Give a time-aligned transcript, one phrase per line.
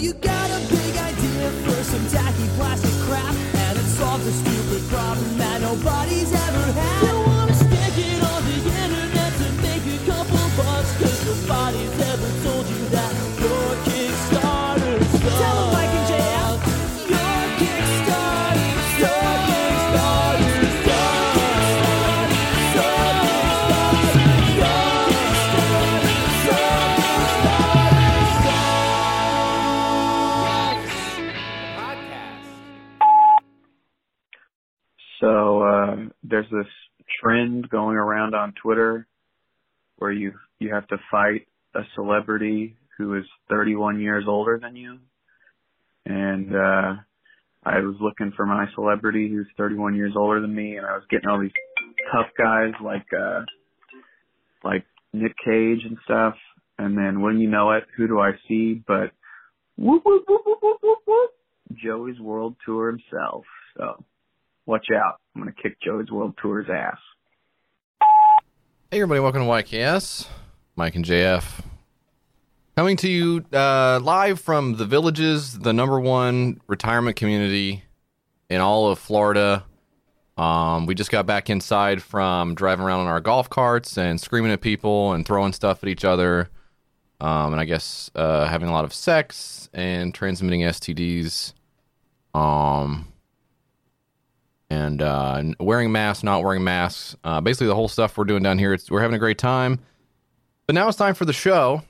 [0.00, 4.57] you got a big idea for some tacky plastic crap, and it solves a
[36.28, 36.66] there's this
[37.22, 39.06] trend going around on Twitter
[39.96, 44.98] where you you have to fight a celebrity who is 31 years older than you,
[46.06, 46.94] and uh,
[47.64, 51.04] I was looking for my celebrity who's 31 years older than me, and I was
[51.10, 51.50] getting all these
[52.12, 53.42] tough guys like uh,
[54.64, 56.34] like Nick Cage and stuff,
[56.78, 59.12] and then when you know it, who do I see but
[59.76, 61.30] whoop whoop whoop whoop whoop whoop
[61.74, 63.44] Joey's World Tour himself.
[63.76, 64.04] So
[64.66, 65.20] watch out.
[65.38, 66.98] I'm going to kick Joe's World Tour's ass.
[68.90, 70.26] Hey, everybody, welcome to YKS.
[70.74, 71.60] Mike and JF.
[72.76, 77.84] Coming to you uh, live from the Villages, the number one retirement community
[78.50, 79.64] in all of Florida.
[80.36, 84.50] Um, we just got back inside from driving around on our golf carts and screaming
[84.50, 86.48] at people and throwing stuff at each other.
[87.20, 91.52] Um, and I guess uh, having a lot of sex and transmitting STDs.
[92.34, 93.06] Um,
[94.70, 97.16] and uh, wearing masks, not wearing masks.
[97.24, 98.76] Uh, basically, the whole stuff we're doing down here.
[98.90, 99.80] We're having a great time.
[100.66, 101.82] But now it's time for the show.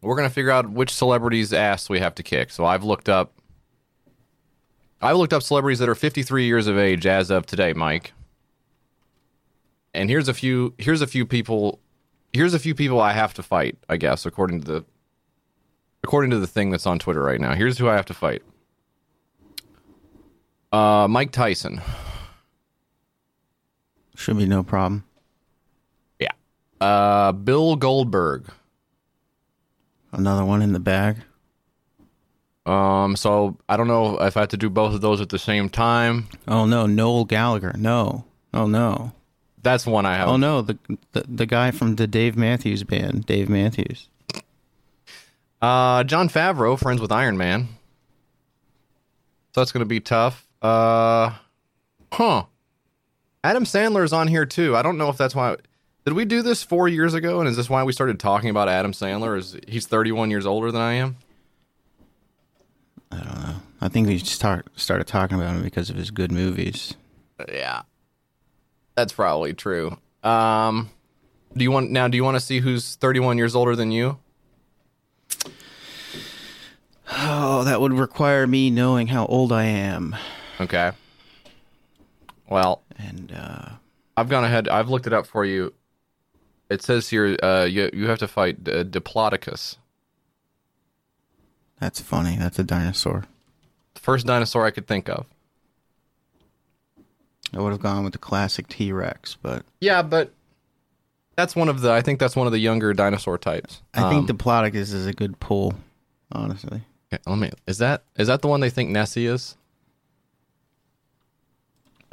[0.00, 2.50] We're gonna figure out which celebrities' ass we have to kick.
[2.50, 3.32] So I've looked up.
[5.00, 8.12] I've looked up celebrities that are 53 years of age as of today, Mike.
[9.92, 10.74] And here's a few.
[10.78, 11.78] Here's a few people.
[12.32, 13.78] Here's a few people I have to fight.
[13.88, 14.84] I guess according to the.
[16.02, 18.42] According to the thing that's on Twitter right now, here's who I have to fight.
[20.74, 21.80] Uh, Mike Tyson.
[24.16, 25.04] Should be no problem.
[26.18, 26.32] Yeah.
[26.80, 28.50] Uh, Bill Goldberg.
[30.10, 31.18] Another one in the bag.
[32.66, 35.38] Um, so I don't know if I have to do both of those at the
[35.38, 36.26] same time.
[36.48, 37.74] Oh no, Noel Gallagher.
[37.78, 38.24] No.
[38.52, 39.12] Oh no.
[39.62, 40.28] That's one I have.
[40.28, 40.76] Oh no, the
[41.12, 44.08] the, the guy from the Dave Matthews band, Dave Matthews.
[45.62, 47.68] Uh, Jon Favreau, friends with Iron Man.
[49.54, 50.48] So that's gonna be tough.
[50.64, 51.34] Uh,
[52.10, 52.44] huh.
[53.44, 54.74] Adam Sandler's on here too.
[54.74, 55.56] I don't know if that's why.
[56.06, 57.40] Did we do this four years ago?
[57.40, 59.36] And is this why we started talking about Adam Sandler?
[59.38, 61.16] Is he's 31 years older than I am?
[63.12, 63.56] I don't know.
[63.82, 66.94] I think we start started talking about him because of his good movies.
[67.46, 67.82] Yeah,
[68.94, 69.98] that's probably true.
[70.22, 70.88] Um,
[71.54, 72.08] do you want now?
[72.08, 74.18] Do you want to see who's 31 years older than you?
[77.12, 80.16] Oh, that would require me knowing how old I am.
[80.60, 80.92] Okay.
[82.48, 83.68] Well, And uh
[84.16, 84.68] I've gone ahead.
[84.68, 85.74] I've looked it up for you.
[86.70, 89.76] It says here uh, you you have to fight uh, Diplodocus,
[91.80, 92.36] that's funny.
[92.38, 93.24] That's a dinosaur.
[93.94, 95.26] the first dinosaur I could think of.
[97.52, 100.32] I would have gone with the classic T Rex, but Yeah, but
[101.36, 101.92] that's one of the.
[101.92, 103.82] I think that's one of the younger dinosaur types.
[103.92, 105.74] I think Um, Diplodocus is a good pull,
[106.32, 106.82] honestly.
[107.12, 107.50] okay, let me.
[107.66, 109.56] Is that is that the one they think Nessie is?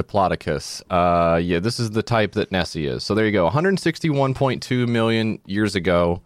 [0.01, 0.81] Diplodocus.
[0.89, 3.03] Uh, yeah, this is the type that Nessie is.
[3.03, 3.49] So there you go.
[3.49, 6.21] 161.2 million years ago,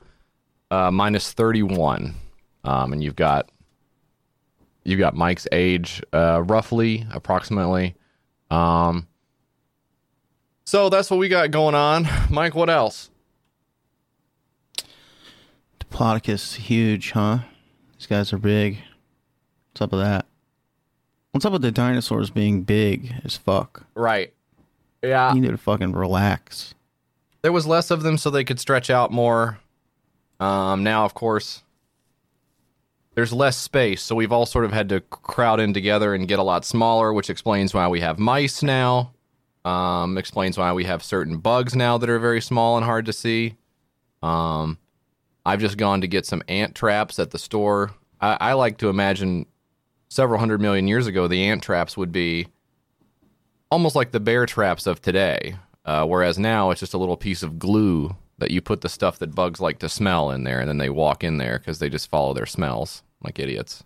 [0.72, 2.16] uh, minus 31,
[2.64, 3.50] um, and you've got
[4.84, 7.96] you've got Mike's age, uh, roughly, approximately.
[8.52, 9.08] Um,
[10.66, 12.56] so that's what we got going on, Mike.
[12.56, 13.10] What else?
[15.80, 17.40] Diplodocus, huge, huh?
[17.98, 18.80] These guys are big.
[19.72, 20.26] What's up with that?
[21.36, 23.86] What's up with the dinosaurs being big as fuck?
[23.94, 24.34] Right.
[25.04, 25.34] Yeah.
[25.34, 26.74] You need to fucking relax.
[27.42, 29.60] there was less of them so they could stretch out more.
[30.40, 31.64] Um, now, of course,
[33.16, 36.40] there's less space, so we've all sort of had to crowd in together and get
[36.40, 39.12] a lot smaller, which explains why we have mice now.
[39.66, 43.14] Um, explains why we have certain bugs now that are very small and hard to
[43.14, 43.56] see.
[44.24, 44.78] Um,
[45.46, 47.92] I've just gone to get some ant traps at the store.
[48.22, 49.48] I, I like to imagine
[50.10, 52.48] several hundred million years ago, the ant traps would be
[53.72, 55.58] almost like the bear traps of today.
[55.86, 59.20] Uh, whereas now it's just a little piece of glue that you put the stuff
[59.20, 61.90] that bugs like to smell in there, and then they walk in there because they
[61.90, 63.84] just follow their smells like idiots.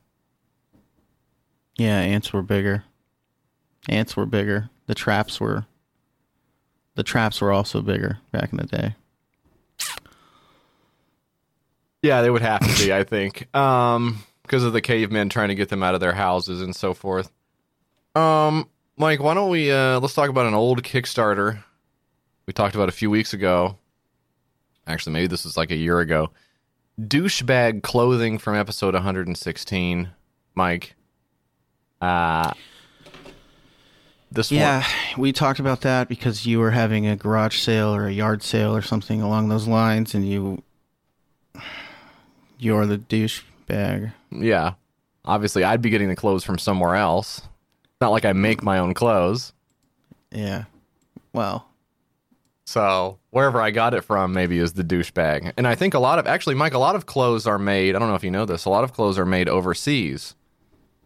[1.77, 2.83] Yeah, ants were bigger.
[3.88, 4.69] Ants were bigger.
[4.88, 5.66] The traps were.
[6.95, 8.95] The traps were also bigger back in the day.
[12.01, 13.54] Yeah, they would have to be, I think.
[13.56, 16.95] Um, because of the cavemen trying to get them out of their houses and so
[16.95, 17.31] forth.
[18.15, 18.67] Um,
[18.97, 21.63] Mike, why don't we uh let's talk about an old Kickstarter
[22.47, 23.77] we talked about a few weeks ago.
[24.87, 26.31] Actually, maybe this was like a year ago.
[26.99, 30.09] Douchebag clothing from episode 116.
[30.55, 30.95] Mike.
[32.01, 32.51] Uh
[34.31, 35.21] this Yeah, one.
[35.21, 38.75] we talked about that because you were having a garage sale or a yard sale
[38.75, 40.63] or something along those lines, and you
[42.57, 44.13] you're the douchebag.
[44.31, 44.73] Yeah.
[45.25, 47.41] Obviously, I'd be getting the clothes from somewhere else.
[48.01, 49.53] Not like I make my own clothes.
[50.31, 50.65] Yeah.
[51.33, 51.67] Well,
[52.65, 55.53] So wherever I got it from, maybe is the douchebag.
[55.57, 57.95] And I think a lot of actually, Mike, a lot of clothes are made.
[57.95, 58.65] I don't know if you know this.
[58.65, 60.35] A lot of clothes are made overseas,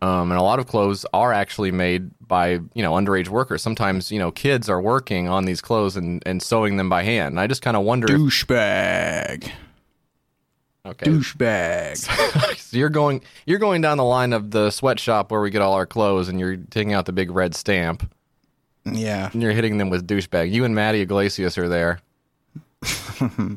[0.01, 3.61] um, and a lot of clothes are actually made by you know underage workers.
[3.61, 7.33] Sometimes you know kids are working on these clothes and, and sewing them by hand.
[7.33, 8.13] And I just kind of wonder.
[8.13, 9.49] If, douchebag.
[10.85, 11.95] Okay, Douchebag.
[12.57, 15.73] so you're going you're going down the line of the sweatshop where we get all
[15.73, 18.11] our clothes, and you're taking out the big red stamp,
[18.83, 19.29] yeah.
[19.31, 20.51] and you're hitting them with douchebag.
[20.51, 21.99] You and Matty Yglesias are there.
[23.21, 23.49] and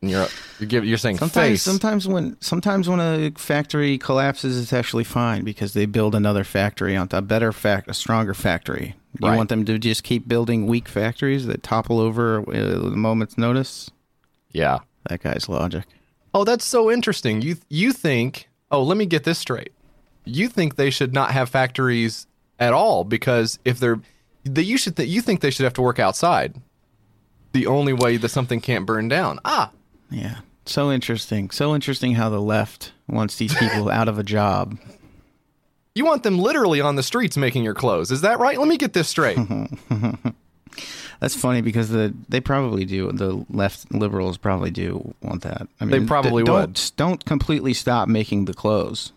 [0.00, 0.26] you're
[0.58, 1.62] you're giving you're saying Sometimes, face.
[1.62, 6.96] sometimes when sometimes when a factory collapses, it's actually fine because they build another factory
[6.96, 8.96] on a better fact, a stronger factory.
[9.20, 9.36] You Right.
[9.36, 13.38] want them to just keep building weak factories that topple over uh, at a moment's
[13.38, 13.88] notice?
[14.50, 14.78] yeah.
[15.08, 15.84] That guy's logic.
[16.34, 17.42] Oh, that's so interesting.
[17.42, 18.48] You you think?
[18.70, 19.72] Oh, let me get this straight.
[20.24, 22.26] You think they should not have factories
[22.58, 24.00] at all because if they're
[24.44, 26.54] they you should th- you think they should have to work outside.
[27.52, 29.40] The only way that something can't burn down.
[29.44, 29.70] Ah,
[30.10, 30.38] Yeah.
[30.66, 31.48] So interesting.
[31.50, 34.78] So interesting how the left wants these people out of a job.
[35.94, 38.10] you want them literally on the streets making your clothes.
[38.10, 38.58] Is that right?
[38.58, 39.38] Let me get this straight.
[41.20, 43.10] That's funny because the they probably do.
[43.12, 45.68] The left liberals probably do want that.
[45.80, 46.80] I mean, They probably don't, would.
[46.96, 49.12] Don't completely stop making the clothes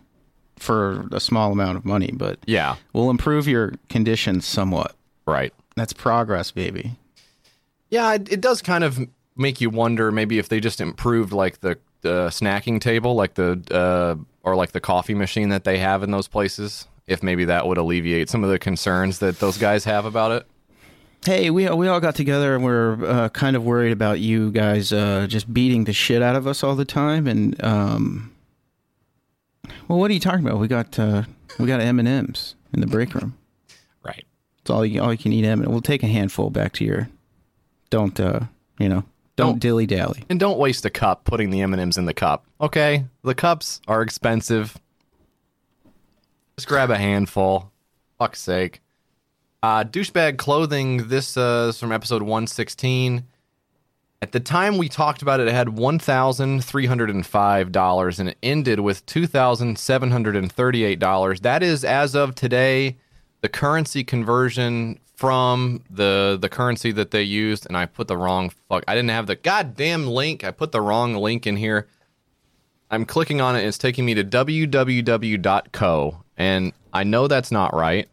[0.58, 4.94] for a small amount of money, but yeah, we'll improve your conditions somewhat.
[5.26, 5.52] right.
[5.74, 6.92] That's progress, baby.
[7.88, 9.00] Yeah, it, it does kind of
[9.36, 13.62] make you wonder maybe if they just improved like the the snacking table, like the
[13.70, 16.86] uh, or like the coffee machine that they have in those places.
[17.06, 20.46] If maybe that would alleviate some of the concerns that those guys have about it.
[21.24, 24.92] Hey, we we all got together and we're uh, kind of worried about you guys
[24.92, 27.28] uh, just beating the shit out of us all the time.
[27.28, 28.32] And um,
[29.86, 30.58] well, what are you talking about?
[30.58, 31.22] We got uh,
[31.60, 33.36] we got M and M's in the break room.
[34.04, 34.24] Right.
[34.60, 35.60] It's all you all you can eat M.
[35.62, 37.08] and We'll take a handful back to your.
[37.90, 38.40] Don't uh,
[38.80, 39.04] you know?
[39.36, 40.24] Don't, Don't- dilly dally.
[40.28, 42.44] And don't waste a cup putting the M&Ms in the cup.
[42.60, 43.04] Okay?
[43.22, 44.76] The cups are expensive.
[46.56, 47.70] Just grab a handful.
[48.18, 48.81] Fuck's sake.
[49.62, 51.08] Uh, douchebag clothing.
[51.08, 53.24] This uh, is from episode 116.
[54.20, 61.40] At the time we talked about it, it had $1,305 and it ended with $2,738.
[61.42, 62.96] That is, as of today,
[63.40, 67.64] the currency conversion from the the currency that they used.
[67.66, 68.82] And I put the wrong fuck.
[68.88, 70.42] I didn't have the goddamn link.
[70.42, 71.86] I put the wrong link in here.
[72.90, 73.60] I'm clicking on it.
[73.60, 76.16] And it's taking me to www.co.
[76.36, 78.08] And I know that's not right.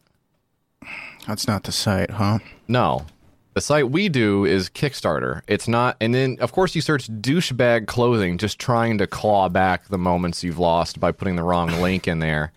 [1.30, 2.40] That's not the site, huh?
[2.68, 3.06] No.
[3.54, 5.42] The site we do is Kickstarter.
[5.48, 9.90] It's not, and then of course you search douchebag clothing, just trying to claw back
[9.90, 12.52] the moments you've lost by putting the wrong link in there.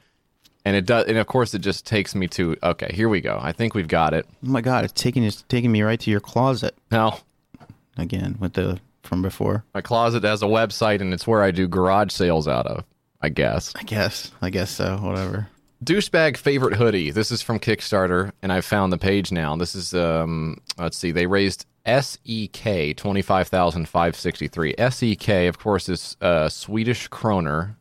[0.65, 3.39] And it does, and of course it just takes me to okay, here we go.
[3.43, 4.25] I think we've got it.
[4.43, 7.19] Oh my god, it's taking it's taking me right to your closet Now
[7.99, 9.65] again with the from before.
[9.75, 12.85] my closet has a website, and it's where I do garage sales out of.
[13.21, 13.75] I guess.
[13.77, 14.31] I guess.
[14.41, 14.97] I guess so.
[14.97, 15.49] Whatever.
[15.83, 17.11] Douchebag favorite hoodie.
[17.11, 19.57] This is from Kickstarter, and I've found the page now.
[19.57, 24.75] This is um, let's see, they raised SEK twenty five thousand five sixty three.
[24.79, 27.77] SEK, of course, is uh, Swedish kroner.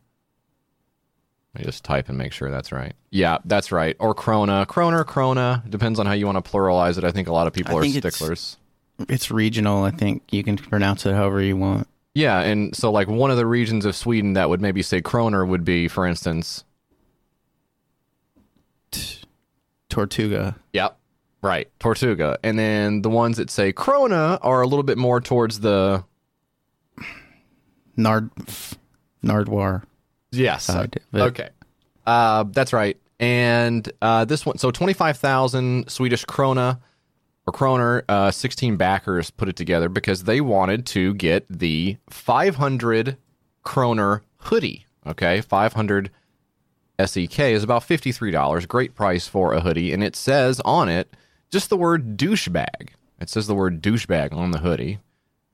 [1.54, 2.94] Let me just type and make sure that's right.
[3.10, 3.94] Yeah, that's right.
[4.00, 5.68] Or krona, kroner, krona.
[5.68, 7.04] Depends on how you want to pluralize it.
[7.04, 8.56] I think a lot of people I are think it's- sticklers.
[9.08, 9.82] It's regional.
[9.84, 11.88] I think you can pronounce it however you want.
[12.14, 15.44] Yeah, and so like one of the regions of Sweden that would maybe say kroner
[15.46, 16.62] would be, for instance,
[19.92, 20.56] Tortuga.
[20.72, 20.98] Yep.
[21.42, 21.68] Right.
[21.78, 22.38] Tortuga.
[22.42, 26.02] And then the ones that say Krona are a little bit more towards the
[27.96, 28.30] Nard.
[29.22, 29.82] Nardwar.
[30.30, 30.64] Yes.
[30.64, 31.20] side it.
[31.20, 31.50] okay.
[32.06, 32.96] Uh, that's right.
[33.20, 36.80] And uh, this one, so 25,000 Swedish krona
[37.46, 43.18] or kroner, uh, 16 backers put it together because they wanted to get the 500
[43.62, 44.86] kroner hoodie.
[45.06, 45.42] Okay.
[45.42, 46.10] 500
[46.98, 48.68] SEK is about $53.
[48.68, 49.92] Great price for a hoodie.
[49.92, 51.14] And it says on it
[51.50, 52.90] just the word douchebag.
[53.20, 54.98] It says the word douchebag on the hoodie.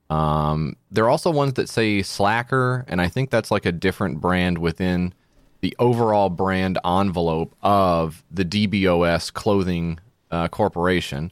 [0.09, 4.19] Um, there are also ones that say Slacker, and I think that's like a different
[4.19, 5.13] brand within
[5.61, 9.99] the overall brand envelope of the DBOS clothing
[10.31, 11.31] uh, corporation.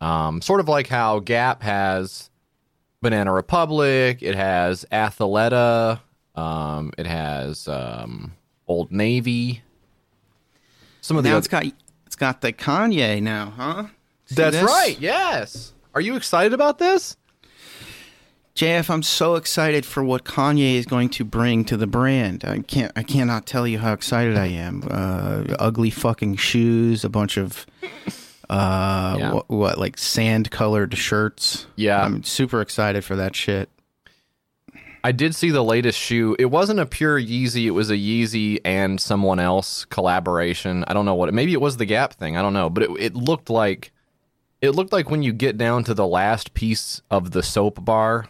[0.00, 2.30] Um, sort of like how Gap has
[3.02, 6.00] Banana Republic, it has Athleta,
[6.34, 8.32] um, it has um,
[8.68, 9.62] Old Navy.
[11.00, 11.64] Some of the now oth- it's got
[12.06, 13.86] it's got the Kanye now, huh?
[14.26, 14.64] See That's this?
[14.64, 14.96] right.
[15.00, 15.72] Yes.
[15.94, 17.16] Are you excited about this?
[18.54, 22.44] JF, I'm so excited for what Kanye is going to bring to the brand.
[22.44, 24.82] I can't, I cannot tell you how excited I am.
[24.90, 27.64] Uh, ugly fucking shoes, a bunch of,
[28.50, 29.32] uh, Yeah.
[29.32, 31.66] what, what, like sand colored shirts.
[31.76, 32.04] Yeah.
[32.04, 33.68] I'm super excited for that shit.
[35.04, 36.34] I did see the latest shoe.
[36.38, 37.64] It wasn't a pure Yeezy.
[37.66, 40.84] It was a Yeezy and someone else collaboration.
[40.88, 41.32] I don't know what.
[41.32, 42.36] Maybe it was the Gap thing.
[42.36, 42.68] I don't know.
[42.68, 43.92] But it, it looked like
[44.60, 48.26] it looked like when you get down to the last piece of the soap bar,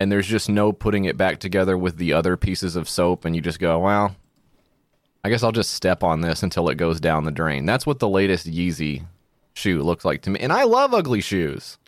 [0.00, 3.36] and there's just no putting it back together with the other pieces of soap, and
[3.36, 4.16] you just go, well,
[5.22, 7.66] I guess I'll just step on this until it goes down the drain.
[7.66, 9.04] That's what the latest Yeezy
[9.54, 10.40] shoe looks like to me.
[10.40, 11.78] And I love ugly shoes.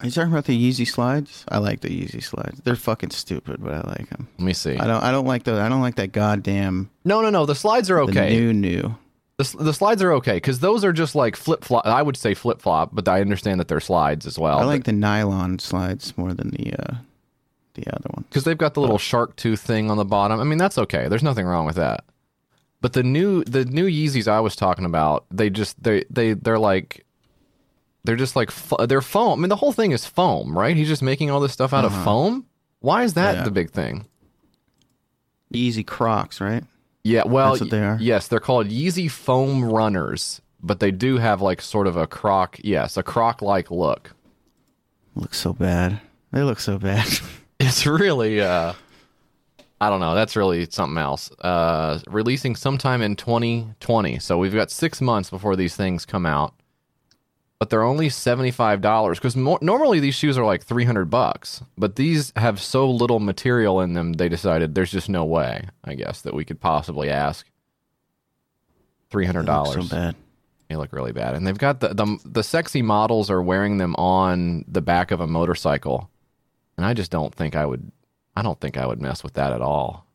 [0.00, 1.44] Are you talking about the Yeezy slides?
[1.48, 2.60] I like the Yeezy slides.
[2.64, 4.28] They're fucking stupid, but I like them.
[4.38, 4.76] Let me see.
[4.76, 7.46] I don't, I don't like the, I don't like that goddamn No, no, no.
[7.46, 8.30] The slides are okay.
[8.34, 8.96] the new new.
[9.36, 11.86] The, the slides are okay because those are just like flip flop.
[11.86, 14.58] I would say flip flop, but I understand that they're slides as well.
[14.58, 16.96] I like the nylon slides more than the, uh,
[17.74, 18.26] the other ones.
[18.28, 20.40] because they've got the little shark tooth thing on the bottom.
[20.40, 21.08] I mean, that's okay.
[21.08, 22.04] There's nothing wrong with that.
[22.80, 26.58] But the new the new Yeezys I was talking about, they just they they they're
[26.58, 27.03] like
[28.04, 28.50] they're just like
[28.88, 29.40] they're foam.
[29.40, 30.76] I mean, the whole thing is foam, right?
[30.76, 32.46] He's just making all this stuff out of foam.
[32.80, 33.42] Why is that Yeah.
[33.44, 34.06] the big thing?
[35.52, 36.64] Yeezy Crocs, right?
[37.02, 37.98] Yeah, well, That's what they are?
[38.00, 42.58] yes, they're called Yeezy foam runners, but they do have like sort of a croc,
[42.64, 44.12] yes, a croc like look.
[45.14, 46.00] Looks so bad.
[46.32, 47.06] They look so bad.
[47.60, 48.72] It's really uh
[49.80, 51.30] I don't know, that's really something else.
[51.40, 54.18] Uh releasing sometime in 2020.
[54.18, 56.52] So we've got 6 months before these things come out.
[57.60, 62.32] But they're only $75 cuz mo- normally these shoes are like 300 bucks, but these
[62.36, 66.34] have so little material in them they decided there's just no way, I guess, that
[66.34, 67.46] we could possibly ask
[69.10, 69.44] $300.
[69.46, 70.16] They look so bad.
[70.68, 73.94] They look really bad, and they've got the, the the sexy models are wearing them
[73.96, 76.10] on the back of a motorcycle,
[76.76, 77.92] and I just don't think I would.
[78.34, 80.06] I don't think I would mess with that at all.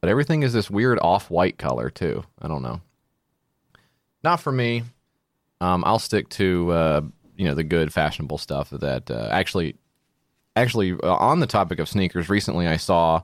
[0.00, 2.24] But everything is this weird off-white color too.
[2.40, 2.80] I don't know.
[4.24, 4.84] Not for me.
[5.60, 7.00] Um, I'll stick to uh,
[7.36, 9.76] you know the good fashionable stuff that uh, actually,
[10.56, 12.28] actually uh, on the topic of sneakers.
[12.28, 13.22] Recently, I saw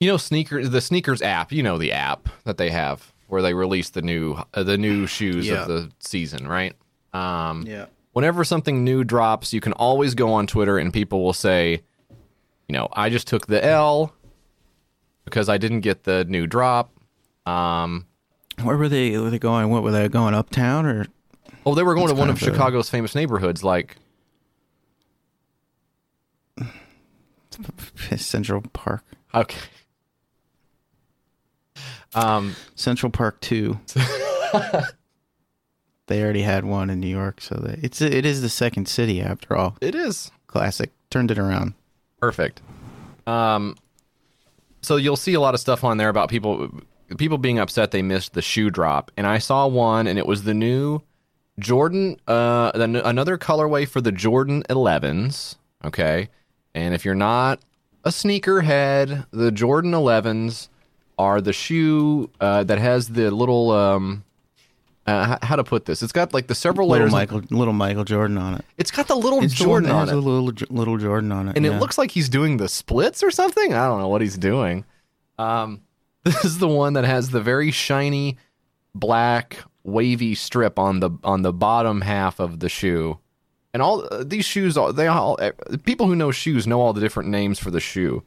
[0.00, 3.54] you know sneakers the sneakers app you know the app that they have where they
[3.54, 5.62] release the new uh, the new shoes Yeah.
[5.62, 6.74] of the season right
[7.14, 7.86] um Yeah.
[8.10, 11.82] whenever something new drops you can always go on twitter and people will say
[12.68, 14.12] you know i just took the l
[15.24, 16.92] because i didn't get the new drop
[17.46, 18.04] um
[18.62, 19.16] Where were they?
[19.18, 19.68] Were they going?
[19.70, 21.06] What were they going uptown or?
[21.64, 23.96] oh they were going to one of of a- chicago's famous neighborhoods like
[28.16, 29.04] Central Park.
[29.34, 29.58] okay
[32.14, 33.78] um Central Park Two.
[36.08, 39.22] they already had one in New York, so they, it's it is the second city
[39.22, 39.76] after all.
[39.80, 40.90] it is Classic.
[41.10, 41.72] Turned it around.
[42.20, 42.60] Perfect.
[43.26, 43.76] Um,
[44.82, 46.68] so you'll see a lot of stuff on there about people
[47.18, 50.44] people being upset they missed the shoe drop, and I saw one, and it was
[50.44, 51.00] the new
[51.58, 55.56] Jordan, uh, another colorway for the Jordan 11s.
[55.84, 56.28] Okay,
[56.74, 57.60] and if you're not
[58.04, 60.68] a sneakerhead, the Jordan 11s
[61.18, 64.24] are the shoe uh, that has the little um,
[65.06, 66.02] uh, how to put this?
[66.02, 67.12] It's got like the several Little layers.
[67.12, 68.64] of- Michael, little Michael Jordan on it.
[68.78, 70.12] it's got the little It's Jordan on it.
[70.12, 71.72] a little little Jordan on it, and yeah.
[71.76, 73.74] it looks like he's doing the splits or something.
[73.74, 74.84] I don't know what he's doing.
[75.38, 75.80] Um,
[76.24, 78.38] this is the one that has the very shiny
[78.94, 83.18] black wavy strip on the on the bottom half of the shoe,
[83.74, 84.76] and all uh, these shoes.
[84.94, 85.52] They all uh,
[85.84, 88.22] people who know shoes know all the different names for the shoe.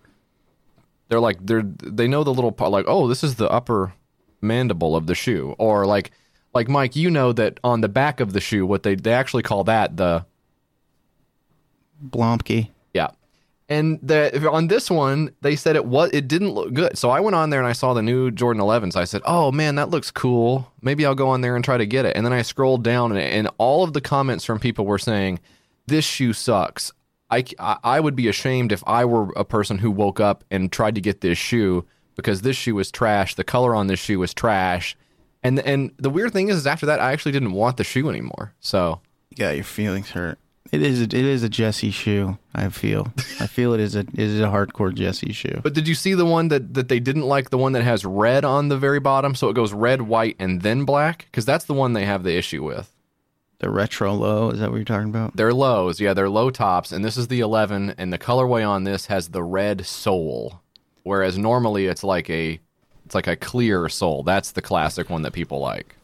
[1.08, 3.94] They're like they're they know the little part like oh this is the upper
[4.42, 6.12] mandible of the shoe or like
[6.54, 9.44] like Mike you know that on the back of the shoe what they they actually
[9.44, 10.26] call that the
[12.04, 12.70] Blomke.
[13.68, 16.98] And the on this one, they said it was it didn't look good.
[16.98, 18.96] So I went on there and I saw the new Jordan 11s.
[18.96, 20.72] I said, "Oh man, that looks cool.
[20.82, 23.12] Maybe I'll go on there and try to get it." And then I scrolled down
[23.12, 25.40] and, and all of the comments from people were saying,
[25.88, 26.92] "This shoe sucks.
[27.32, 30.72] I, I I would be ashamed if I were a person who woke up and
[30.72, 33.34] tried to get this shoe because this shoe was trash.
[33.34, 34.96] The color on this shoe was trash."
[35.42, 38.10] And and the weird thing is, is after that, I actually didn't want the shoe
[38.10, 38.54] anymore.
[38.60, 39.02] So
[39.36, 40.38] yeah, your feelings hurt.
[40.76, 41.00] It is.
[41.00, 42.38] A, it is a Jesse shoe.
[42.54, 43.14] I feel.
[43.40, 44.00] I feel it is a.
[44.00, 45.62] It is a hardcore Jesse shoe.
[45.64, 47.50] But did you see the one that, that they didn't like?
[47.50, 50.62] The one that has red on the very bottom, so it goes red, white, and
[50.64, 51.28] then black.
[51.32, 52.92] Because that's the one they have the issue with.
[53.60, 54.50] The retro low.
[54.50, 55.38] Is that what you're talking about?
[55.38, 58.84] They're lows, yeah, they're low tops, and this is the 11, and the colorway on
[58.84, 60.62] this has the red sole,
[61.04, 62.60] whereas normally it's like a,
[63.06, 64.24] it's like a clear sole.
[64.24, 65.96] That's the classic one that people like.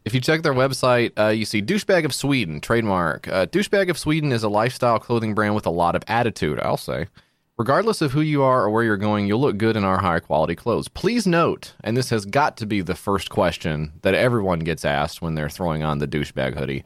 [0.05, 3.29] If you check their website, uh, you see Douchebag of Sweden, trademark.
[3.29, 6.79] Uh, Douchebag of Sweden is a lifestyle clothing brand with a lot of attitude, I'll
[6.79, 7.09] say.
[7.59, 10.21] Regardless of who you are or where you're going, you'll look good in our high
[10.21, 10.87] quality clothes.
[10.87, 15.21] Please note, and this has got to be the first question that everyone gets asked
[15.21, 16.85] when they're throwing on the douchebag hoodie.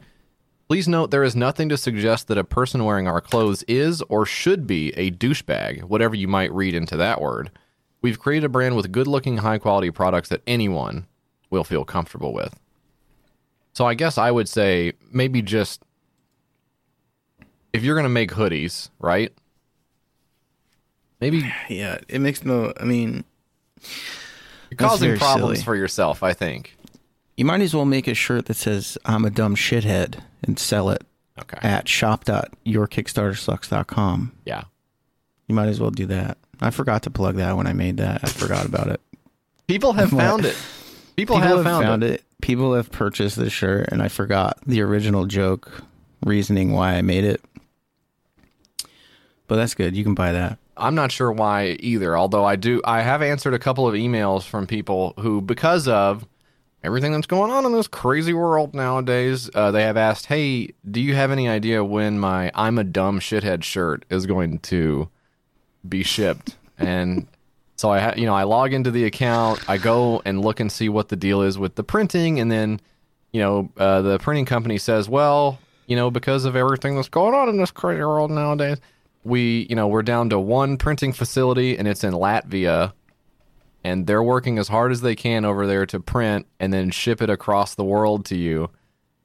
[0.67, 4.25] Please note there is nothing to suggest that a person wearing our clothes is or
[4.25, 7.51] should be a douchebag, whatever you might read into that word.
[8.01, 11.05] We've created a brand with good looking, high quality products that anyone
[11.51, 12.59] will feel comfortable with.
[13.73, 15.83] So I guess I would say maybe just
[17.73, 19.31] if you're going to make hoodies, right?
[21.23, 22.73] Maybe Yeah, it makes no.
[22.79, 23.23] I mean,
[24.69, 25.63] you're causing problems silly.
[25.63, 26.75] for yourself, I think.
[27.37, 30.89] you might as well make a shirt that says "I'm a dumb shithead" and sell
[30.89, 31.01] it
[31.39, 31.57] Okay.
[31.61, 34.33] at shop.yourkickstartersucks.com.
[34.45, 34.63] Yeah.
[35.47, 36.37] You might as well do that.
[36.61, 38.21] I forgot to plug that when I made that.
[38.23, 38.99] I forgot about it.
[39.67, 40.55] People have found it.
[41.15, 42.11] People, People have, found, it.
[42.11, 42.23] it.
[42.41, 45.83] People have purchased the shirt, and I forgot the original joke
[46.25, 47.41] reasoning why I made it.
[49.47, 49.95] But that's good.
[49.95, 50.57] You can buy that.
[50.75, 52.17] I'm not sure why either.
[52.17, 56.25] Although I do, I have answered a couple of emails from people who, because of
[56.83, 60.99] everything that's going on in this crazy world nowadays, uh, they have asked, "Hey, do
[60.99, 65.09] you have any idea when my I'm a dumb shithead shirt is going to
[65.87, 67.27] be shipped?" And
[67.75, 70.71] so I, ha- you know, I log into the account, I go and look and
[70.71, 72.81] see what the deal is with the printing, and then,
[73.31, 77.35] you know, uh, the printing company says, "Well, you know, because of everything that's going
[77.35, 78.79] on in this crazy world nowadays."
[79.23, 82.93] We you know we're down to one printing facility and it's in Latvia
[83.83, 87.21] and they're working as hard as they can over there to print and then ship
[87.21, 88.69] it across the world to you.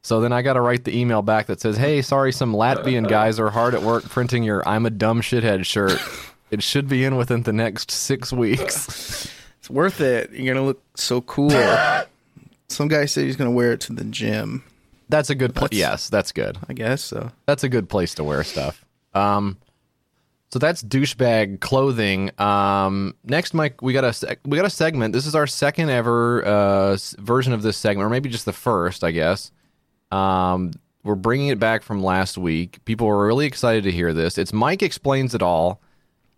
[0.02, 3.08] So then I got to write the email back that says, "Hey, sorry some Latvian
[3.16, 5.98] guys are hard at work printing your I'm a dumb shithead shirt.
[6.50, 10.30] It should be in within the next 6 weeks." It's worth it.
[10.32, 11.50] You're gonna look so cool.
[12.68, 14.62] Some guy said he's gonna wear it to the gym.
[15.08, 15.72] That's a good place.
[15.72, 16.56] Yes, that's good.
[16.68, 17.32] I guess so.
[17.44, 18.84] that's a good place to wear stuff.
[19.14, 19.58] Um,
[20.50, 22.30] so that's douchebag clothing.
[22.40, 25.12] Um, next, Mike, we got a we got a segment.
[25.12, 29.04] This is our second ever uh, version of this segment, or maybe just the first,
[29.04, 29.52] I guess.
[30.11, 30.72] Um,
[31.04, 32.82] we're bringing it back from last week.
[32.87, 34.38] People were really excited to hear this.
[34.38, 35.82] It's Mike explains it all.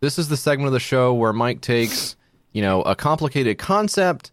[0.00, 2.16] This is the segment of the show where Mike takes,
[2.52, 4.32] you know, a complicated concept,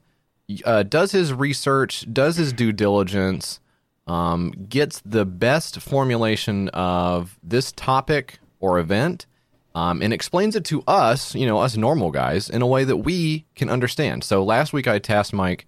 [0.65, 3.59] uh, does his research, does his due diligence,
[4.07, 9.26] um, gets the best formulation of this topic or event,
[9.77, 12.97] um, and explains it to us, you know, us normal guys, in a way that
[12.97, 14.23] we can understand.
[14.23, 15.67] So last week I tasked Mike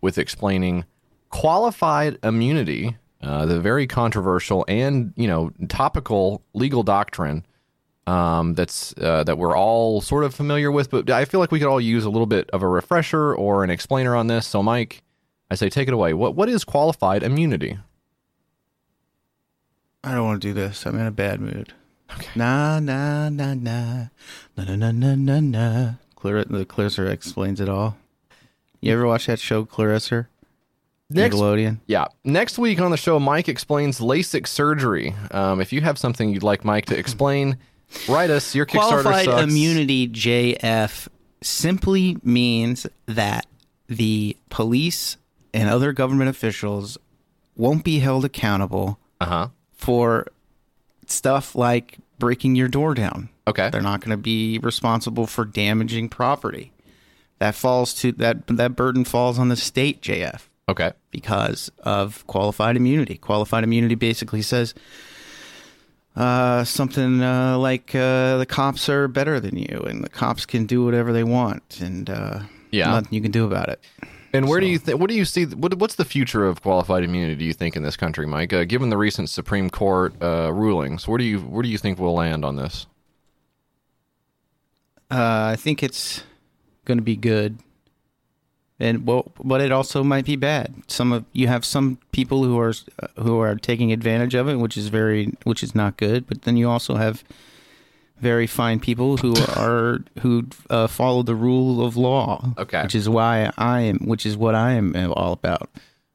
[0.00, 0.86] with explaining
[1.28, 7.44] qualified immunity uh, the very controversial and you know topical legal doctrine
[8.06, 11.58] um, that's uh, that we're all sort of familiar with, but I feel like we
[11.58, 14.46] could all use a little bit of a refresher or an explainer on this.
[14.46, 15.02] So, Mike,
[15.50, 16.14] I say take it away.
[16.14, 17.78] What what is qualified immunity?
[20.02, 20.86] I don't want to do this.
[20.86, 21.74] I'm in a bad mood.
[22.34, 24.06] Nah, nah, nah, nah,
[24.56, 25.92] nah, nah, nah, nah, nah, nah.
[26.16, 27.96] Clar- the Clarissa explains it all.
[28.80, 30.28] You ever watch that show, Clarissa?
[31.08, 31.78] Next- Nickelodeon.
[31.86, 32.06] Yeah.
[32.24, 35.14] Next week on the show, Mike explains LASIK surgery.
[35.32, 37.56] Um, if you have something you'd like Mike to explain,
[38.08, 38.54] write us.
[38.54, 39.42] Your Kickstarter Qualified sucks.
[39.42, 41.08] immunity JF
[41.42, 43.46] simply means that
[43.88, 45.16] the police
[45.52, 46.96] and other government officials
[47.56, 49.48] won't be held accountable Uh huh.
[49.72, 50.26] for
[51.10, 53.28] stuff like breaking your door down.
[53.46, 53.70] Okay.
[53.70, 56.72] They're not going to be responsible for damaging property.
[57.38, 60.92] That falls to that that burden falls on the state, JF, Okay.
[61.10, 63.16] because of qualified immunity.
[63.16, 64.74] Qualified immunity basically says
[66.16, 70.66] uh, something uh, like uh, the cops are better than you, and the cops can
[70.66, 72.90] do whatever they want, and uh, Yeah.
[72.90, 73.80] nothing you can do about it.
[74.32, 75.00] And where do you think?
[75.00, 75.44] What do you see?
[75.46, 77.34] What, what's the future of qualified immunity?
[77.34, 78.52] Do you think in this country, Mike?
[78.52, 81.98] Uh, given the recent Supreme Court uh, rulings, where do you where do you think
[81.98, 82.86] we'll land on this?
[85.10, 86.22] Uh, I think it's
[86.84, 87.58] going to be good,
[88.78, 90.74] and well, but it also might be bad.
[90.86, 94.56] Some of you have some people who are uh, who are taking advantage of it,
[94.56, 96.28] which is very which is not good.
[96.28, 97.24] But then you also have
[98.20, 102.52] very fine people who are who uh, follow the rule of law.
[102.58, 102.82] Okay.
[102.82, 105.70] which is why I am, which is what I am all about.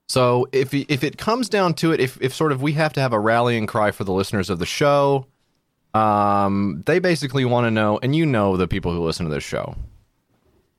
[0.08, 3.02] So if if it comes down to it, if if sort of we have to
[3.02, 5.26] have a rallying cry for the listeners of the show,
[5.94, 9.44] um, they basically want to know, and you know the people who listen to this
[9.44, 9.76] show.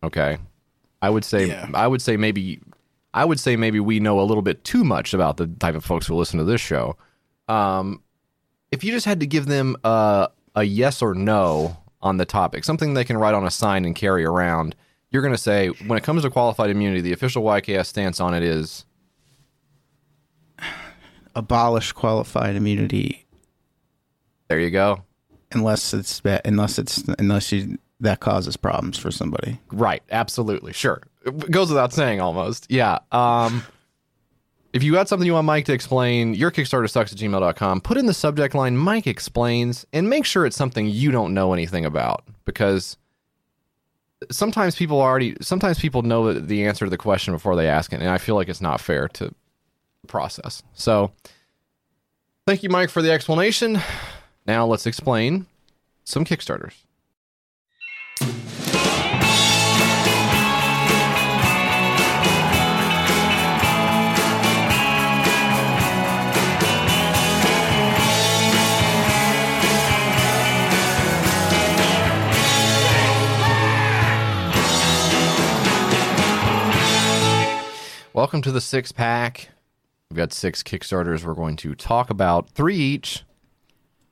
[0.04, 0.38] Okay,
[1.02, 1.68] I would say Yeah.
[1.74, 2.60] I would say maybe
[3.12, 5.84] I would say maybe we know a little bit too much about the type of
[5.84, 6.96] folks who listen to this show.
[7.48, 8.02] Um,
[8.70, 12.64] if you just had to give them a a yes or no on the topic,
[12.64, 14.74] something they can write on a sign and carry around,
[15.10, 18.34] you're going to say when it comes to qualified immunity, the official YKS stance on
[18.34, 18.84] it is
[21.34, 23.26] Abolish qualified immunity
[24.48, 25.02] there you go.
[25.52, 29.58] unless it's unless it's unless you that causes problems for somebody.
[29.72, 31.02] Right, absolutely, sure.
[31.24, 32.70] It goes without saying almost.
[32.70, 32.98] Yeah.
[33.10, 33.64] Um
[34.72, 37.80] if you got something you want Mike to explain, your Kickstarter sucks at gmail.com.
[37.80, 41.52] Put in the subject line Mike explains and make sure it's something you don't know
[41.52, 42.96] anything about because
[44.30, 47.92] sometimes people already sometimes people know the- the answer to the question before they ask
[47.92, 49.34] it, and I feel like it's not fair to
[50.08, 50.62] process.
[50.74, 51.12] So
[52.46, 53.80] thank you, Mike, for the explanation.
[54.46, 55.46] Now let's explain
[56.04, 56.74] some Kickstarters.
[78.16, 79.50] Welcome to the six pack.
[80.10, 81.22] We've got six Kickstarters.
[81.22, 83.24] We're going to talk about three each.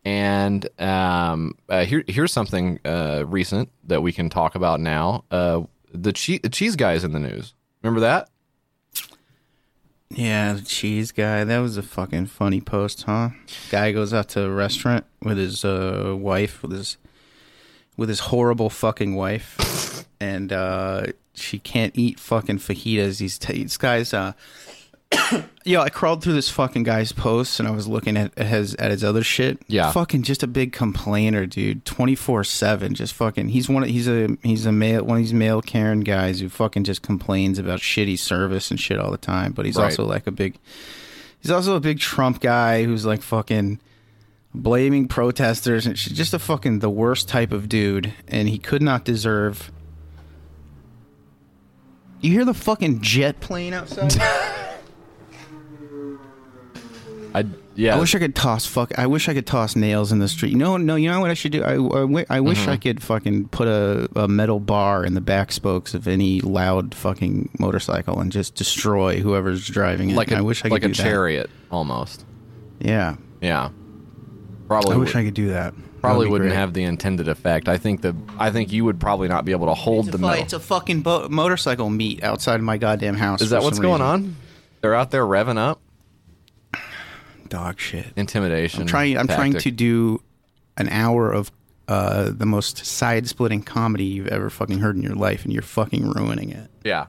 [0.05, 5.25] And um, uh, here, here's something uh, recent that we can talk about now.
[5.31, 7.55] Uh, the, che- the cheese guy is in the news.
[7.83, 8.29] Remember that?
[10.11, 11.45] Yeah, the cheese guy.
[11.45, 13.31] That was a fucking funny post, huh?
[13.71, 16.99] Guy goes out to a restaurant with his uh, wife, with his
[17.97, 19.57] with his horrible fucking wife,
[20.25, 23.19] and uh, she can't eat fucking fajitas.
[23.19, 24.13] These, t- this guy's.
[24.15, 24.33] Uh,
[25.65, 28.91] Yo, I crawled through this fucking guy's posts and I was looking at his at
[28.91, 29.59] his other shit.
[29.69, 29.93] Yeah.
[29.93, 31.85] fucking just a big complainer, dude.
[31.85, 33.49] Twenty four seven, just fucking.
[33.51, 33.83] He's one.
[33.85, 37.03] Of, he's a he's a male one of these male Karen guys who fucking just
[37.03, 39.53] complains about shitty service and shit all the time.
[39.53, 39.85] But he's Right.
[39.85, 40.57] also like a big.
[41.41, 43.79] He's also a big Trump guy who's like fucking
[44.55, 46.13] blaming protesters and shit.
[46.15, 48.13] just a fucking the worst type of dude.
[48.29, 49.71] And he could not deserve.
[52.25, 54.17] You hear the fucking jet plane outside?
[57.35, 57.97] I yeah.
[57.97, 58.99] I wish I could toss fuck.
[58.99, 60.55] I wish I could toss nails in the street.
[60.55, 60.95] No, no.
[60.97, 61.63] You know what I should do?
[61.63, 62.71] I, I, wi- I wish mm-hmm.
[62.71, 66.95] I could fucking put a, a metal bar in the back spokes of any loud
[66.95, 70.17] fucking motorcycle and just destroy whoever's driving it.
[70.17, 71.03] like a I wish I could like a do that.
[71.03, 72.25] chariot almost.
[72.79, 73.69] Yeah, Yeah.
[74.67, 75.75] Probably I wish would- I could do that.
[76.05, 76.59] Probably That'd be wouldn't great.
[76.59, 77.69] have the intended effect.
[77.69, 80.19] I think the I think you would probably not be able to hold It's the
[80.19, 80.43] a, fu- metal.
[80.45, 83.41] it's a fucking bo- motorcycle meet outside of my goddamn house.
[83.41, 84.07] Is that what's going reason.
[84.07, 84.37] on?
[84.81, 85.81] They're out there revving up.
[87.49, 88.07] Dog shit.
[88.17, 88.83] Intimidation.
[88.83, 89.19] I'm trying.
[89.19, 90.23] I'm trying to do
[90.77, 91.53] an hour of
[91.87, 96.11] uh, the most side-splitting comedy you've ever fucking heard in your life, and you're fucking
[96.11, 96.71] ruining it.
[96.83, 97.07] Yeah.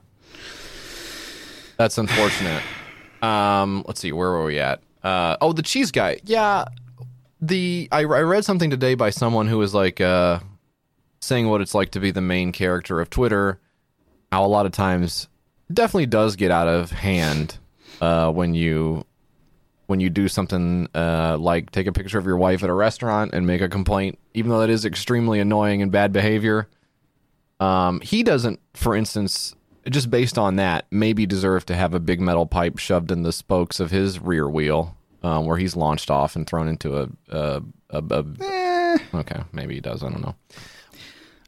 [1.78, 2.62] That's unfortunate.
[3.22, 4.82] um, let's see, where were we at?
[5.04, 6.20] Uh, oh, the cheese guy.
[6.26, 6.66] Yeah,
[7.42, 10.40] the I, I read something today by someone who was like uh,
[11.22, 13.60] saying what it's like to be the main character of Twitter.
[14.32, 15.28] How a lot of times
[15.70, 17.58] it definitely does get out of hand
[18.02, 19.06] uh, when you
[19.88, 23.34] when you do something uh, like take a picture of your wife at a restaurant
[23.34, 26.68] and make a complaint, even though that is extremely annoying and bad behavior.
[27.60, 29.56] Um, he doesn't, for instance,
[29.90, 33.32] just based on that, maybe deserve to have a big metal pipe shoved in the
[33.32, 34.95] spokes of his rear wheel,
[35.26, 37.10] um, where he's launched off and thrown into a.
[37.30, 38.98] a, a, a Eh.
[39.16, 40.04] Okay, maybe he does.
[40.04, 40.36] I don't know.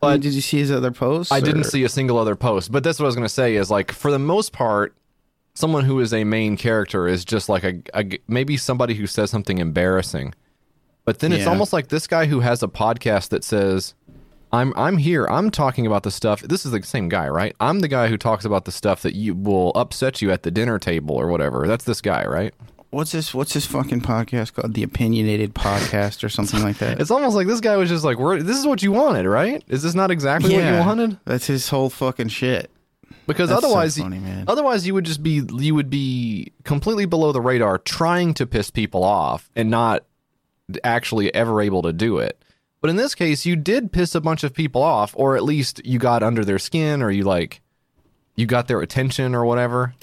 [0.01, 1.31] I mean, did you see his other posts?
[1.31, 3.55] I didn't see a single other post, but that's what I was going to say.
[3.55, 4.95] Is like for the most part,
[5.53, 9.29] someone who is a main character is just like a, a maybe somebody who says
[9.31, 10.33] something embarrassing,
[11.05, 13.93] but then it's almost like this guy who has a podcast that says,
[14.51, 15.25] "I'm I'm here.
[15.27, 17.55] I'm talking about the stuff." This is the same guy, right?
[17.59, 20.51] I'm the guy who talks about the stuff that you will upset you at the
[20.51, 21.67] dinner table or whatever.
[21.67, 22.53] That's this guy, right?
[22.89, 23.33] What's this?
[23.33, 24.73] What's this fucking podcast called?
[24.73, 27.01] The Opinionated Podcast or something like that.
[27.01, 29.61] It's almost like this guy was just like, We're, "This is what you wanted, right?
[29.67, 32.71] Is this not exactly what you wanted?" That's his whole fucking shit.
[33.25, 34.45] because That's so otherwise funny, man.
[34.47, 38.69] otherwise you would just be you would be completely below the radar trying to piss
[38.71, 40.05] people off and not
[40.83, 42.41] actually ever able to do it
[42.81, 45.81] but in this case you did piss a bunch of people off or at least
[45.85, 47.61] you got under their skin or you like
[48.35, 49.93] you got their attention or whatever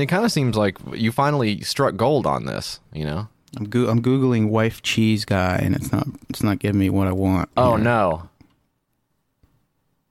[0.00, 3.88] it kind of seems like you finally struck gold on this you know I'm go-
[3.88, 7.48] I'm googling wife cheese guy, and it's not it's not giving me what I want.
[7.56, 8.28] oh no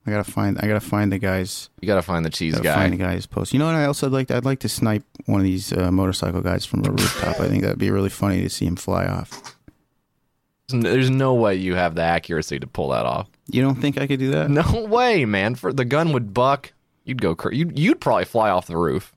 [0.06, 1.70] I gotta find I gotta find the guys.
[1.82, 3.54] you gotta find the cheese Gotta guy find the guy's post.
[3.54, 3.76] You know what?
[3.76, 4.28] I also like.
[4.30, 7.40] To, I'd like to snipe one of these uh, motorcycle guys from a rooftop.
[7.40, 9.56] I think that'd be really funny to see him fly off.
[10.70, 14.06] there's no way you have the accuracy to pull that off You don't think I
[14.08, 14.50] could do that?
[14.50, 15.54] No way, man.
[15.56, 16.74] For the gun would buck,
[17.06, 17.36] you'd go.
[17.36, 19.14] Cra- you'd you'd probably fly off the roof,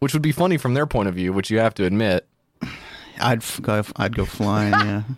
[0.00, 2.26] which would be funny from their point of view, which you have to admit.
[3.20, 3.82] I'd f- go.
[3.96, 4.72] I'd go flying.
[4.72, 5.02] Yeah.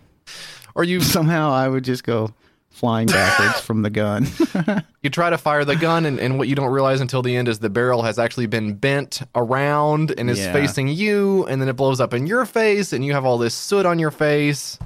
[0.75, 2.33] Or you Somehow I would just go
[2.71, 4.25] flying backwards from the gun.
[5.03, 7.47] you try to fire the gun, and, and what you don't realize until the end
[7.47, 10.51] is the barrel has actually been bent around and is Yeah.
[10.51, 13.53] facing you, and then it blows up in your face, and you have all this
[13.53, 14.79] soot on your face.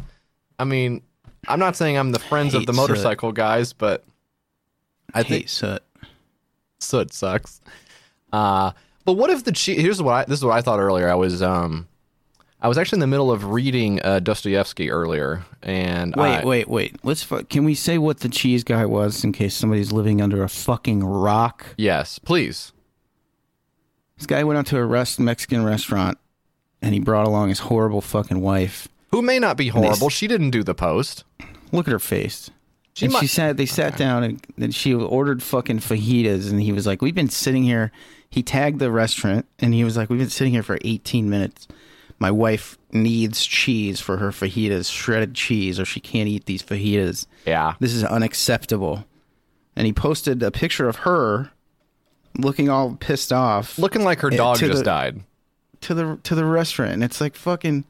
[0.60, 1.02] I mean,
[1.48, 2.82] I'm not saying I'm the friends of hate the soot.
[2.90, 4.04] motorcycle guys, but
[5.14, 5.84] I think hate soot.
[6.80, 7.62] soot sucks.
[8.34, 8.72] Uh,
[9.08, 9.80] but what if the cheese?
[9.82, 11.10] Here's what I this is what I thought earlier.
[11.10, 11.88] I was um,
[12.62, 16.68] I was actually in the middle of reading uh, Dostoevsky earlier, and Wait, I, wait,
[16.68, 16.98] wait.
[17.04, 17.24] Let's.
[17.24, 20.50] Fu- can we say what the cheese guy was in case somebody's living under a
[20.50, 21.68] fucking rock?
[21.78, 22.74] yes, please.
[24.18, 26.18] This guy went out to a rest Mexican restaurant,
[26.82, 28.90] and he brought along his horrible fucking wife.
[29.12, 30.10] Who may not be horrible.
[30.10, 31.24] She didn't do the post.
[31.72, 32.50] Look at her face.
[32.94, 33.56] She and might- she sat.
[33.56, 37.30] They sat down and, and she ordered fucking fajitas, and he was like, "We've been
[37.30, 37.94] sitting here."
[38.30, 41.68] He tagged the restaurant, and he was like, "We've been sitting here for 18 minutes.
[42.20, 47.28] My wife needs cheese for her fajitas, shredded cheese, or she can't eat these fajitas.
[47.46, 49.06] Yeah, This is unacceptable."
[49.76, 51.52] And he posted a picture of her
[52.38, 55.22] looking all pissed off looking like her eh, dog just the- died.
[55.82, 57.84] to the to the restaurant, and it's like fucking.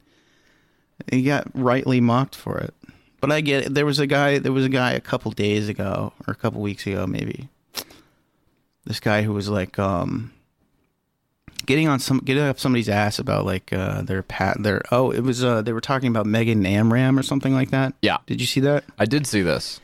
[1.10, 2.74] He got rightly mocked for it,
[3.20, 3.74] but I get it.
[3.74, 4.38] There was a guy.
[4.38, 7.48] There was a guy a couple days ago, or a couple weeks ago, maybe.
[8.88, 10.32] This guy who was like, um,
[11.66, 15.20] getting on some, getting up somebody's ass about like uh, their pat, their oh, it
[15.20, 17.92] was uh, they were talking about Megan Amram or something like that.
[18.02, 18.82] Yeah, Did you see that?
[18.98, 19.80] I did see this.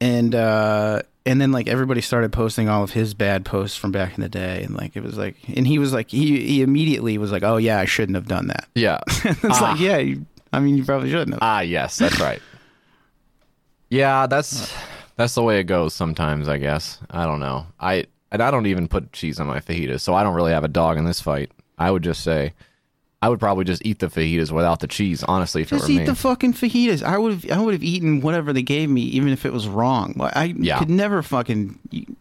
[0.00, 4.14] and uh and then like everybody started posting all of his bad posts from back
[4.16, 7.18] in the day and like it was like and he was like he he immediately
[7.18, 9.00] was like oh yeah i shouldn't have done that Yeah.
[9.08, 9.70] it's Ah.
[9.72, 12.40] like yeah you, i mean you probably shouldn't have Ah, yes, that's right.
[13.90, 14.72] Yeah, that's
[15.20, 16.48] that's the way it goes sometimes.
[16.48, 17.66] I guess I don't know.
[17.78, 20.64] I and I don't even put cheese on my fajitas, so I don't really have
[20.64, 21.50] a dog in this fight.
[21.78, 22.52] I would just say,
[23.22, 25.22] I would probably just eat the fajitas without the cheese.
[25.24, 26.06] Honestly, if just it were eat me.
[26.06, 29.28] the fucking fajitas i would have i would have eaten whatever they gave me even
[29.30, 30.78] if it was wrong i Yeah.
[30.78, 31.78] could never fucking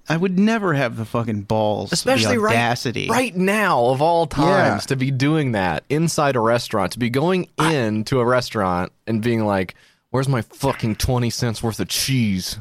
[0.10, 4.26] i would never have the fucking balls Especially the right- audacity right now of all
[4.28, 4.88] times Yeah.
[4.88, 9.46] to be doing that inside a restaurant, to be going into a restaurant and being
[9.46, 9.76] like,
[10.10, 12.58] "Where's my fucking twenty cents worth of cheese?"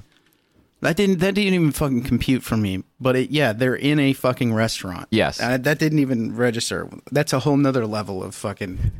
[0.80, 2.84] That didn't that didn't even fucking compute for me.
[3.00, 5.08] But it, yeah, they're in a fucking restaurant.
[5.10, 5.40] Yes.
[5.40, 6.88] Uh, that didn't even register.
[7.10, 8.92] That's a whole nother level of fucking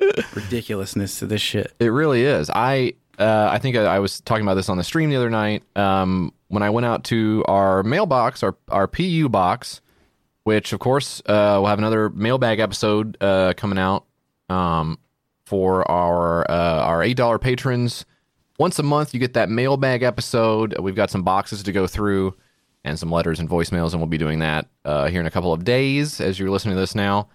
[0.34, 1.72] ridiculousness to this shit.
[1.80, 2.50] It really is.
[2.50, 5.30] I uh, I think I, I was talking about this on the stream the other
[5.30, 5.62] night.
[5.76, 9.80] Um, when I went out to our mailbox, our our PU box,
[10.44, 14.04] which of course uh, we'll have another mailbag episode uh, coming out
[14.48, 14.98] um,
[15.46, 18.04] for our uh, our eight dollar patrons.
[18.58, 20.78] Once a month, you get that mailbag episode.
[20.78, 22.34] We've got some boxes to go through
[22.84, 25.52] and some letters and voicemails, and we'll be doing that uh, here in a couple
[25.52, 27.28] of days as you're listening to this now.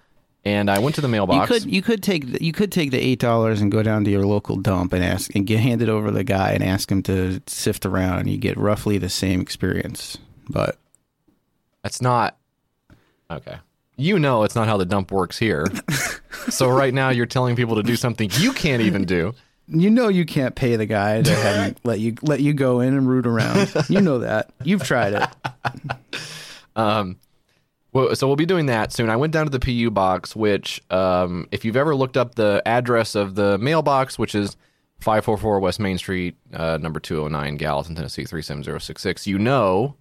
[0.45, 1.49] And I went to the You mailbox.
[1.49, 4.11] could you could take the- you could take the eight dollars and go down to
[4.11, 7.03] your local dump and ask and get handed over to the guy and ask him
[7.03, 10.17] to sift around and you get roughly the same experience.
[10.49, 10.77] But
[11.83, 12.37] That's not
[13.29, 13.57] okay.
[13.97, 15.65] You know it's not how the dump works here.
[16.49, 19.33] so right now you're telling people to do something you can't even do.
[19.71, 22.79] You know you can't pay the guy to have him let you let you go
[22.79, 23.73] in and root around.
[23.89, 24.51] You know that.
[24.63, 25.29] You've tried it.
[27.91, 29.09] Well, so we'll be doing that soon.
[29.09, 32.61] I went down to the PU box, which, um, if you've ever looked up the
[32.65, 34.55] address of the mailbox, which is
[34.99, 39.95] 544 West Main Street, uh, number 209, Gallatin, Tennessee 37066, you know,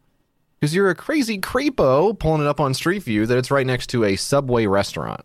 [0.61, 3.87] because you're a crazy creepo pulling it up on Street View, that it's right next
[3.89, 5.23] to a Subway restaurant.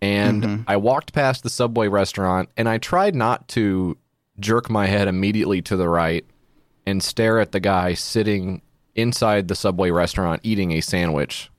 [0.00, 3.96] And I walked past the Subway restaurant and I tried not to
[4.38, 6.24] jerk my head immediately to the right
[6.86, 8.62] and stare at the guy sitting
[8.94, 11.50] inside the Subway restaurant eating a sandwich,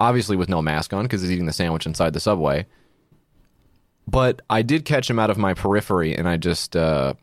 [0.00, 2.66] obviously with no mask on because he's eating the sandwich inside the Subway.
[4.06, 7.14] But I did catch him out of my periphery, and I just uh,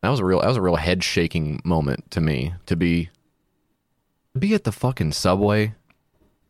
[0.00, 3.10] that was a real that was a real head shaking moment to me to be
[4.32, 5.74] to be at the fucking Subway,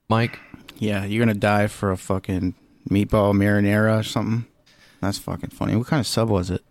[0.09, 0.39] Mike.
[0.79, 2.55] Yeah, you're gonna die for a fucking
[2.89, 4.47] meatball marinara or something.
[5.01, 5.75] That's fucking funny.
[5.77, 6.63] What kind of sub was it?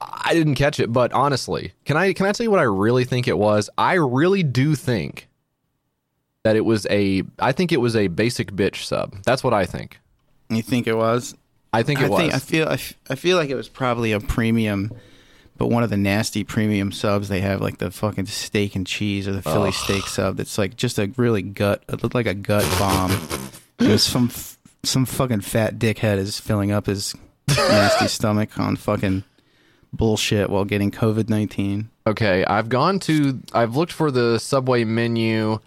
[0.00, 3.04] I didn't catch it, but honestly, can I can I tell you what I really
[3.04, 3.68] think it was?
[3.76, 5.28] I really do think
[6.42, 9.14] that it was a I think it was a basic bitch sub.
[9.24, 9.98] That's what I think.
[10.48, 11.36] You think it was?
[11.72, 12.18] I think it I was.
[12.20, 14.90] think I feel I, f- I feel like it was probably a premium,
[15.58, 19.28] but one of the nasty premium subs they have, like the fucking steak and cheese
[19.28, 20.36] or the Philly steak sub.
[20.38, 21.84] That's like just a really gut.
[21.88, 23.12] It looked like a gut bomb.
[23.78, 27.14] It was some f- some fucking fat dickhead is filling up his
[27.48, 29.24] nasty stomach on fucking
[29.92, 31.90] bullshit while getting COVID nineteen.
[32.06, 35.58] Okay, I've gone to I've looked for the Subway menu.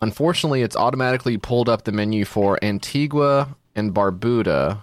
[0.00, 4.82] Unfortunately, it's automatically pulled up the menu for Antigua and Barbuda.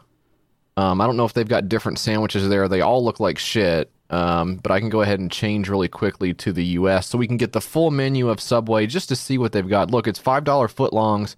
[0.78, 2.68] Um, I don't know if they've got different sandwiches there.
[2.68, 3.92] They all look like shit.
[4.10, 7.08] Um, but I can go ahead and change really quickly to the U.S.
[7.08, 9.90] so we can get the full menu of Subway just to see what they've got.
[9.90, 11.36] Look, it's five dollar footlongs.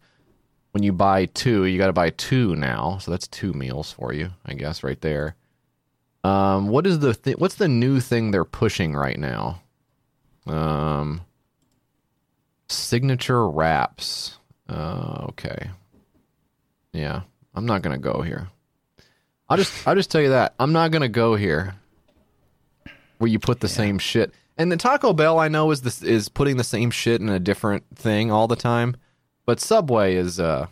[0.77, 4.13] When you buy two, you got to buy two now, so that's two meals for
[4.13, 5.35] you, I guess, right there.
[6.23, 9.63] Um, what is the thi- what's the new thing they're pushing right now?
[10.45, 11.21] Um,
[12.69, 14.37] signature wraps.
[14.69, 15.71] Uh, okay.
[16.93, 17.21] Yeah,
[17.55, 18.49] I'm not gonna go here.
[19.49, 21.73] I'll just I'll just tell you that I'm not gonna go here.
[23.17, 26.29] Where you put the same shit, and the Taco Bell I know is this is
[26.29, 28.95] putting the same shit in a different thing all the time,
[29.47, 30.67] but Subway is uh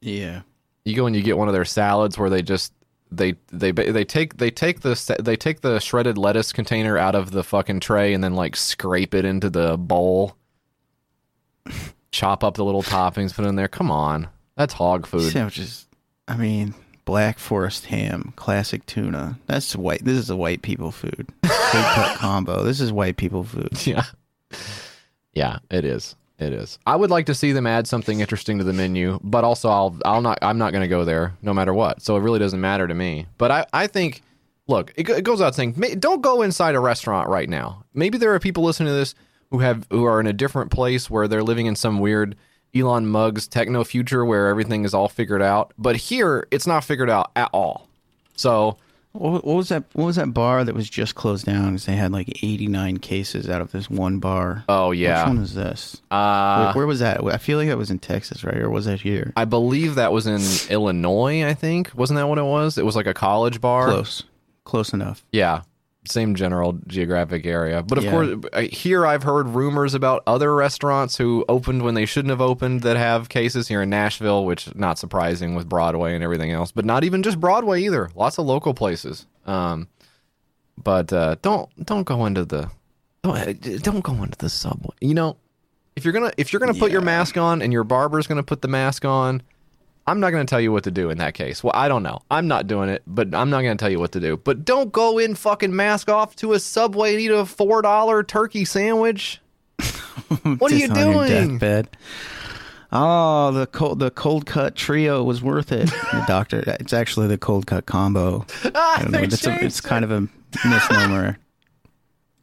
[0.00, 0.42] Yeah.
[0.84, 2.72] you go and you get one of their salads where they just
[3.10, 7.30] they they they take they take the they take the shredded lettuce container out of
[7.30, 10.34] the fucking tray and then like scrape it into the bowl
[12.10, 15.86] chop up the little toppings put it in there come on that's hog food Sandwiches.
[16.28, 19.38] I mean, Black Forest ham, classic tuna.
[19.46, 20.04] That's white.
[20.04, 21.26] This is a white people food.
[21.42, 22.62] Big cut combo.
[22.62, 23.84] This is white people food.
[23.86, 24.04] yeah
[25.34, 26.78] yeah it is it is.
[26.86, 29.96] I would like to see them add something interesting to the menu but also i'll
[30.04, 32.02] i'll not i'm not going to go there no matter what.
[32.02, 33.26] So it really doesn't matter to me.
[33.38, 34.22] But i i think
[34.66, 37.84] look it, it goes out saying don't go inside a restaurant right now.
[37.94, 39.14] Maybe there are people listening to this
[39.50, 42.36] who have who are in a different place where they're living in some weird
[42.74, 45.72] Elon Musk's techno future where everything is all figured out.
[45.76, 47.88] But here it's not figured out at all.
[48.34, 48.78] So
[49.12, 49.84] What, what was that?
[49.92, 51.66] What was that bar that was just closed down?
[51.72, 54.64] Because they had like eighty nine cases out of this one bar.
[54.68, 56.00] oh yeah Which one was this?
[56.10, 57.22] uh where, where was that?
[57.24, 58.56] I feel like that was in Texas, right?
[58.56, 59.32] Or was that here?
[59.36, 60.40] I believe that was in
[60.72, 61.90] Illinois, I think.
[61.94, 62.78] Wasn't that what it was?
[62.78, 63.86] It was like a college bar.
[63.88, 64.22] Close,
[64.64, 65.24] close enough.
[65.32, 65.62] Yeah.
[66.04, 67.82] Same general geographic area.
[67.82, 68.10] But of Yeah.
[68.10, 68.28] course,
[68.72, 72.96] here I've heard rumors about other restaurants who opened when they shouldn't have opened that
[72.96, 77.04] have cases here in Nashville, which not surprising with Broadway and everything else, but not
[77.04, 78.10] even just Broadway either.
[78.16, 79.26] Lots of local places.
[79.46, 79.86] Um,
[80.82, 82.68] but uh, don't don't go into the
[83.22, 84.94] don't, don't go into the subway.
[85.00, 85.36] You know,
[85.94, 88.62] if you're gonna if you're gonna put your mask on and your barber's gonna put
[88.62, 89.42] the mask on,
[90.06, 91.62] I'm not going to tell you what to do in that case.
[91.62, 92.20] Well, I don't know.
[92.30, 94.36] I'm not doing it, but I'm not going to tell you what to do.
[94.36, 98.22] But don't go in fucking mask off to a Subway and eat a four dollar
[98.22, 99.40] turkey sandwich.
[100.58, 101.58] What are you Just on your doing?
[101.58, 101.96] deathbed.
[102.90, 105.86] Oh, the cold the cold cut trio was worth it.
[105.90, 108.44] The doctor, it's actually the cold cut combo.
[108.74, 109.18] Ah, know.
[109.20, 110.28] It's, a, it's kind of a
[110.68, 111.38] misnomer.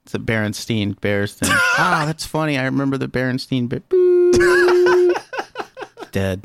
[0.05, 1.49] It's a Berenstein Bears thing.
[1.51, 2.57] ah, that's funny.
[2.57, 3.67] I remember the Berenstein.
[3.89, 5.13] Boo.
[6.11, 6.43] Dead.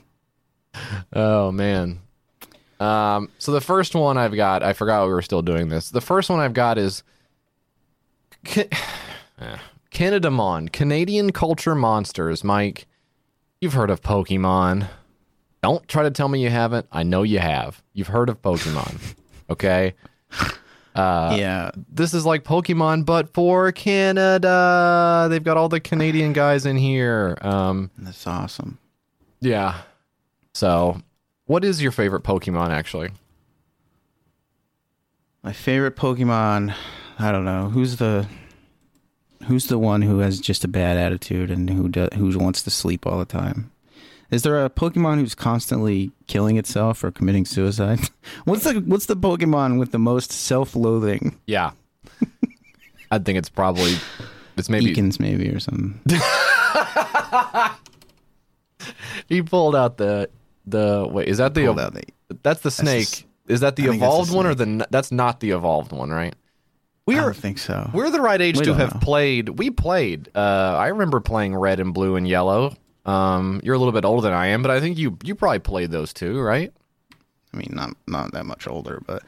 [1.12, 2.01] Oh man.
[2.81, 5.91] Um, so the first one I've got, I forgot we were still doing this.
[5.91, 7.03] The first one I've got is
[8.45, 8.68] Ca-
[9.41, 9.57] eh,
[9.93, 12.43] Canadamon, Canadian culture monsters.
[12.45, 12.87] Mike,
[13.61, 14.89] you've heard of Pokemon.
[15.62, 16.87] Don't try to tell me you haven't.
[16.93, 17.83] I know you have.
[17.95, 19.14] You've heard of Pokemon.
[19.51, 19.93] Okay.
[20.95, 25.27] Uh, yeah, This is like Pokemon, but for Canada.
[25.29, 27.37] They've got all the Canadian guys in here.
[27.43, 28.79] Um, that's awesome.
[29.41, 29.83] yeah.
[30.55, 31.01] So,
[31.47, 33.11] what is your favorite Pokemon actually?
[35.43, 36.75] My favorite Pokemon.
[37.19, 38.27] I don't know who's the
[39.47, 42.71] who's the one who has just a bad attitude and who do, who wants to
[42.71, 43.71] sleep all the time.
[44.31, 48.01] Is there a Pokemon who's constantly killing itself or committing suicide?
[48.45, 51.39] what's the what's the Pokemon with the most self-loathing?
[51.47, 51.73] Yeah.
[53.11, 53.97] I think it's probably
[54.57, 56.01] it's maybe Ekans maybe or something.
[59.29, 60.31] he pulled out the
[60.67, 64.07] the wait is that the the- that's the snake s- is that the think the
[64.07, 66.35] evolved one or the that's not the evolved one right
[67.07, 67.91] we're don't think so.
[67.93, 69.01] we're the right age We to have know.
[69.01, 70.39] played we played uh
[70.79, 74.33] I remember playing red and blue and yellow um you're a little bit older than
[74.33, 76.73] I am but I think you you probably played those too right
[77.53, 79.23] I mean, not not that much older, but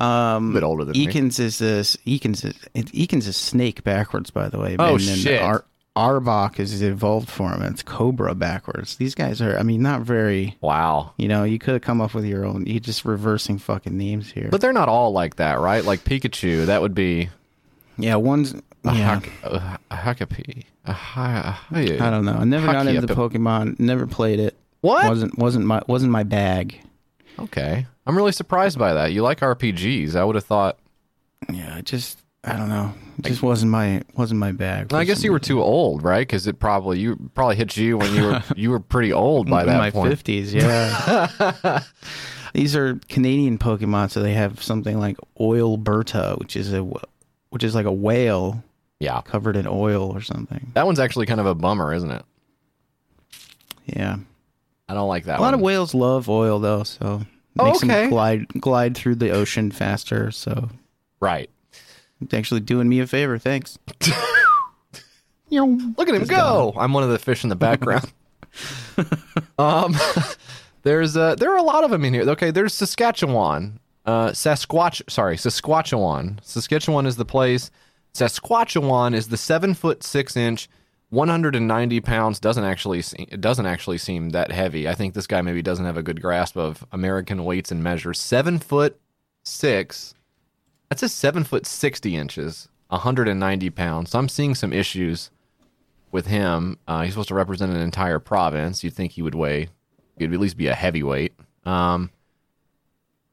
[0.00, 1.06] um, bit older than me.
[1.08, 1.96] Is this.
[2.06, 4.76] Ekans is Ekans is snake backwards, by the way.
[4.78, 5.42] Oh, and then shit.
[5.42, 5.64] Ar-
[5.96, 7.62] Arbok is the evolved form.
[7.62, 8.96] It's Cobra backwards.
[8.96, 9.56] These guys are.
[9.56, 10.56] I mean, not very.
[10.60, 12.66] wow You know, you could have come up with your own.
[12.66, 14.48] You're just reversing fucking names here.
[14.50, 17.30] but they're not all like that right like Pikachu that would be
[17.96, 18.54] yeah, one's.
[18.54, 22.34] a Yeah, Hak- a, a Hakapi a Hi- a Hi- I don't know.
[22.38, 23.78] I never got into Pokemon.
[23.78, 24.56] Never played it.
[24.80, 25.08] What?
[25.08, 26.80] wasn't wasn't my wasn't my bag.
[27.38, 27.86] Okay.
[28.06, 29.12] I'm really surprised by that.
[29.12, 30.14] You like RPGs.
[30.14, 30.76] I would have thought.
[31.50, 32.92] Yeah, just I don't know.
[33.18, 34.92] It just wasn't my wasn't my bag.
[34.92, 36.26] I guess you were too old, right?
[36.26, 39.62] Because it probably you probably hit you when you were you were pretty old by
[39.62, 40.10] in that my point.
[40.10, 40.52] fifties.
[40.52, 41.80] Yeah.
[42.54, 46.84] These are Canadian Pokemon, so they have something like Oil Berta, which is a
[47.50, 48.62] which is like a whale
[49.00, 50.70] Yeah, covered in oil or something.
[50.74, 52.22] that one's actually kind of a bummer, isn't it?
[53.86, 54.16] Yeah.
[54.88, 55.38] I don't like that.
[55.38, 55.54] A lot one.
[55.54, 57.26] of whales love oil though, so it
[57.60, 57.86] Oh, makes okay.
[58.02, 60.30] them glide glide through the ocean faster.
[60.30, 60.68] So
[61.20, 61.48] right.
[62.20, 63.38] It's actually doing me a favor.
[63.38, 63.78] Thanks.
[65.96, 66.72] Look at him go!
[66.76, 68.12] I'm one of the fish in the background.
[69.58, 69.94] um,
[70.82, 72.28] there's uh, there are a lot of them in here.
[72.30, 75.08] Okay, there's Saskatchewan, uh, Sasquatch.
[75.08, 76.40] Sorry, Saskatchewan.
[76.42, 77.70] Saskatchewan is the place.
[78.12, 80.68] Saskatchewan is the seven foot six inch,
[81.10, 82.40] 190 pounds.
[82.40, 84.88] Doesn't actually seem, it doesn't actually seem that heavy.
[84.88, 88.20] I think this guy maybe doesn't have a good grasp of American weights and measures.
[88.20, 89.00] Seven foot
[89.44, 90.13] six.
[90.94, 94.10] That's a seven foot sixty inches, 190 pounds.
[94.10, 95.32] So I'm seeing some issues
[96.12, 96.78] with him.
[96.86, 98.84] Uh, he's supposed to represent an entire province.
[98.84, 99.70] You'd think he would weigh,
[100.16, 101.32] he'd at least be a heavyweight.
[101.66, 102.10] Um,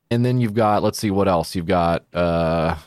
[0.09, 1.53] and then you've got, let's see what else.
[1.53, 2.77] You've got uh,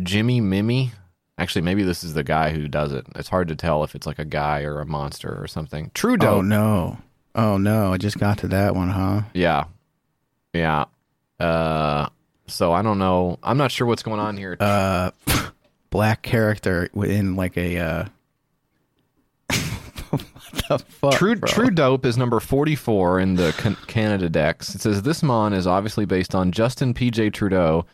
[0.00, 0.92] Jimmy Mimi.
[1.36, 3.04] Actually, maybe this is the guy who does it.
[3.16, 5.90] It's hard to tell if it's like a guy or a monster or something.
[5.94, 6.36] Trudeau.
[6.36, 6.98] Oh no.
[7.34, 9.22] Oh no, I just got to that one, huh?
[9.34, 9.64] Yeah.
[10.52, 10.84] Yeah.
[11.40, 12.06] Uh,
[12.46, 13.38] so I don't know.
[13.42, 14.56] I'm not sure what's going on here.
[14.60, 15.10] Uh
[15.90, 18.04] black character within like a uh
[20.10, 20.24] what
[20.68, 21.14] the fuck?
[21.14, 21.48] True, bro?
[21.48, 24.74] True Dope is number 44 in the Can- Canada Dex.
[24.74, 27.30] It says this mon is obviously based on Justin P.J.
[27.30, 27.86] Trudeau,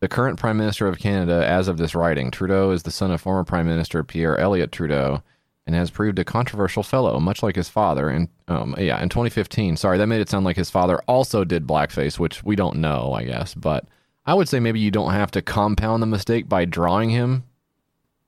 [0.00, 2.30] the current Prime Minister of Canada as of this writing.
[2.30, 5.22] Trudeau is the son of former Prime Minister Pierre Elliott Trudeau
[5.70, 8.08] and has proved a controversial fellow, much like his father.
[8.08, 9.76] And um, yeah, in 2015.
[9.76, 13.12] Sorry, that made it sound like his father also did blackface, which we don't know,
[13.12, 13.54] I guess.
[13.54, 13.84] But
[14.26, 17.44] I would say maybe you don't have to compound the mistake by drawing him,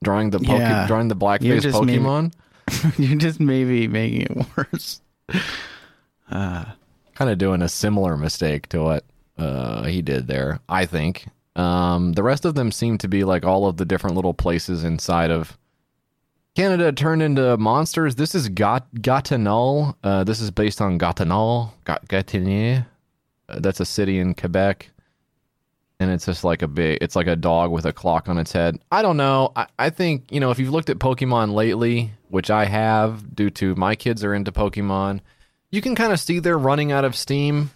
[0.01, 0.87] drawing the poke- Yeah.
[0.87, 2.33] drawing the blackface just maybe- Pokemon.
[2.97, 5.01] You're just maybe making it worse.
[6.31, 9.03] kind of doing a similar mistake to what
[9.37, 11.27] uh, he did there, I think.
[11.57, 14.83] Um, the rest of them seem to be like all of the different little places
[14.85, 15.57] inside of
[16.55, 18.15] Canada turned into monsters.
[18.15, 19.95] This is Gat- Gatineau.
[20.03, 21.71] Uh, this is based on Gatineau.
[21.85, 22.83] Gat- Gatineau.
[23.49, 24.89] Uh, that's a city in Quebec.
[25.99, 28.51] And it's just like a big, it's like a dog with a clock on its
[28.51, 28.77] head.
[28.91, 29.51] I don't know.
[29.55, 33.49] I, I think, you know, if you've looked at Pokemon lately, which I have due
[33.51, 35.21] to my kids are into Pokemon,
[35.71, 37.71] you can kind of see they're running out of steam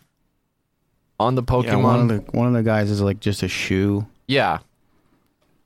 [1.20, 1.66] on the Pokemon.
[1.66, 4.06] Yeah, one of the one of the guys is like just a shoe.
[4.28, 4.60] Yeah.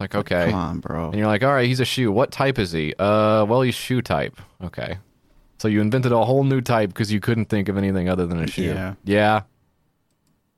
[0.02, 0.46] Like, okay.
[0.46, 1.10] Come on, bro.
[1.10, 2.12] And you're like, all right, he's a shoe.
[2.12, 2.96] What type is he?
[2.98, 4.42] Uh, well, he's shoe type.
[4.64, 4.98] Okay.
[5.60, 8.40] So you invented a whole new type because you couldn't think of anything other than
[8.40, 8.64] a shoe.
[8.64, 8.96] Yeah.
[9.04, 9.42] Yeah.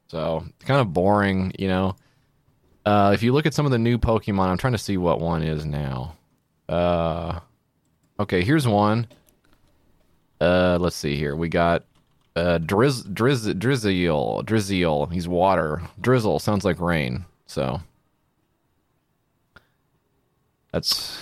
[0.07, 1.97] So kind of boring, you know.
[2.85, 5.19] Uh, if you look at some of the new Pokemon, I'm trying to see what
[5.19, 6.15] one is now.
[6.69, 7.39] Uh,
[8.19, 9.07] okay, here's one.
[10.39, 11.35] Uh, let's see here.
[11.35, 11.83] We got
[12.37, 14.43] uh, Drizz, Drizz, Drizzle.
[14.45, 15.11] Drizzile.
[15.11, 15.81] He's water.
[15.99, 17.25] Drizzle sounds like rain.
[17.45, 17.81] So
[20.73, 21.17] that's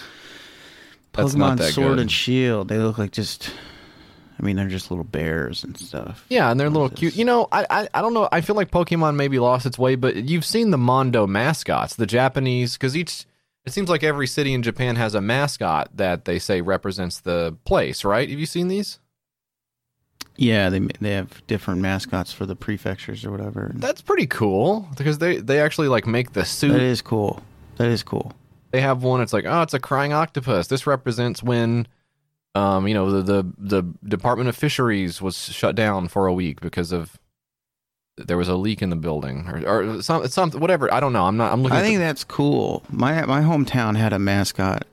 [1.14, 2.00] that's Pokemon not that Sword good.
[2.00, 2.68] and Shield.
[2.70, 3.54] They look like just
[4.40, 6.26] I mean, they're just little bears and stuff.
[6.30, 7.12] Yeah, and they're little This cute.
[7.14, 8.28] is- You know, I, I I don't know.
[8.32, 12.08] I feel like Pokemon maybe lost its way, but you've seen the Mondo mascots, the
[12.08, 13.26] Japanese, because each
[13.66, 17.56] it seems like every city in Japan has a mascot that they say represents the
[17.66, 18.28] place, right?
[18.28, 18.98] Have you seen these?
[20.38, 23.72] Yeah, they they have different mascots for the prefectures or whatever.
[23.76, 26.72] That's pretty cool because they they actually like make the suit.
[26.72, 27.44] that is cool.
[27.78, 28.32] That is cool.
[28.72, 29.22] They have one.
[29.22, 30.68] It's like, oh, it's a crying octopus.
[30.68, 31.88] This represents when,
[32.56, 36.62] um, you know, the the the Department of Fisheries was shut down for a week
[36.62, 37.20] because of
[38.18, 40.94] there was a leak in the building or or some something whatever.
[40.94, 41.26] I don't know.
[41.26, 41.52] I'm not.
[41.52, 41.78] I'm looking.
[41.78, 42.84] I think the- that's cool.
[42.90, 44.86] My my hometown had a mascot.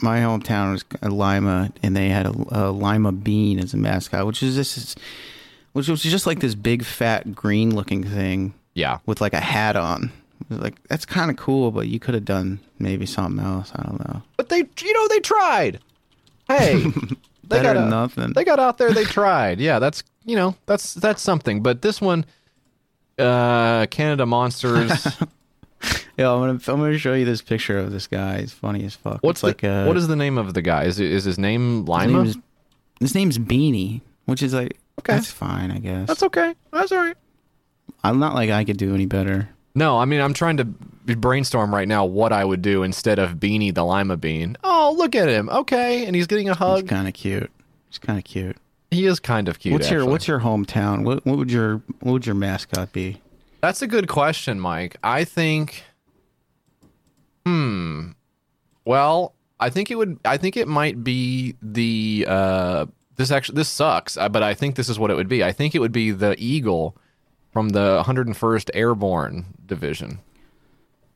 [0.00, 4.42] My hometown was Lima, and they had a, a Lima bean as a mascot, which
[4.42, 4.96] is this,
[5.72, 8.98] which was just like this big fat green looking thing yeah.
[9.06, 10.12] with like a hat on.
[10.50, 13.72] Like that's kind of cool, but you could have done maybe something else.
[13.74, 14.22] I don't know.
[14.36, 15.80] But they, you know, they tried.
[16.48, 18.32] Hey, they Better got out- nothing.
[18.34, 18.92] They got out there.
[18.92, 19.60] They tried.
[19.60, 21.62] Yeah, that's you know, that's that's something.
[21.62, 22.24] But this one,
[23.18, 25.06] uh, Canada Monsters.
[26.16, 28.40] Yeah, I'm gonna I'm gonna show you this picture of this guy.
[28.40, 29.18] He's funny as fuck.
[29.20, 30.84] What's It's like the, uh, what is the name of the guy?
[30.84, 32.06] Is is his name his Lima?
[32.12, 32.36] name is,
[33.00, 35.12] his name's Beanie, which is like Okay.
[35.14, 36.06] that's fine, I guess.
[36.06, 36.54] That's okay.
[36.72, 37.16] That's all right.
[38.02, 39.48] I'm not like I could do any better.
[39.74, 40.64] No, I mean I'm trying to
[41.16, 44.56] brainstorm right now what I would do instead of Beanie the Lima Bean.
[44.64, 45.48] Oh, look at him.
[45.48, 46.82] Okay, and he's getting a hug.
[46.82, 47.50] He's kind of cute.
[47.88, 48.56] He's kind of cute.
[48.90, 49.72] He is kind of cute.
[49.72, 50.12] what's your actually.
[50.12, 51.04] What's your hometown?
[51.04, 53.20] What What would your What would your mascot be?
[53.60, 54.96] That's a good question, Mike.
[55.02, 55.84] I think.
[57.44, 58.10] Hmm.
[58.84, 60.18] Well, I think it would.
[60.24, 62.26] I think it might be the.
[62.28, 65.42] Uh, this actually this sucks, uh, but I think this is what it would be.
[65.42, 66.96] I think it would be the eagle
[67.54, 70.18] from the 101st Airborne Division.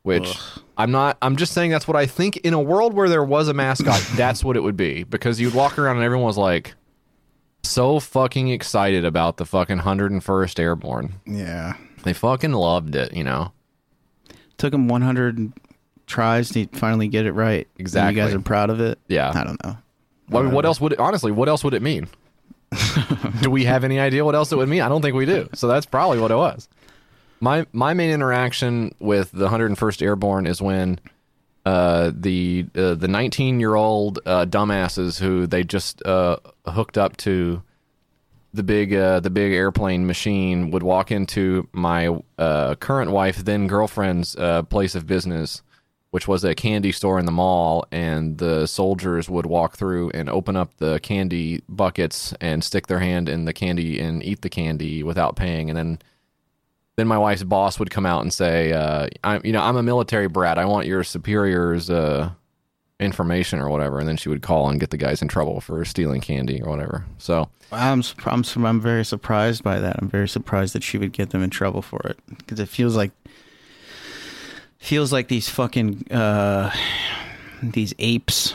[0.05, 0.39] Which
[0.79, 1.19] I'm not.
[1.21, 2.39] I'm just saying that's what I think.
[2.39, 5.53] In a world where there was a mascot, that's what it would be because you'd
[5.53, 6.75] walk around and everyone was like,
[7.63, 11.15] so fucking excited about the fucking 101st Airborne.
[11.27, 11.75] Yeah,
[12.05, 13.53] They fucking loved it, you know.
[14.57, 15.53] took him 100
[16.07, 17.67] tries to finally get it right.
[17.77, 18.15] And Exactly.
[18.19, 18.99] You guys are proud of it.
[19.09, 19.31] Yeah.
[19.35, 19.77] I don't know.
[20.29, 21.33] What, what else would it, honestly?
[21.33, 22.09] What else would it mean?
[23.41, 24.83] do we have any idea what else it would mean?
[24.83, 25.49] I don't think we do.
[25.55, 26.69] So that's probably what it was.
[27.41, 30.99] My my main interaction with the 101st Airborne is when
[31.69, 37.17] uh, the uh, the 19 year old uh, dumbasses who they just uh, hooked up
[37.19, 37.63] to
[38.55, 42.09] the big uh, the big airplane machine would walk into my
[42.39, 44.35] uh, current wife then girlfriend's
[44.71, 45.63] place of business
[46.11, 50.31] which was a candy store in the mall and the soldiers would walk through and
[50.31, 54.49] open up the candy buckets and stick their hand in the candy and eat the
[54.49, 55.69] candy without paying.
[55.69, 55.99] And then
[56.97, 59.83] then my wife's boss would come out and say uh, I'm you know I'm a
[59.83, 60.59] military brat.
[60.59, 62.31] I want your superiors uh,
[63.01, 63.99] information or whatever.
[63.99, 66.71] And then she would call and get the guys in trouble for stealing candy or
[66.71, 67.05] whatever.
[67.19, 69.97] So I'm I'm I'm very surprised by that.
[70.01, 72.97] I'm very surprised that she would get them in trouble for it because it feels
[72.97, 73.13] like
[74.79, 76.71] feels like these fucking uh,
[77.63, 78.55] these apes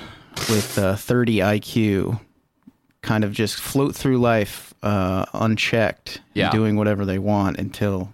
[0.50, 2.20] with uh, 30 IQ
[3.02, 6.50] kind of just float through life uh, unchecked, Yeah.
[6.52, 8.14] doing whatever they want until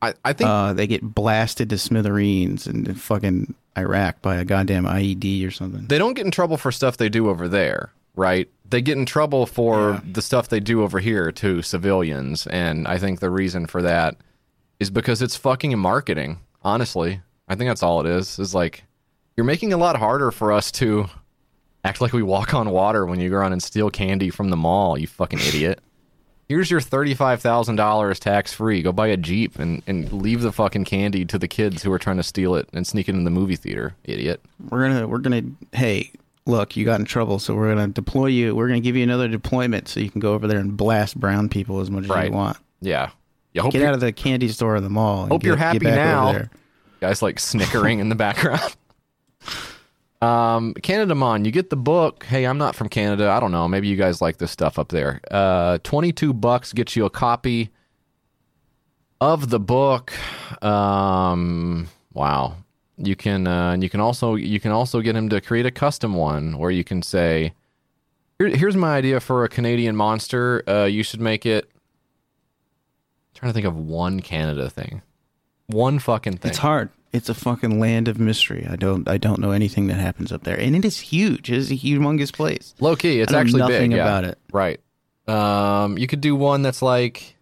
[0.00, 4.84] I, I think uh, they get blasted to smithereens and fucking Iraq by a goddamn
[4.84, 5.86] IED or something.
[5.86, 8.48] they don't get in trouble for stuff they do over there, right?
[8.68, 10.00] They get in trouble for Yeah.
[10.12, 14.16] the stuff they do over here to civilians, and I think the reason for that
[14.80, 16.38] is because it's fucking marketing.
[16.62, 17.20] Honestly,
[17.52, 18.38] I think that's all it is.
[18.38, 18.84] Is like
[19.36, 21.06] you're making it a lot harder for us to
[21.84, 24.56] act like we walk on water when you go around and steal candy from the
[24.56, 24.98] mall.
[24.98, 25.80] You fucking idiot.
[26.48, 28.82] Here's your thirty-five thousand dollars tax free.
[28.82, 31.98] Go buy a jeep and, and leave the fucking candy to the kids who are
[31.98, 33.94] trying to steal it and sneak it in the movie theater.
[34.04, 34.40] Idiot.
[34.68, 35.42] we're gonna we're gonna
[35.72, 36.10] hey
[36.44, 39.28] look you got in trouble so we're gonna deploy you we're gonna give you another
[39.28, 42.32] deployment so you can go over there and blast brown people as much as you
[42.32, 43.10] want Yeah.
[43.54, 45.46] You hope get you- out of the candy store in the mall and Hope get-
[45.46, 46.42] you're happy now.
[47.02, 48.76] Guys like snickering in the background.
[50.22, 52.22] Um, Canada Mon, you get the book.
[52.22, 53.28] Hey, I'm not from Canada.
[53.28, 53.66] I don't know.
[53.66, 55.20] Maybe you guys like this stuff up there.
[55.28, 57.70] Uh, 22 bucks gets you a copy
[59.20, 60.12] of the book.
[60.62, 62.54] Um, wow.
[62.98, 66.14] You can uh, you can also you can also get him to create a custom
[66.14, 67.52] one where you can say,
[68.38, 70.62] Here, here's my idea for a Canadian monster.
[70.68, 71.68] Uh, you should make it.
[73.34, 75.02] trying to think of one Canada thing.
[75.72, 76.48] One fucking thing.
[76.50, 79.94] it's hard it's a fucking land of mystery i don't i don't know anything that
[80.00, 83.32] happens up there and it is huge it is a humongous place Low key, it's
[83.32, 83.96] I know actually nothing big.
[83.98, 84.02] yeah.
[84.04, 84.38] about it.
[84.52, 84.80] Right.
[85.28, 87.36] Um, you could do one that's like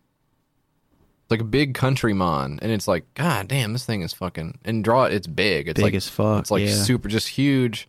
[1.31, 4.83] like a big country mon, and it's like, god damn, this thing is fucking and
[4.83, 5.12] draw it.
[5.14, 5.68] It's big.
[5.68, 6.74] It's Big like as fuck, It's like yeah.
[6.74, 7.89] super, just huge.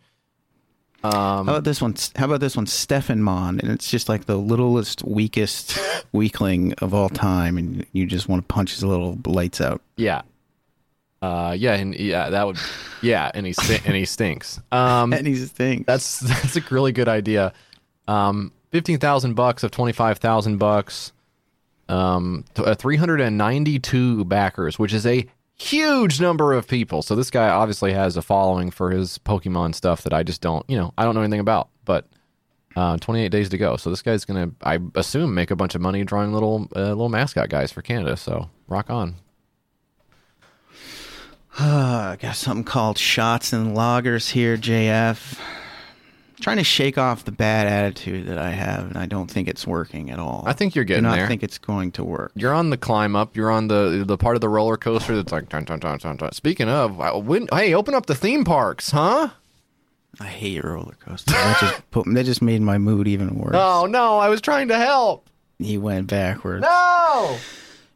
[1.04, 1.96] Um, How about this one?
[2.14, 3.58] How about this one, Stefan Mon?
[3.58, 5.76] And it's just like the littlest, weakest
[6.12, 9.82] weakling of all time, and you just want to punch his little lights out.
[9.96, 10.22] Yeah.
[11.22, 12.56] Uh, yeah, and yeah, that would,
[13.00, 14.60] yeah, and he sti- and he stinks.
[14.72, 15.84] Um, And he's a thing.
[15.86, 17.52] that's that's a really good idea.
[18.08, 21.12] Um, fifteen thousand bucks of twenty five thousand bucks.
[21.88, 26.66] Um, t- uh, three hundred and ninety two backers, which is a huge number of
[26.66, 27.02] people.
[27.02, 30.68] So this guy obviously has a following for his Pokemon stuff that I just don't,
[30.68, 31.68] you know, I don't know anything about.
[31.84, 32.06] But
[32.74, 33.76] uh, twenty eight days to go.
[33.76, 37.08] So this guy's gonna, I assume, make a bunch of money drawing little uh, little
[37.10, 38.16] mascot guys for Canada.
[38.16, 39.14] So rock on.
[41.58, 45.38] Uh, I got something called Shots and Loggers here, JF.
[46.40, 49.64] Trying to shake off the bad attitude that I have, and I don't think it's
[49.64, 50.42] working at all.
[50.44, 51.28] I think you're getting there.
[51.28, 52.32] think it's going to work.
[52.34, 53.36] You're on the climb up.
[53.36, 55.48] You're on the the part of the roller coaster that's like.
[55.48, 56.32] Dun, dun, dun, dun, dun.
[56.32, 59.28] Speaking of, I- when, hey, open up the theme parks, huh?
[60.18, 61.32] I hate roller coasters.
[61.32, 63.54] that just put that just made my mood even worse.
[63.54, 65.28] Oh no, I was trying to help.
[65.60, 66.62] He went backwards.
[66.62, 67.38] No.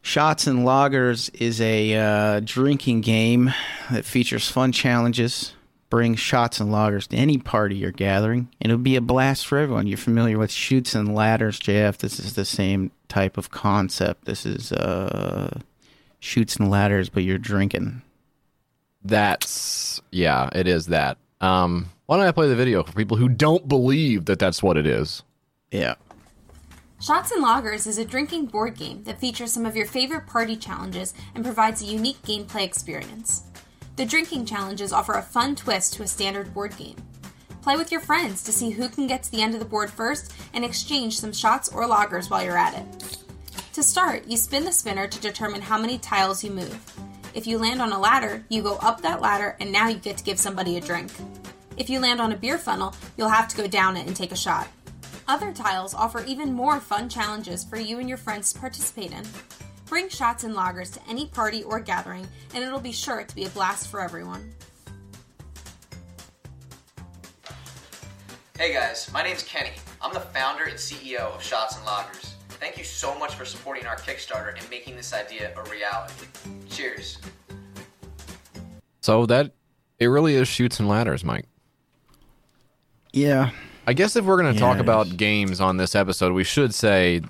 [0.07, 3.53] Shots and Loggers is a uh, drinking game
[3.91, 5.51] that features fun challenges.
[5.89, 9.57] Bring shots and loggers to any party you're gathering, and it'll be a blast for
[9.57, 9.85] everyone.
[9.85, 11.97] You're familiar with Chutes and Ladders, JF.
[11.97, 14.23] This is the same type of concept.
[14.23, 15.59] This is uh,
[16.21, 18.01] Chutes and Ladders, but you're drinking.
[19.03, 21.17] That's yeah, it is that.
[21.41, 24.77] Um, why don't I play the video for people who don't believe that that's what
[24.77, 25.21] it is?
[25.69, 25.95] Yeah.
[26.99, 30.55] Shots and Loggers is a drinking board game that features some of your favorite party
[30.55, 33.43] challenges and provides a unique gameplay experience.
[33.97, 36.95] The drinking challenges offer a fun twist to a standard board game.
[37.61, 39.91] Play with your friends to see who can get to the end of the board
[39.91, 43.17] first and exchange some shots or loggers while you're at it.
[43.73, 46.79] To start, you spin the spinner to determine how many tiles you move.
[47.35, 50.17] If you land on a ladder, you go up that ladder and now you get
[50.17, 51.11] to give somebody a drink.
[51.77, 54.31] If you land on a beer funnel, you'll have to go down it and take
[54.31, 54.67] a shot.
[55.29, 59.23] Other tiles offer even more fun challenges for you and your friends to participate in.
[59.85, 63.43] Bring shots and loggers to any party or gathering, and it'll be sure to be
[63.43, 64.53] a blast for everyone.
[68.57, 69.71] Hey guys, my name's Kenny.
[70.01, 72.35] I'm the founder and CEO of Shots and Loggers.
[72.49, 76.25] Thank you so much for supporting our Kickstarter and making this idea a reality.
[76.69, 77.17] Cheers.
[79.01, 79.51] So that
[79.99, 81.47] it really is Chutes and Ladders, Mike.
[83.11, 83.51] Yeah.
[83.87, 86.73] I guess if we're going to Yeah, talk about games on this episode, we should
[86.75, 87.21] say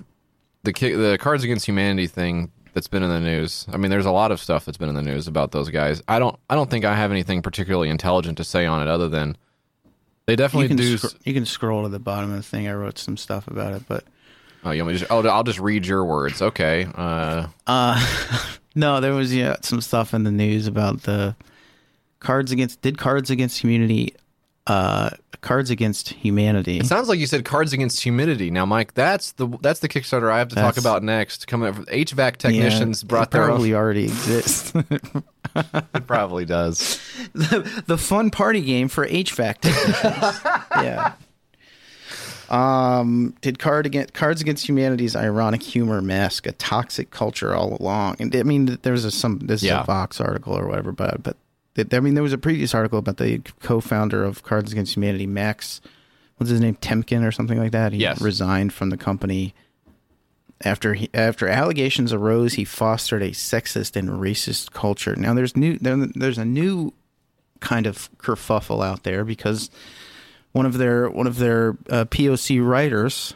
[0.64, 3.64] the the Cards Against Humanity thing that's been in the news.
[3.72, 6.02] I mean, there's a lot of stuff that's been in the news about those guys.
[6.08, 9.08] I don't I don't think I have anything particularly intelligent to say on it other
[9.08, 9.36] than
[10.26, 10.98] they You definitely can, do.
[10.98, 12.68] scr- you can scroll to the bottom of the thing.
[12.68, 14.04] I wrote some stuff about it, but
[14.64, 16.42] oh, you want me to just, oh, I'll just read your words.
[16.42, 16.86] Okay.
[16.94, 18.04] Uh, Uh,
[18.74, 21.34] no, there was yeah some stuff in the news about the
[22.20, 24.12] cards against did cards against humanity,
[24.68, 25.10] uh,
[25.40, 26.78] cards against humanity.
[26.78, 28.50] it sounds like you said Cards Against Humidity.
[28.50, 31.46] Now, Mike, that's the that's the Kickstarter I have to talk about next.
[31.46, 33.78] Coming up, HVAC technicians Yeah, brought their probably own.
[33.80, 34.72] already exists.
[35.94, 37.00] It probably does.
[37.32, 40.40] the, the fun party game for HVAC technicians.
[40.72, 41.12] yeah.
[42.50, 48.16] Um, did card against Cards Against Humanity's ironic humor mask a toxic culture all along?
[48.20, 49.78] And I mean, there's a some this Yeah.
[49.78, 51.36] is a Vox article or whatever, but but
[51.78, 55.26] it- I mean, there was a previous article about the co-founder of Cards Against Humanity,
[55.26, 55.80] Max.
[56.36, 56.76] What's his name?
[56.76, 57.92] Temkin or something like that.
[57.92, 58.20] He Yes.
[58.20, 59.54] resigned from the company
[60.64, 62.54] after he, after allegations arose.
[62.54, 65.14] He fostered a sexist and racist culture.
[65.16, 66.92] Now there's new there, there's a new
[67.60, 69.68] kind of kerfuffle out there because
[70.52, 73.34] one of their one of their uh, POC writers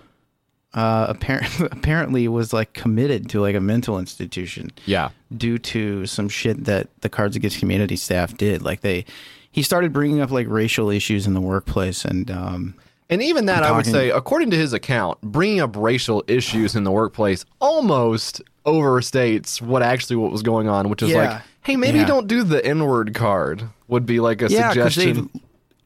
[0.74, 5.10] uh, apparently apparently was like committed to like a mental institution Yeah.
[5.36, 8.62] due to some shit that the Cards Against Humanity staff did.
[8.62, 9.04] Like they,
[9.50, 12.74] he started bringing up like racial issues in the workplace, and um,
[13.10, 16.84] And even that, I would say, according to his account, bringing up racial issues in
[16.84, 21.16] the workplace almost overstates what actually what was going on, which is Yeah.
[21.34, 22.06] like, hey, maybe Yeah.
[22.06, 23.64] don't do the N word card.
[23.88, 25.28] Would be like a yeah, suggestion.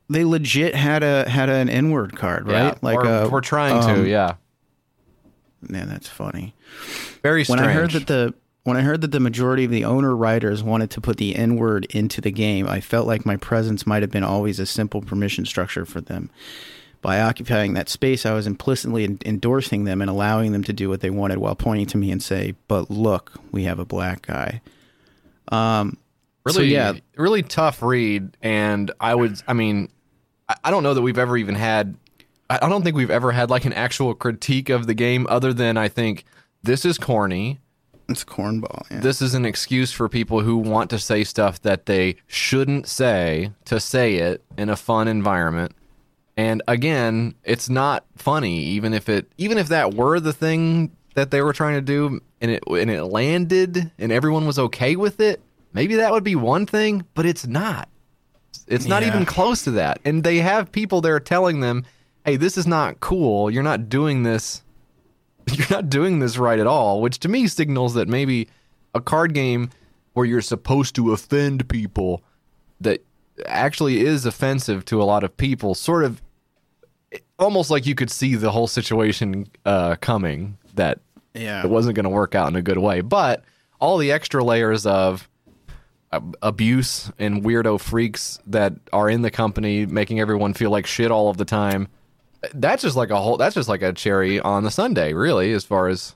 [0.09, 2.67] they legit had a had an N word card, right?
[2.75, 4.09] Yeah, like we're, uh, we're trying um, to.
[4.09, 4.35] Yeah,
[5.69, 6.55] Man, that's funny.
[7.23, 7.59] very when.
[7.59, 10.91] I heard that the when I heard that the majority of the owner writers wanted
[10.91, 14.11] to put the N word into the game, I felt like my presence might have
[14.11, 16.31] been always a simple permission structure for them.
[17.01, 20.89] By occupying that space, I was implicitly en- endorsing them and allowing them to do
[20.89, 24.27] what they wanted while pointing to me and say, "But look, we have a black
[24.27, 24.61] guy."
[25.49, 25.99] Um,
[26.49, 28.37] so really, yeah, really tough read.
[28.43, 29.91] And I would, I mean,
[30.65, 31.97] I don't know that we've ever even had.
[32.51, 35.53] I I don't think we've ever had like an actual critique of the game, other
[35.53, 36.25] than I think
[36.63, 37.61] this is corny.
[38.09, 38.85] it's cornball.
[38.91, 39.01] Yeah.
[39.01, 43.51] this is an excuse for people who want to say stuff that they shouldn't say
[43.65, 45.73] to say it in a fun environment.
[46.37, 51.31] And again, it's not funny even if it even if that were the thing that
[51.31, 55.19] they were trying to do and it and it landed and everyone was okay with
[55.21, 55.41] it,
[55.73, 57.89] maybe that would be one thing, but it's not.
[58.69, 59.09] It's not Yeah.
[59.09, 59.99] even close to that.
[60.05, 61.85] And they have people there telling them,
[62.27, 63.51] "Hey, this is not cool.
[63.51, 64.63] You're not doing this.
[65.51, 68.49] You're not doing this right at all." Which to me signals that maybe
[68.95, 69.71] a card game
[70.13, 72.23] where you're supposed to offend people
[72.81, 73.03] that
[73.47, 76.23] actually is offensive to a lot of people sort of
[77.39, 80.99] almost like you could see the whole situation uh, coming that
[81.35, 81.63] Yeah.
[81.63, 83.03] it wasn't going to work out in a good way.
[83.03, 83.45] But
[83.79, 85.29] all the extra layers of
[86.13, 91.11] ab- abuse and weirdo freaks that are in the company, making everyone feel like shit
[91.11, 91.89] all of the time.
[92.55, 93.37] That's just like a whole.
[93.37, 96.15] That's just like a cherry on the Sunday, really, as far as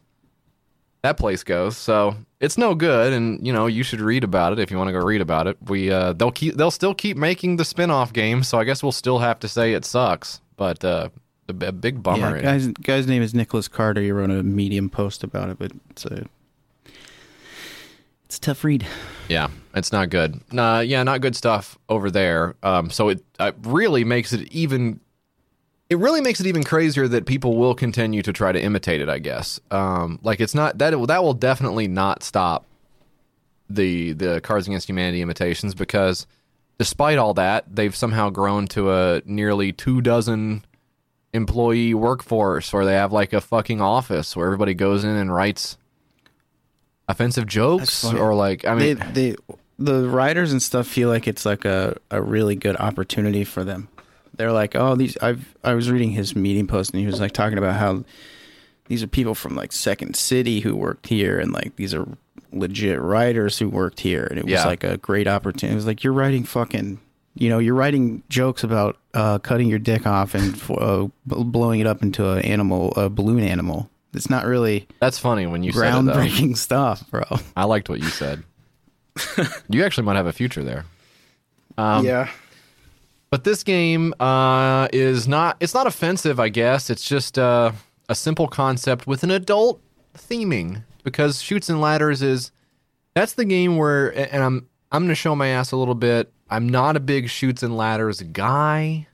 [1.02, 1.76] that place goes.
[1.76, 4.88] So it's no good, and you know you should read about it if you want
[4.88, 5.56] to go read about it.
[5.66, 8.92] We uh, they'll keep they'll still keep making the spin-off game, so I guess we'll
[8.92, 10.40] still have to say it sucks.
[10.56, 11.10] But uh,
[11.48, 12.36] a, a big bummer.
[12.36, 14.00] Yeah, guy's guy's name is Nicholas Carter.
[14.00, 16.26] He wrote a Medium post about it, but it's a
[18.24, 18.86] it's a tough read.
[19.28, 20.40] Yeah, it's not good.
[20.52, 22.54] Nah, yeah, not good stuff over there.
[22.62, 25.00] Um, so it uh, really makes it even.
[25.90, 29.08] It really makes it even crazier that people will continue to try to imitate it.
[29.08, 29.60] I guess.
[29.70, 32.64] Um, like it's not that that will definitely not stop
[33.68, 36.26] the the Cards Against Humanity imitations because
[36.78, 40.64] despite all that, they've somehow grown to a nearly two dozen
[41.32, 45.76] employee workforce where they have like a fucking office where everybody goes in and writes
[47.08, 49.36] offensive jokes or like I mean they they
[49.78, 53.88] the writers and stuff feel like it's like a, a really good opportunity for them.
[54.36, 57.32] They're like, oh, these I've I was reading his Medium post and he was like
[57.32, 58.04] talking about how
[58.86, 62.06] these are people from like Second City who worked here and like these are
[62.52, 64.64] legit writers who worked here and it was Yeah.
[64.66, 65.72] like a great opportunity.
[65.72, 66.98] It was like you're writing fucking
[67.34, 71.86] you know, you're writing jokes about uh, cutting your dick off and uh, blowing it
[71.86, 73.88] up into an animal, a balloon animal.
[74.12, 77.22] It's not really That's funny when you said it, groundbreaking stuff, bro.
[77.56, 78.42] I liked what you said.
[79.68, 80.84] you actually might have a future there.
[81.78, 82.28] Um, yeah.
[83.30, 85.56] But this game uh, is not.
[85.60, 86.90] It's not offensive, I guess.
[86.90, 87.72] It's just uh,
[88.08, 89.80] a simple concept with an adult
[90.16, 92.50] theming because Chutes and Ladders is.
[93.14, 96.32] That's the game where, and I'm I'm gonna show my ass a little bit.
[96.48, 99.06] I'm not a big Chutes and Ladders guy.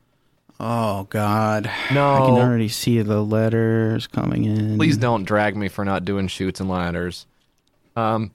[0.59, 1.71] Oh God!
[1.93, 2.14] No.
[2.14, 4.79] I can already see the letters coming in.
[4.79, 7.27] Please don't drag me for not doing Chutes and Ladders.
[7.95, 8.31] Um,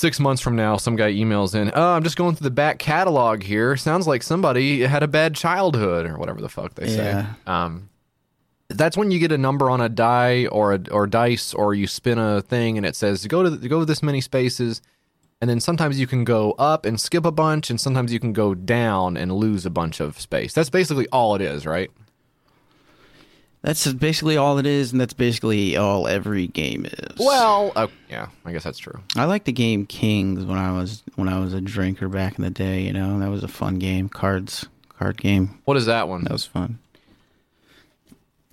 [0.00, 2.78] six months from now, some guy emails in, "Oh, I'm just going through the back
[2.78, 3.76] catalog here.
[3.76, 7.34] Sounds like somebody had a bad childhood, or whatever the fuck they say." Yeah.
[7.46, 7.90] Um,
[8.68, 11.86] that's when you get a number on a die or a, or dice, or you
[11.86, 14.80] spin a thing, and it says go to go this many spaces,
[15.40, 18.32] and then sometimes you can go up and skip a bunch, and sometimes you can
[18.32, 20.52] go down and lose a bunch of space.
[20.52, 21.90] That's basically all it is, right?
[23.62, 27.18] That's basically all it is, and that's basically all every game is.
[27.18, 29.00] Well, oh, yeah, I guess that's true.
[29.16, 32.44] I like the game Kings when I was when I was a drinker back in
[32.44, 32.82] the day.
[32.82, 34.08] You know, that was a fun game.
[34.08, 35.58] Cards, card game.
[35.66, 36.24] What is that one?
[36.24, 36.78] That was fun.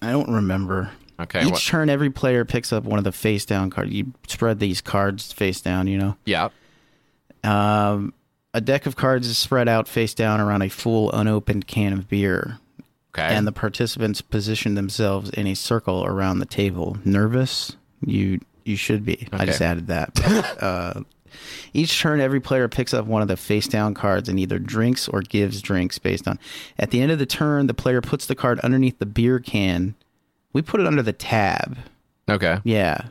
[0.02, 0.92] I don't remember.
[1.20, 1.44] Okay.
[1.46, 3.92] Each what- turn, every player picks up one of the face down cards.
[3.92, 5.88] You spread these cards face down.
[5.88, 6.18] You know.
[6.26, 6.50] yeah.
[7.44, 8.14] Um,
[8.54, 12.10] a deck of cards is spread out face down around a full unopened can of
[12.10, 12.60] beer.
[13.18, 13.34] Okay.
[13.34, 16.98] and the participants position themselves in a circle around the table.
[17.04, 17.76] Nervous?
[18.06, 19.28] You you should be.
[19.32, 20.58] I just added that.
[20.62, 21.02] uh,
[21.74, 25.08] each turn, every player picks up one of the face down cards and either drinks
[25.08, 26.38] or gives drinks based on.
[26.78, 29.96] At the end of the turn, the player puts the card underneath the beer can.
[30.54, 31.78] We put it under the tab.
[32.30, 32.60] okay.
[32.64, 33.08] Yeah.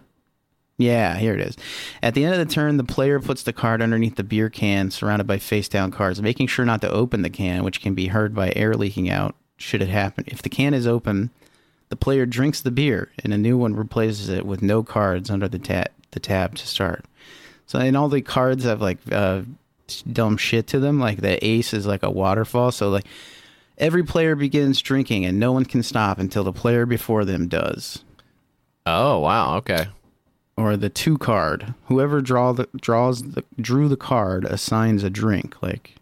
[0.79, 1.57] Yeah, here it is.
[2.03, 4.91] At the end of the turn, the player puts the card underneath the beer can
[4.91, 8.09] surrounded by face down cards, making sure not to open the can, which can be
[8.09, 10.25] heard by air leaking out should it happen.
[10.27, 11.31] If the can is open,
[11.89, 15.49] the player drinks the beer and a new one replaces it with no cards under
[15.49, 17.05] the tab the tab to start.
[17.67, 19.43] So and all the cards have like uh,
[20.11, 20.99] dumb shit to them.
[21.01, 22.73] Like the ace is like a waterfall.
[22.73, 23.07] So like
[23.79, 28.03] every player begins drinking and no one can stop until the player before them does
[28.87, 29.57] Oh wow.
[29.57, 29.89] Okay.
[30.57, 31.75] or the two card.
[31.87, 35.97] Whoever draw the draws the drew the card assigns a drink, like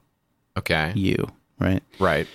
[0.56, 0.92] Okay.
[0.94, 1.28] you,
[1.58, 1.82] right?
[1.98, 2.28] Right.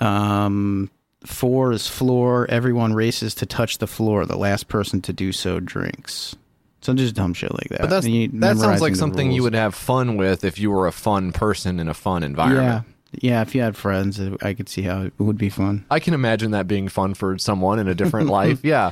[0.00, 0.90] Um,
[1.24, 2.46] four is floor.
[2.50, 4.26] Everyone races to touch the floor.
[4.26, 6.36] The last person to do so drinks.
[6.80, 7.80] So just dumb shit like that.
[7.80, 10.92] But that's that sounds like something you would have fun with if you were a
[10.92, 12.84] fun person in a fun environment.
[12.86, 12.90] yeah.
[13.22, 15.84] Yeah, If you had friends, I could see how it would be fun.
[15.88, 18.58] I can imagine that being fun for someone in a different life.
[18.64, 18.90] Yeah.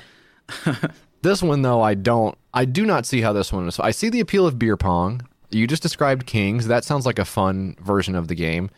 [1.23, 2.37] this one though, I don't.
[2.55, 3.81] I do not see how this one is.
[3.81, 5.27] I see the appeal of beer pong.
[5.51, 6.69] You just described Kings.
[6.69, 8.71] That sounds like a fun version of the game.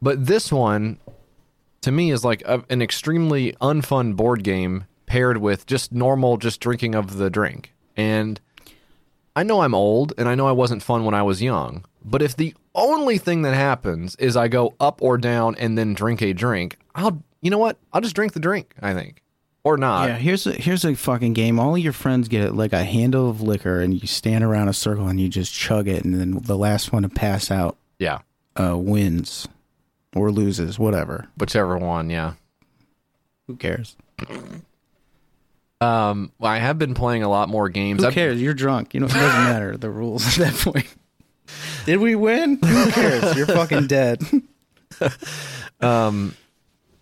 [0.00, 0.98] But this one,
[1.82, 6.60] to me is like a, an extremely unfun board game paired with just normal just
[6.60, 7.74] drinking of the drink.
[7.96, 8.40] And
[9.36, 12.22] I know I'm old and I know I wasn't fun when I was young, but
[12.22, 16.22] if the only thing that happens is I go up or down and then drink
[16.22, 17.76] a drink, I'll you know what?
[17.92, 19.20] I'll just drink the drink, I think.
[19.64, 20.08] Or not.
[20.08, 21.60] yeah, here's a here's a fucking game.
[21.60, 25.06] All your friends get like a handle of liquor, and you stand around a circle
[25.06, 28.20] and you just chug it, and then the last one to pass out yeah.
[28.58, 29.46] uh, wins
[30.14, 31.28] or loses, whatever.
[31.36, 32.34] Whichever one, yeah.
[33.46, 33.96] Who cares?
[35.80, 38.02] Um well, I have been playing a lot more games.
[38.02, 38.40] Who I've- cares?
[38.40, 38.94] You're drunk.
[38.94, 40.86] You know, it doesn't matter the rules at that point.
[41.86, 42.58] Did we win?
[42.64, 43.36] Who cares?
[43.36, 44.22] You're fucking dead.
[45.80, 46.34] um,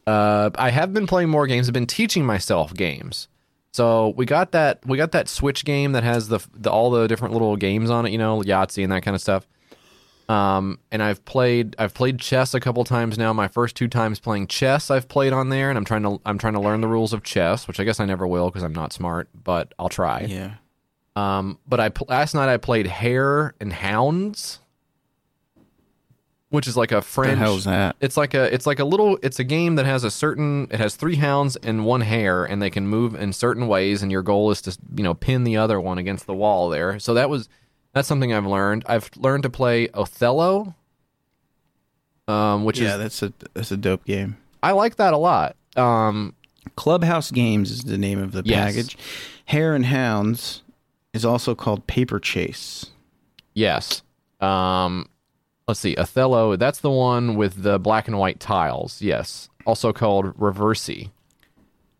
[0.07, 1.69] Uh, I have been playing more games.
[1.69, 3.29] I've been teaching myself games.
[3.73, 7.07] So we got that we got that Switch game that has the, the all the
[7.07, 9.47] different little games on it, you know, Yahtzee and that kind of stuff.
[10.31, 13.33] Um, and I've played I've played chess a couple times now.
[13.33, 16.39] My first two times playing chess, I've played on there, and I'm trying to I'm
[16.39, 18.73] trying to learn the rules of chess, which I guess I never will because I'm
[18.73, 20.21] not smart, but I'll try.
[20.21, 20.55] yeah.
[21.17, 24.61] Um, but I last night I played Hare and Hounds,
[26.51, 27.39] which is like a French.
[27.39, 27.97] hell's that?
[28.01, 30.79] It's like a it's like a little it's a game that has a certain it
[30.79, 34.23] has three hounds and one hare and they can move in certain ways and your
[34.23, 37.01] goal is to you know pin the other one against the wall there.
[37.01, 37.49] So that was
[37.93, 38.85] that's something I've learned.
[38.87, 40.75] I've learned to play Othello,
[42.29, 44.37] um, which Yeah, is that's a that's a dope game.
[44.63, 45.57] I like that a lot.
[45.77, 46.35] Um,
[46.77, 48.75] Clubhouse Games is the name of the Yes.
[48.75, 48.99] package.
[49.47, 50.63] Hare and Hounds
[51.13, 52.87] is also called Paper Chase.
[53.55, 54.03] Yes.
[54.41, 55.09] Um,
[55.67, 55.97] let's see.
[55.97, 59.03] Othello, that's the one with the black and white tiles.
[59.03, 59.49] Yes.
[59.67, 61.11] Also called Reversi.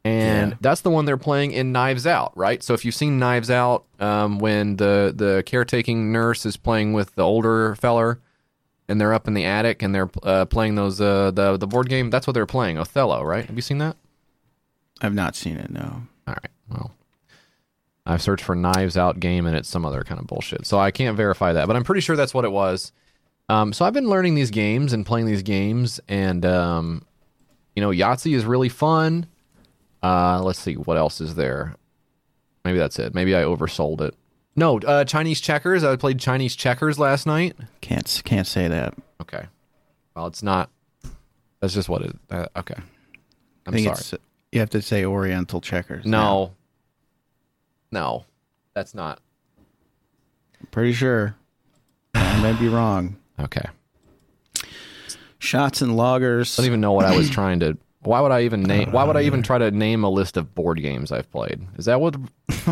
[0.05, 0.57] And Yeah.
[0.61, 2.63] that's the one they're playing in Knives Out, right?
[2.63, 7.15] So if you've seen Knives Out, um, when the, the caretaking nurse is playing with
[7.17, 8.19] the older feller
[8.89, 11.89] and they're up in the attic and they're uh, playing those uh, the, the board
[11.91, 12.79] game, that's what they're playing.
[12.79, 13.45] Othello, right?
[13.45, 13.97] Have you seen that?
[15.03, 15.71] I've not seen it.
[15.71, 16.03] No.
[16.27, 16.51] All right.
[16.71, 16.93] Well,
[18.07, 20.67] I've searched for Knives Out game and it's some other kind of bullshit.
[20.67, 22.93] So I can't verify that, but I'm pretty sure that's what it was.
[23.51, 27.05] Um, so I've been learning these games and playing these games, and um,
[27.75, 29.27] you know, Yahtzee is really fun.
[30.03, 31.75] Uh, let's see what else is there.
[32.65, 33.15] Maybe that's it.
[33.15, 34.15] Maybe I oversold it.
[34.57, 35.85] No, uh, Chinese checkers.
[35.85, 37.57] I played Chinese checkers last night.
[37.81, 38.95] Can't can't say that.
[39.21, 39.45] Okay.
[40.15, 40.71] Well, it's not.
[41.61, 42.17] That's just what it.
[42.31, 42.75] Uh, okay.
[42.77, 42.83] I
[43.67, 43.97] I'm think sorry.
[43.99, 44.15] it's
[44.53, 46.05] you have to say Oriental checkers.
[46.05, 46.55] No.
[47.93, 48.25] No,
[48.75, 49.21] that's not.
[50.61, 51.35] I'm pretty sure.
[52.15, 53.17] I might be wrong.
[53.39, 53.65] Okay.
[55.39, 56.59] Shots and loggers.
[56.59, 57.77] I don't even know what I was trying to.
[58.03, 58.93] Why would I even name?
[58.93, 61.61] Why would I even try to name a list of board games I've played?
[61.77, 62.17] Is that what?
[62.49, 62.67] is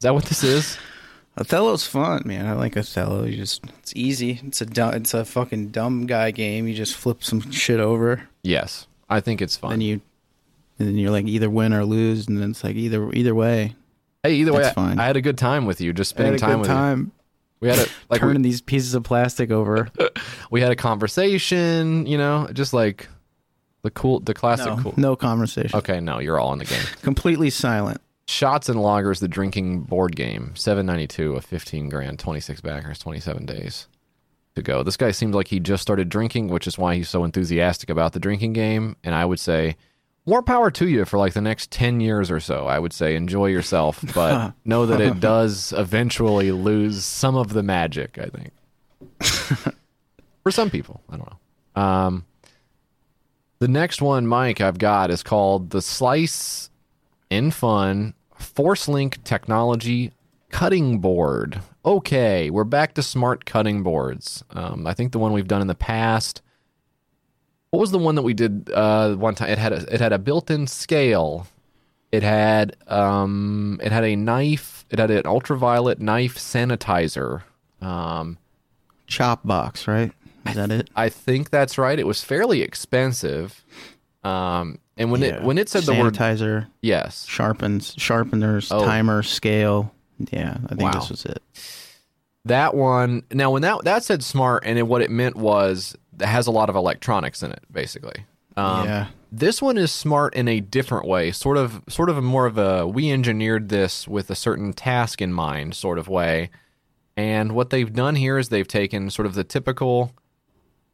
[0.00, 0.78] that what this is?
[1.38, 2.46] Othello's fun, man.
[2.46, 3.24] I like Othello.
[3.24, 4.40] You just it's easy.
[4.46, 6.66] It's a dumb, it's a fucking dumb guy game.
[6.66, 9.74] You just flip some shit over, Yes, I think it's fun.
[9.74, 10.00] and you,
[10.78, 13.74] and then you're like either win or lose, and then it's like either either way.
[14.22, 15.92] hey, either way, I, I had a good time with you.
[15.92, 17.12] Just spending time with time you.
[17.60, 19.88] We had a like turning we, these pieces of plastic over.
[20.50, 22.06] we had a conversation.
[22.06, 23.08] You know, just like
[23.86, 24.94] the cool, the classic no, cool.
[24.96, 25.78] no conversation.
[25.78, 26.82] Okay, no, you're all in the game.
[27.02, 28.00] Completely silent.
[28.26, 32.60] Shots and Loggers, the drinking board game, seven ninety two, a fifteen grand, twenty six
[32.60, 33.86] backers, twenty seven days
[34.56, 34.82] to go.
[34.82, 38.12] This guy seems like he just started drinking, which is why he's so enthusiastic about
[38.12, 38.96] the drinking game.
[39.04, 39.76] And I would say,
[40.26, 42.66] more power to you for like the next ten years or so.
[42.66, 47.62] I would say enjoy yourself, but know that it does eventually lose some of the
[47.62, 48.18] magic.
[48.18, 48.50] I think
[50.42, 51.80] for some people, I don't know.
[51.80, 52.24] Um,
[53.58, 56.70] the next one, Mike, I've got is called the Slice
[57.30, 60.12] in Fun Force Link Technology
[60.50, 61.60] Cutting Board.
[61.84, 64.44] Okay, we're back to smart cutting boards.
[64.50, 66.42] Um, I think the one we've done in the past.
[67.70, 69.50] What was the one that we did uh, one time?
[69.50, 71.46] It had a, it had a built-in scale.
[72.12, 74.84] It had um, it had a knife.
[74.90, 77.42] It had an ultraviolet knife sanitizer.
[77.80, 78.38] Um,
[79.06, 80.12] Chop box, right?
[80.48, 80.90] Is that it?
[80.96, 81.98] I think that's right.
[81.98, 83.64] It was fairly expensive.
[84.24, 88.84] Um, and when it when it said the word sanitizer, yes, sharpens, sharpeners, Oh.
[88.84, 89.92] timer, scale.
[90.32, 90.90] Yeah, I think Wow.
[90.92, 91.42] this was it.
[92.44, 93.22] that one.
[93.32, 96.50] Now, when that that said smart, and it, what it meant was it has a
[96.50, 98.24] lot of electronics in it, basically.
[98.56, 99.06] Um, yeah.
[99.32, 102.56] This one is smart in a different way, sort of, sort of a more of
[102.56, 106.50] a we engineered this with a certain task in mind, sort of way.
[107.18, 110.12] And what they've done here is they've taken sort of the typical,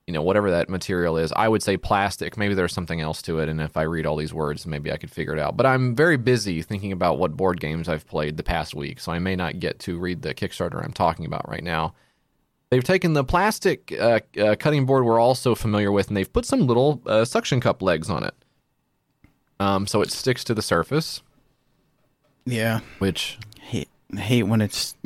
[0.06, 1.32] you know, whatever that material is.
[1.36, 2.36] I would say plastic.
[2.36, 4.96] Maybe there's something else to it, and if I read all these words, maybe I
[4.96, 5.56] could figure it out.
[5.56, 9.12] But I'm very busy thinking about what board games I've played the past week, so
[9.12, 11.94] I may not get to read the Kickstarter I'm talking about right now.
[12.70, 16.32] they've taken the plastic uh, uh, cutting board we're all so familiar with, and they've
[16.32, 18.34] put some little uh, suction cup legs on it,
[19.60, 21.22] um, so it sticks to the surface.
[22.44, 22.80] Yeah.
[22.98, 24.96] Which hate, hate when it's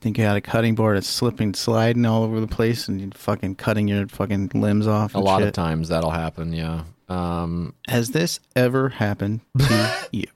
[0.00, 3.10] think you had a cutting board, it's slipping, sliding all over the place, and you're
[3.14, 5.14] fucking cutting your fucking limbs off.
[5.14, 6.52] a lot of times that'll happen.
[6.52, 6.84] Yeah.
[7.08, 10.26] Um, Has this ever happened to you?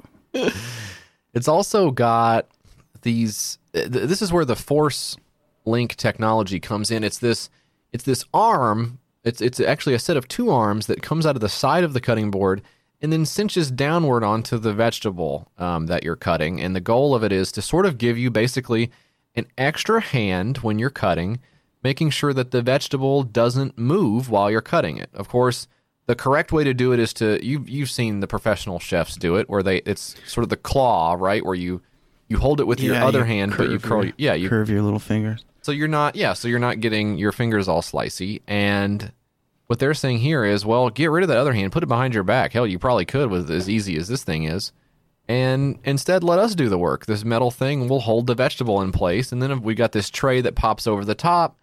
[1.34, 2.46] It's also got
[3.02, 3.58] these.
[3.72, 5.16] th- This is where the Force
[5.64, 7.04] Link technology comes in.
[7.04, 7.50] It's this.
[7.92, 8.98] It's this arm.
[9.24, 11.92] It's it's actually a set of two arms that comes out of the side of
[11.92, 12.62] the cutting board
[13.02, 16.60] and then cinches downward onto the vegetable um, that you're cutting.
[16.62, 18.90] And the goal of it is to sort of give you basically
[19.36, 21.40] an extra hand when you're cutting,
[21.82, 25.10] making sure that the vegetable doesn't move while you're cutting it.
[25.14, 25.68] Of course,
[26.06, 29.36] the correct way to do it is to you've you've seen the professional chefs do
[29.36, 31.82] it, where they it's sort of the claw, right, where you
[32.28, 34.04] you hold it with your other you hand, but you curl.
[34.04, 35.44] your- yeah, you curve your little fingers.
[35.62, 38.40] so you're not, yeah, so you're not getting your fingers all slicey.
[38.48, 39.12] And
[39.68, 42.14] what they're saying here is, well, get rid of that other hand, put it behind
[42.14, 42.52] your back.
[42.52, 44.72] Hell, you probably could with as easy as this thing is.
[45.28, 47.06] And instead, let us do the work.
[47.06, 49.32] This metal thing will hold the vegetable in place.
[49.32, 51.56] And then we got this tray that pops over the top,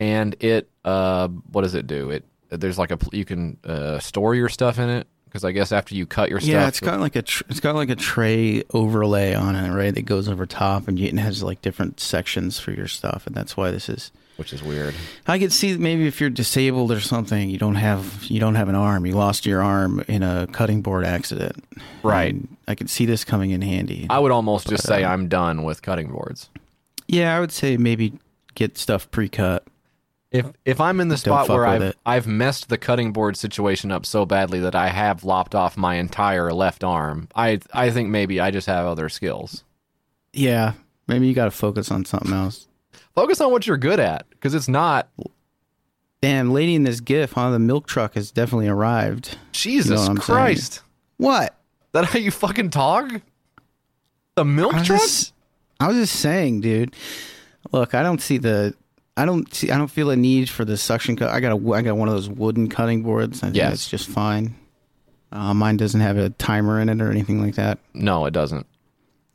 [0.00, 2.10] and it, uh, what does it do?
[2.10, 5.72] It there's like a you can uh, store your stuff in it because I guess
[5.72, 7.96] after you cut your stuff, Yeah, it's got like a tr- it's got like a
[7.96, 9.94] tray overlay on it, right?
[9.94, 13.56] That goes over top, and it has like different sections for your stuff, and that's
[13.56, 14.12] why this is.
[14.36, 14.94] Which is weird.
[15.26, 18.68] I could see maybe if you're disabled or something, you don't have you don't have
[18.68, 21.64] an arm, you lost your arm in a cutting board accident,
[22.02, 22.34] Right.
[22.34, 24.06] And I could see this coming in handy.
[24.10, 26.48] I would almost just say uh, I'm done with cutting boards.
[27.08, 28.12] yeah, I would say maybe
[28.54, 29.64] get stuff pre-cut.
[30.30, 31.96] If if I'm in the spot where I've it.
[32.04, 35.94] I've messed the cutting board situation up so badly that I have lopped off my
[35.94, 39.62] entire left arm, I I think maybe I just have other skills.
[40.32, 40.72] Yeah,
[41.06, 42.66] maybe you got to focus on something else.
[43.14, 45.08] Focus on what you're good at, because it's not.
[46.20, 47.50] Damn, lady in this gif, huh?
[47.50, 49.36] The milk truck has definitely arrived.
[49.52, 50.80] Jesus what I'm Christ!
[51.18, 51.54] What?
[51.92, 53.20] That how you fucking talk?
[54.34, 55.00] The milk I truck?
[55.00, 55.32] just,
[55.78, 56.94] I was just saying, dude.
[57.72, 58.74] Look, I don't see the.
[59.16, 59.70] I don't see.
[59.70, 61.28] I don't feel a need for the suction cut.
[61.30, 61.72] I got a.
[61.72, 63.42] I got one of those wooden cutting boards.
[63.42, 63.70] I think Yes.
[63.70, 64.56] that's just fine.
[65.30, 67.78] Uh, mine doesn't have a timer in it or anything like that.
[67.92, 68.66] No, it doesn't.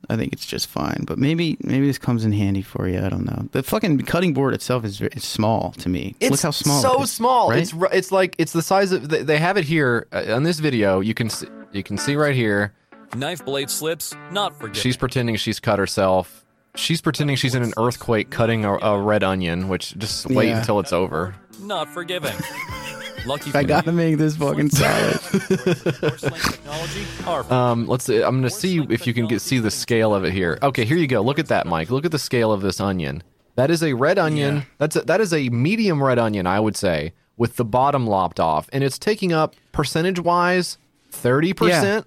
[0.08, 1.04] I think it's just fine.
[1.06, 2.98] But maybe maybe this comes in handy for you.
[2.98, 3.48] I don't know.
[3.52, 6.16] The fucking cutting board itself is it's small to me.
[6.20, 6.80] It's Look how small.
[6.82, 7.50] So it is, small.
[7.50, 7.60] right?
[7.60, 9.08] It's it's like it's the size of.
[9.08, 11.00] They they have it here uh, on this video.
[11.00, 12.72] You can see, you can see right here.
[13.14, 14.74] Knife blade slips, not forgiven.
[14.80, 16.44] She's pretending she's cut herself.
[16.76, 20.58] She's pretending she's in an earthquake cutting a, a red onion, which just wait Yeah.
[20.60, 21.34] until it's over.
[21.60, 22.32] not forgiving.
[23.26, 25.20] Lucky for I gotta make this fucking salad.
[25.20, 27.54] Force link technology, powerful.
[27.56, 28.22] Um, let's see.
[28.22, 30.58] I'm gonna see if you can get see the scale of it here.
[30.62, 31.20] Okay, here you go.
[31.20, 31.90] Look at that, Mike.
[31.90, 33.22] Look at the scale of this onion.
[33.56, 34.64] That is a red onion.
[34.78, 38.40] That's a, that is a medium red onion, I would say, with the bottom lopped
[38.40, 40.78] off, and it's taking up percentage wise
[41.10, 42.06] thirty percent.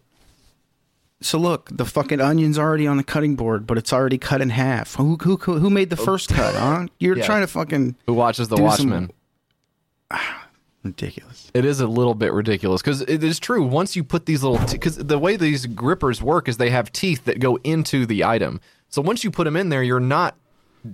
[1.22, 4.50] So look, the fucking onion's already on the cutting board, but it's already cut in
[4.50, 4.96] half.
[4.96, 6.56] Who who who, who made the first cut?
[6.56, 6.88] Huh?
[7.00, 7.26] You're Yeah.
[7.26, 9.12] trying to fucking Who watches The Do some- Watchmen?
[10.84, 11.50] Ridiculous.
[11.54, 13.64] It is a little bit ridiculous because it is true.
[13.64, 17.26] Once you put these little, because the way these grippers work is they have teeth
[17.26, 18.60] that go into the item.
[18.90, 20.36] So once you put them in there, you're not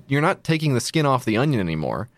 [0.07, 2.09] you're not taking the skin off the onion anymore.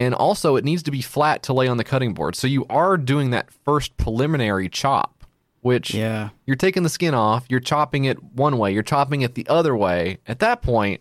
[0.00, 2.34] And also, it needs to be flat to lay on the cutting board.
[2.34, 5.24] So you are doing that first preliminary chop,
[5.60, 6.30] which Yeah.
[6.46, 7.44] you're taking the skin off.
[7.48, 8.72] You're chopping it one way.
[8.72, 10.18] You're chopping it the other way.
[10.26, 11.00] At that point,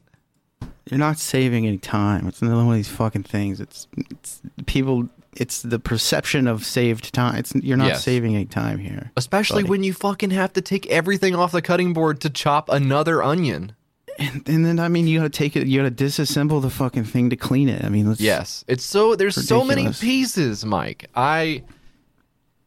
[0.91, 2.27] You're not saving any time.
[2.27, 3.59] It's another one of these fucking things.
[3.59, 5.09] It's, it's people.
[5.37, 7.35] It's the perception of saved time.
[7.37, 8.03] It's you're not Yes.
[8.03, 9.11] saving any time here.
[9.17, 9.69] especially Buddy.
[9.71, 13.73] when you fucking have to take everything off the cutting board to chop another onion.
[14.19, 15.65] And, and then I mean, you gotta take it.
[15.65, 17.83] You gotta disassemble the fucking thing to clean it.
[17.83, 21.09] I mean, let's, Yes, it's so there's so many pieces, Mike.
[21.15, 21.63] I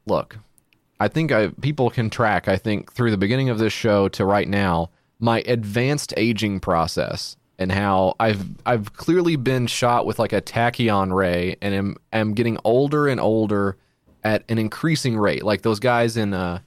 [0.06, 0.38] look.
[0.98, 2.48] I think I people can track.
[2.48, 4.90] I think through the beginning of this show to right now,
[5.20, 11.14] my advanced aging process and how I've I've clearly been shot with like a tachyon
[11.14, 13.76] ray and am am getting older and older
[14.22, 15.42] at an increasing rate.
[15.42, 16.60] Like those guys in uh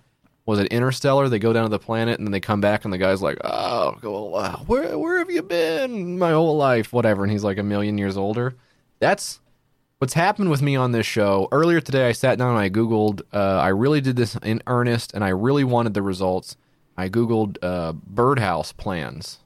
[0.46, 1.30] was it Interstellar?
[1.30, 3.38] They go down to the planet and then they come back and the guy's like,
[3.44, 7.64] "Oh, wow, where where have you been my whole life?" Whatever, and he's like a
[7.64, 8.56] million years older.
[9.00, 9.40] That's
[10.00, 11.48] what's happened with me on this show.
[11.52, 13.22] Earlier today, I sat down and I googled.
[13.32, 16.58] Uh, I really did this in earnest, and I really wanted the results.
[16.98, 19.40] I googled uh, birdhouse plans.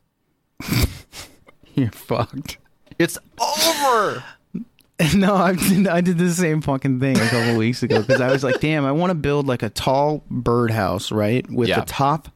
[1.76, 2.58] you're fucked.
[3.00, 4.24] It's over.
[5.16, 8.32] no, I did, I did the same fucking thing a couple weeks ago because I
[8.32, 11.80] was like, damn, I want to build like a tall birdhouse, right, with Yeah.
[11.82, 12.30] the top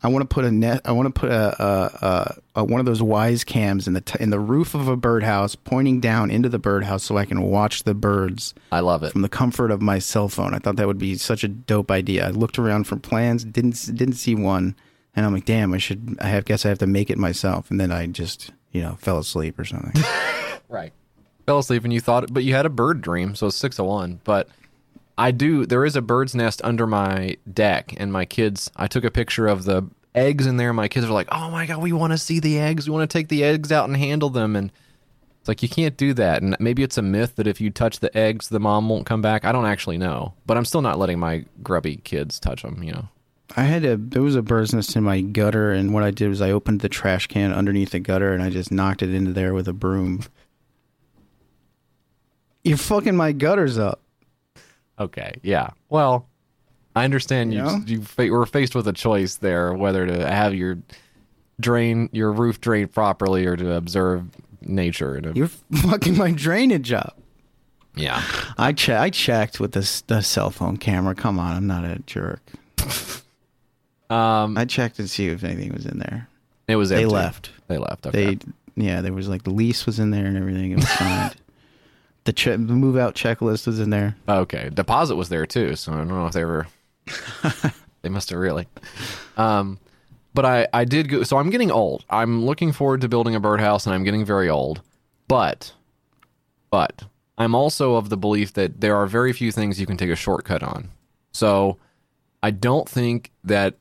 [0.00, 0.82] I want to put a net.
[0.84, 2.06] I want to put a, a,
[2.56, 4.96] a, a one of those Wyze cams in the t- in the roof of a
[4.96, 9.10] birdhouse, pointing down into the birdhouse, so I can watch the birds I love it.
[9.10, 10.54] from the comfort of my cell phone.
[10.54, 12.28] I thought that would be such a dope idea.
[12.28, 14.76] I looked around for plans, didn't didn't see one,
[15.16, 16.16] and I'm like, damn, I should.
[16.20, 17.68] I have guess I have to make it myself.
[17.68, 20.02] And then I just you know fell asleep or something.
[20.68, 20.92] Right.
[21.46, 23.86] Fell asleep and you thought, but you had a bird dream, so it's six of
[23.86, 24.20] one.
[24.24, 24.48] But
[25.16, 25.64] I do.
[25.64, 28.70] There is a bird's nest under my deck, and my kids.
[28.76, 30.68] I took a picture of the eggs in there.
[30.68, 32.86] and My kids are like, "Oh my god, we want to see the eggs.
[32.86, 34.70] We want to take the eggs out and handle them." And
[35.40, 36.42] it's like you can't do that.
[36.42, 39.22] And maybe it's a myth that if you touch the eggs, the mom won't come
[39.22, 39.46] back.
[39.46, 42.82] I don't actually know, but I'm still not letting my grubby kids touch them.
[42.82, 43.08] You know.
[43.56, 46.28] I had a there was a bird's nest in my gutter, and what I did
[46.28, 49.32] was I opened the trash can underneath the gutter, and I just knocked it into
[49.32, 50.20] there with a broom.
[52.64, 54.00] You're fucking my gutters up.
[54.98, 55.32] Okay.
[55.42, 55.70] Yeah.
[55.88, 56.26] Well,
[56.94, 57.60] I understand you.
[57.60, 57.80] You know?
[57.86, 60.78] You fa- were faced with a choice there, whether to have your
[61.60, 64.24] drain, your roof drained properly, or to observe
[64.60, 65.14] nature.
[65.14, 65.48] And You're
[65.82, 67.16] fucking my drainage up.
[67.96, 68.22] yeah.
[68.58, 71.14] I che- I checked with the the cell phone camera.
[71.14, 72.42] Come on, I'm not a jerk.
[74.10, 76.28] Um, I checked to see if anything was in there.
[76.66, 76.92] it was.
[76.92, 77.08] Everything.
[77.10, 77.24] They empty.
[77.26, 77.50] left.
[77.68, 78.06] They left.
[78.06, 78.34] Okay.
[78.34, 78.38] They
[78.76, 80.70] yeah, there was like the lease was in there and everything.
[80.72, 81.36] It was signed.
[82.24, 84.16] the che- the move out checklist was in there.
[84.28, 84.70] Okay.
[84.72, 86.66] Deposit was there too, so I don't know if they were.
[88.02, 88.68] they must have really.
[89.36, 89.78] Um,
[90.32, 91.24] but I I did go.
[91.24, 92.04] So I'm getting old.
[92.08, 94.80] I'm looking forward to building a birdhouse, and I'm getting very old.
[95.26, 95.72] But,
[96.70, 97.02] but
[97.36, 100.16] I'm also of the belief that there are very few things you can take a
[100.16, 100.90] shortcut on.
[101.32, 101.76] So
[102.42, 103.74] I don't think that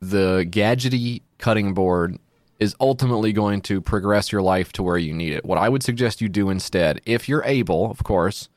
[0.00, 2.18] the gadgety cutting board
[2.58, 5.44] is ultimately going to progress your life to where you need it.
[5.44, 8.48] What I would suggest you do instead, if you're able, of course,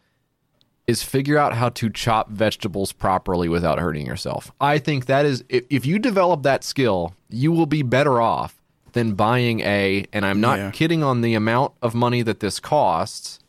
[0.87, 4.51] is figure out how to chop vegetables properly without hurting yourself.
[4.59, 8.55] I think that is if, you develop that skill, you will be better off
[8.93, 10.71] than buying a and I'm not Yeah.
[10.71, 13.39] kidding on the amount of money that this costs.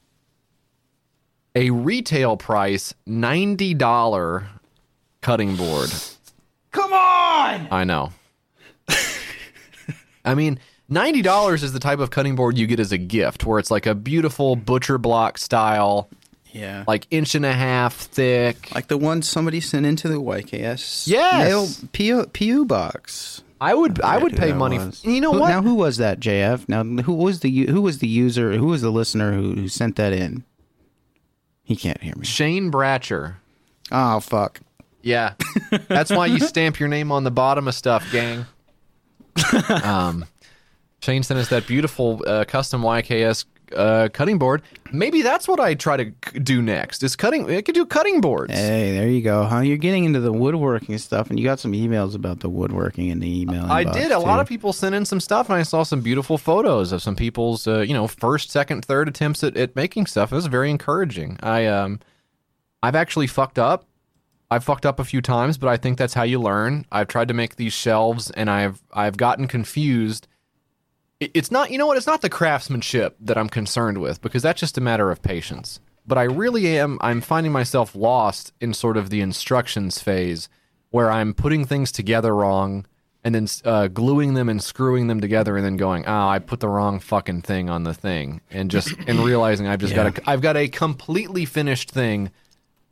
[1.54, 4.46] A retail price $90
[5.22, 5.90] cutting board.
[6.72, 7.19] Come on!
[7.70, 8.12] I know.
[10.24, 13.44] I mean, ninety dollars is the type of cutting board you get as a gift,
[13.44, 16.10] where it's like a beautiful butcher block style,
[16.52, 16.84] Yeah.
[16.86, 18.72] like inch and a half thick.
[18.74, 21.82] Like the one somebody sent into the YKS Yes.
[21.92, 23.42] mail PO, PO box.
[23.62, 24.78] I would, I would pay money.
[24.78, 25.04] was.
[25.04, 25.48] You know Who- what?
[25.50, 26.66] Now, who was that, JF?
[26.66, 28.52] Now, who was the u- who was the user?
[28.56, 30.44] Who was the listener who, who sent that in?
[31.62, 32.24] He can't hear me.
[32.24, 33.34] Shane Bratcher.
[33.92, 34.60] Oh fuck!
[35.02, 35.34] Yeah,
[35.88, 38.46] that's why you stamp your name on the bottom of stuff, gang.
[39.82, 40.24] um,
[41.02, 44.62] Shane sent us that beautiful uh, custom YKS uh, cutting board.
[44.92, 47.02] Maybe that's what I try to c- do next.
[47.02, 47.48] Is cutting.
[47.50, 48.52] I could do cutting boards.
[48.52, 49.44] Hey, there you go.
[49.44, 49.60] Huh?
[49.60, 53.20] You're getting into the woodworking stuff, and you got some emails about the woodworking in
[53.20, 53.64] the email.
[53.70, 54.10] I did.
[54.12, 57.00] A lot of people sent in some stuff, and I saw some beautiful photos of
[57.00, 60.32] some people's, uh, you know, first, second, third attempts at, at making stuff.
[60.32, 61.38] It was very encouraging.
[61.42, 62.00] I, um,
[62.82, 63.86] I've actually fucked up.
[64.50, 66.84] I've fucked up a few times, but I think that's how you learn.
[66.90, 70.26] I've tried to make these shelves, and I've I've gotten confused.
[71.20, 71.98] It's not, you know what?
[71.98, 75.78] It's not the craftsmanship that I'm concerned with because that's just a matter of patience.
[76.06, 76.98] But I really am.
[77.02, 80.48] I'm finding myself lost in sort of the instructions phase,
[80.90, 82.86] where I'm putting things together wrong
[83.22, 86.60] and then uh, gluing them and screwing them together, and then going, "Oh, I put
[86.60, 90.28] the wrong fucking thing on the thing," and just and realizing I've just got a
[90.28, 92.30] I've got a completely finished thing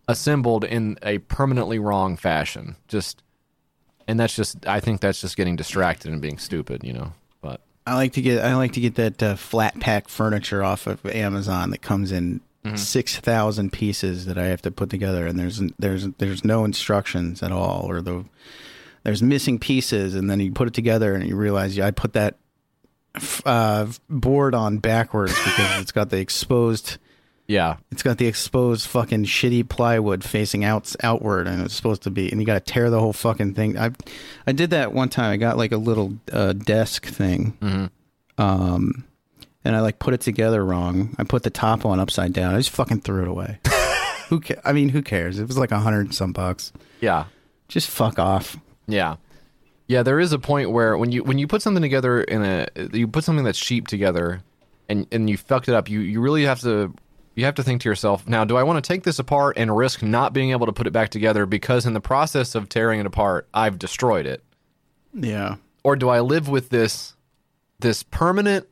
[0.09, 2.75] assembled in a permanently wrong fashion.
[2.89, 3.23] Just
[4.09, 7.13] and that's just I think that's just getting distracted and being stupid, you know.
[7.41, 10.87] But I like to get I like to get that uh, flat pack furniture off
[10.87, 12.75] of Amazon that comes in Mm-hmm.
[12.75, 17.41] six thousand pieces that I have to put together, and there's there's there's no instructions
[17.41, 18.25] at all, or the
[19.05, 22.15] there's missing pieces, and then you put it together and you realize yeah, I put
[22.15, 22.37] that
[23.47, 26.99] uh, board on backwards because it's got the exposed
[27.49, 32.11] yeah, it's got the exposed fucking shitty plywood facing out outward, and it's supposed to
[32.11, 33.77] be, and you got to tear the whole fucking thing.
[33.79, 33.91] I,
[34.47, 35.33] I did that one time.
[35.33, 37.91] I got like a little uh, desk thing,
[38.39, 39.05] um,
[39.65, 41.15] and I like put it together wrong.
[41.19, 42.55] I put the top on upside down.
[42.55, 43.59] I just fucking threw it away.
[44.29, 45.39] who ca- I mean, who cares?
[45.39, 46.73] It was like a hundred and some bucks.
[47.01, 47.25] yeah.
[47.69, 48.57] Just fuck off.
[48.87, 49.17] Yeah.
[49.89, 52.67] Yeah, there is a point where when you when you put something together in a
[52.95, 54.41] you put something that's cheap together
[54.89, 56.95] and and you fucked it up, you you really have to
[57.39, 59.77] you have to think to yourself, now do I want to take this apart and
[59.77, 63.01] risk not being able to put it back together because in the process of tearing
[63.01, 64.43] it apart, I've destroyed it?
[65.15, 65.57] Yeah.
[65.85, 67.15] Or do I live with this
[67.81, 68.67] this permanent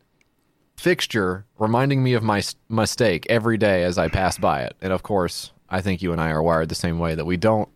[0.77, 4.75] fixture reminding me of my mistake every day as I pass by it?
[4.83, 7.37] And of course, I think you and I are wired the same way that we
[7.37, 7.69] don't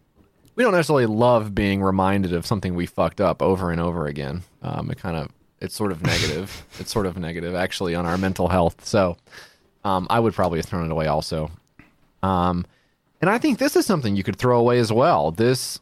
[0.56, 4.42] we don't necessarily love being reminded of something we fucked up over and over again.
[4.62, 5.28] Um, it kind of
[5.60, 6.66] it's sort of negative.
[6.80, 8.84] it's sort of negative actually on our mental health.
[8.84, 9.16] So
[9.85, 11.51] um, I would probably have thrown it away also.
[12.23, 12.66] Um,
[13.20, 15.31] and I think this is something you could throw away as well.
[15.31, 15.81] This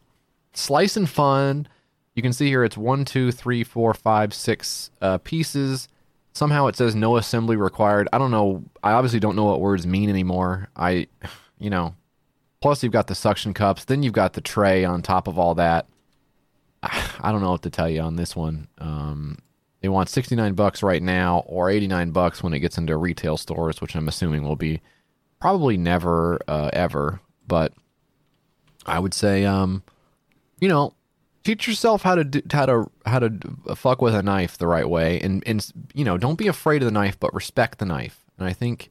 [0.53, 1.69] slice and fun.
[2.15, 5.89] You can see here it's one, two, three, four, five, six uh, pieces.
[6.33, 8.09] Somehow it says no assembly required.
[8.13, 8.65] I don't know.
[8.83, 10.69] I obviously don't know what words mean anymore.
[10.77, 11.07] I,
[11.59, 11.95] you know,
[12.61, 13.85] plus you've got the suction cups.
[13.85, 15.87] Then you've got the tray on top of all that.
[16.83, 18.69] I don't know what to tell you on this one.
[18.79, 19.39] Um,
[19.81, 23.81] they want 69 bucks right now or 89 bucks when it gets into retail stores,
[23.81, 24.81] which I'm assuming will be
[25.41, 27.21] probably never uh, ever.
[27.47, 27.73] But
[28.87, 29.83] I would say, um,
[30.61, 30.95] you know,
[31.45, 33.39] teach yourself how to do, how to how to
[33.77, 35.65] fuck with a knife the right way, and and
[35.95, 38.25] you know, don't be afraid of the knife, but respect the knife.
[38.39, 38.91] And I think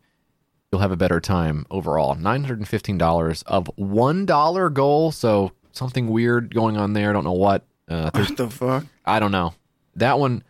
[0.71, 2.15] you'll have a better time overall.
[2.15, 7.09] Nine hundred and fifteen dollars of one dollar goal, so something weird going on there.
[7.09, 7.65] I don't know what.
[7.89, 8.85] Uh, What the fuck?
[9.05, 9.53] I don't know.
[9.95, 10.43] That one,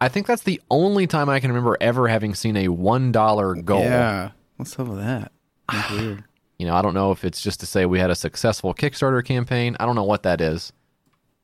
[0.00, 3.54] I think that's the only time I can remember ever having seen a one dollar
[3.54, 3.80] goal.
[3.82, 4.30] Yeah.
[4.56, 5.32] What's up with that?
[5.70, 6.24] That's weird.
[6.58, 9.24] You know, I don't know if it's just to say we had a successful Kickstarter
[9.24, 9.76] campaign.
[9.78, 10.72] I don't know what that is,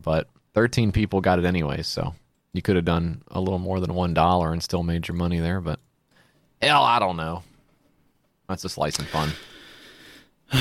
[0.03, 1.87] but 13 people got it anyways.
[1.87, 2.15] So
[2.53, 5.39] you could have done a little more than one dollar and still made your money
[5.39, 5.61] there.
[5.61, 5.81] But
[6.61, 7.43] hell, I don't know.
[8.49, 9.33] That's a slice and fun.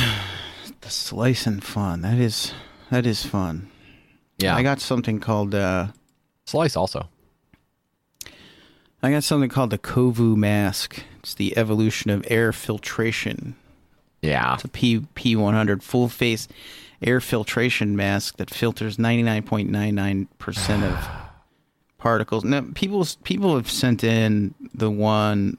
[0.80, 2.02] The slice and fun.
[2.02, 2.54] That is
[2.90, 3.70] that is fun.
[4.40, 5.88] Yeah, I got something called uh
[6.46, 7.08] slice also.
[9.04, 11.04] I got something called the Kovu mask.
[11.20, 13.56] It's the evolution of air filtration.
[14.22, 16.48] Yeah, It's a P P one hundred full face
[17.02, 21.10] air filtration mask that filters ninety nine point nine nine percent of
[21.98, 22.44] particles.
[22.44, 25.58] Now people people have sent in the one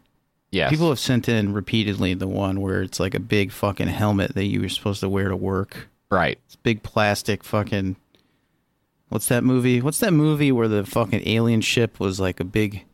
[0.52, 0.70] yes.
[0.70, 4.44] people have sent in repeatedly the one where it's like a big fucking helmet that
[4.44, 5.89] you were supposed to wear to work.
[6.10, 6.39] right.
[6.47, 7.97] It's big plastic fucking.
[9.09, 9.81] What's that movie?
[9.81, 12.85] What's that movie where the fucking alien ship was like a big,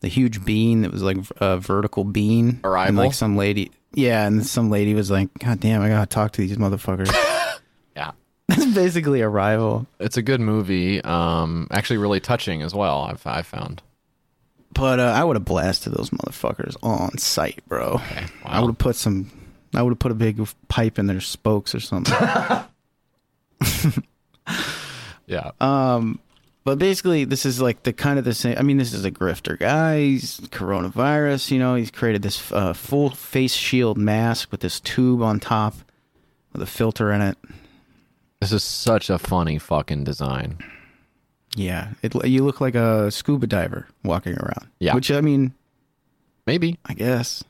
[0.00, 2.60] the huge bean that was like a vertical bean?
[2.88, 6.32] And like some lady, yeah, and some lady was like, "God damn, I gotta talk
[6.32, 7.12] to these motherfuckers."
[7.96, 8.12] Yeah,
[8.48, 9.86] That's basically Arrival.
[9.98, 11.02] it's a good movie.
[11.02, 13.02] Um, actually, really touching as well.
[13.02, 13.82] I've I found.
[14.72, 18.00] But uh, I would have blasted those motherfuckers on sight, bro.
[18.44, 18.60] I wow.
[18.62, 19.30] would have put some.
[19.74, 22.14] I would have put a big pipe in their spokes or something.
[25.28, 25.50] Yeah,
[26.68, 28.58] But basically, this is like the kind of the same.
[28.58, 30.00] I mean, this is a grifter guy.
[30.00, 31.50] He's coronavirus.
[31.50, 35.76] You know, he's created this uh, full face shield mask with this tube on top
[36.52, 37.38] with a filter in it.
[38.42, 40.58] this is such a funny fucking design.
[41.56, 44.68] Yeah, it, you look like a scuba diver walking around.
[44.78, 44.94] Yeah.
[44.94, 45.54] which I mean,
[46.46, 47.44] Maybe, I guess,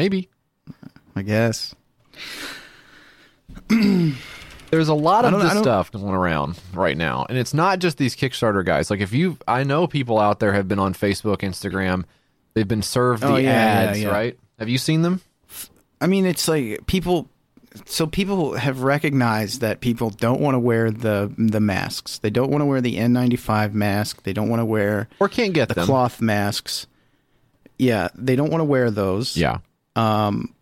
[0.00, 0.30] maybe.
[1.14, 1.76] I guess.
[4.70, 8.14] There's a lot of this stuff going around right now, and it's not just these
[8.14, 8.90] Kickstarter guys.
[8.90, 12.04] Like if you, I know people out there have been on Facebook, Instagram.
[12.54, 13.50] They've been served the Oh, yeah,
[13.84, 14.08] yeah, ads, yeah.
[14.08, 14.38] right?
[14.58, 15.20] Have you seen them?
[16.00, 17.28] I mean, it's like people.
[17.84, 22.18] So people have recognized that people don't want to wear the the masks.
[22.18, 24.22] They don't want to wear the N95 mask.
[24.24, 25.86] They don't want to wear Or can't get the them?
[25.86, 26.86] cloth masks.
[27.78, 29.36] Yeah, they don't want to wear those.
[29.36, 29.58] Yeah,
[29.94, 30.54] Um,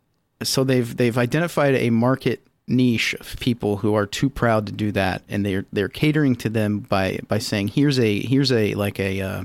[0.42, 4.92] so they've they've identified a market niche of people who are too proud to do
[4.92, 8.98] that, and they're they're catering to them by by saying here's a here's a like
[9.00, 9.44] a uh,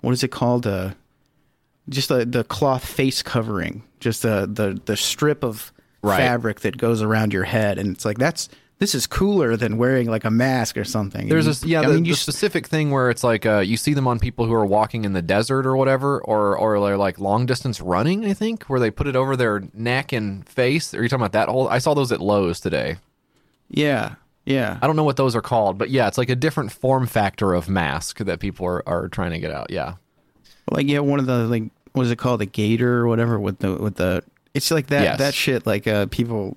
[0.00, 0.90] what is it called uh,
[1.88, 6.18] just the the cloth face covering, just the the the strip of Right.
[6.18, 8.48] fabric that goes around your head, and it's like that's
[8.80, 11.28] this is cooler than wearing like a mask or something.
[11.28, 13.58] there's And you- yeah I the, mean the you specific thing where it's like uh,
[13.58, 16.80] you see them on people who are walking in the desert or whatever, or or
[16.80, 18.24] they're like long distance running.
[18.24, 20.94] I think where they put it over their neck and face.
[20.94, 21.68] Are you talking about that whole?
[21.68, 22.96] I saw those at Lowe's today.
[23.68, 24.14] yeah
[24.46, 27.06] yeah I don't know what those are called, but yeah, it's like a different form
[27.06, 29.70] factor of mask that people are, are trying to get out.
[29.70, 29.94] Yeah.
[30.70, 33.58] like yeah one of the like what is it called the gaiter or whatever with
[33.58, 34.22] the with the
[34.54, 35.18] it's like that Yes.
[35.18, 36.56] that shit like uh people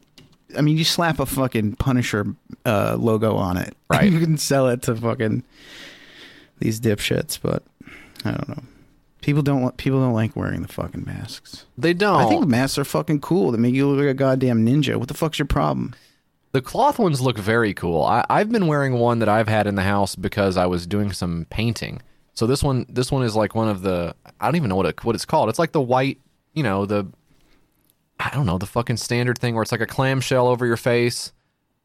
[0.57, 2.25] i mean you slap a fucking punisher
[2.65, 4.11] uh logo on it Right.
[4.11, 5.43] you can sell it to fucking
[6.59, 7.63] these dipshits but
[8.25, 8.63] i don't know
[9.21, 12.21] people don't want people don't like wearing the fucking masks They don't.
[12.21, 15.07] i think masks are fucking cool they make you look like a goddamn ninja what
[15.07, 15.93] the fuck's your problem
[16.53, 18.03] The cloth ones look very cool.
[18.03, 21.13] I, I've been wearing one that I've had in the house because I was doing
[21.13, 22.01] some painting.
[22.33, 24.13] So this one, this one is like one of the.
[24.41, 25.47] I don't even know what it, what it's called.
[25.47, 26.17] It's like the white,
[26.53, 27.05] you know, the.
[28.23, 31.31] I don't know the fucking standard thing where it's like a clamshell over your face,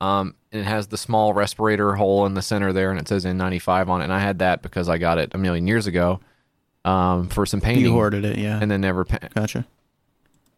[0.00, 3.24] um, and it has the small respirator hole in the center there, and it says
[3.24, 4.04] N95 on it.
[4.04, 6.20] And I had that because I got it a million years ago,
[6.84, 7.84] um, for some painting.
[7.84, 9.04] you hoarded it yeah and then never.
[9.04, 9.66] Pa- gotcha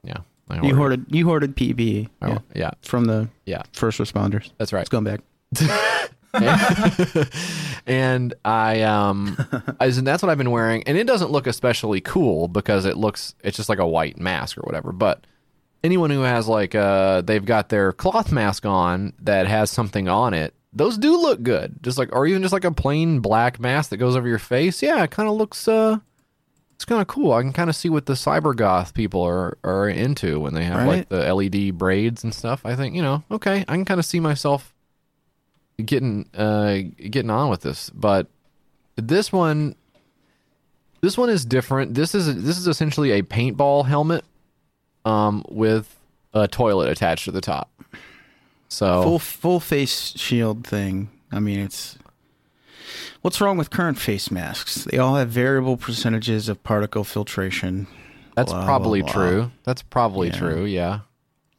[0.04, 0.18] yeah,
[0.50, 1.14] I you hoarded it.
[1.14, 2.38] you hoarded pb Oh, yeah.
[2.54, 3.62] yeah, from the yeah.
[3.72, 4.86] first responders That's right.
[4.88, 5.20] scumbag
[7.86, 9.36] and I um,
[9.80, 13.34] in that's what I've been wearing, and it doesn't look especially cool because it looks
[13.42, 14.92] it's just like a white mask or whatever.
[14.92, 15.24] But
[15.82, 20.34] anyone who has like uh, they've got their cloth mask on that has something on
[20.34, 21.82] it, those do look good.
[21.82, 24.82] Just like or even just like a plain black mask that goes over your face.
[24.82, 25.98] Yeah, it kind of looks uh,
[26.74, 27.32] it's kind of cool.
[27.32, 30.64] I can kind of see what the cyber goth people are are into when they
[30.64, 32.62] have like the LED braids and stuff.
[32.64, 34.74] I think you know, okay, I can kind of see myself
[35.84, 36.78] getting uh
[37.10, 38.26] getting on with this but
[38.96, 39.76] this one
[41.00, 44.24] this one is different this is this is essentially a paintball helmet
[45.08, 45.96] um with
[46.34, 47.70] a toilet attached to the top
[48.68, 51.08] so Full full face shield thing.
[51.32, 51.96] I mean, it's
[53.22, 54.84] what's wrong with current face masks?
[54.84, 57.86] They all have variable percentages of particle filtration.
[58.36, 59.22] that's blah, probably blah, blah.
[59.24, 60.38] true that's probably Yeah.
[60.38, 61.00] true yeah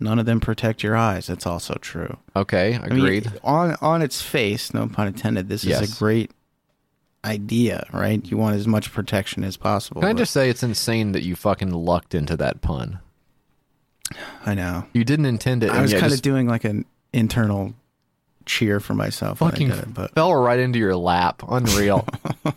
[0.01, 1.27] None of them protect your eyes.
[1.27, 2.17] That's also true.
[2.35, 5.49] okay I mean, agreed on on its face, no pun intended.
[5.49, 6.29] This is a great
[7.25, 8.23] idea, right?
[8.31, 10.01] You want as much protection as possible.
[10.01, 12.99] can i just say it's insane that you fucking lucked into that pun
[14.45, 14.85] I know.
[14.93, 17.73] you didn't intend it I was kind of doing like an internal
[18.45, 19.41] cheer for myself.
[19.41, 22.07] when I fucking did it, but fell right into your lap unreal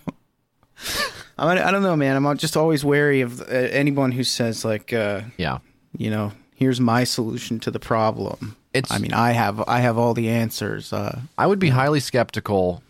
[1.39, 2.17] I, don't know, man.
[2.25, 5.59] I'm just always wary of uh, anyone who says like, uh, yeah
[5.97, 8.57] you know, here's my solution to the problem.
[8.73, 10.93] It's- I mean, I have I have all the answers.
[10.93, 12.83] Uh, I would be highly skeptical.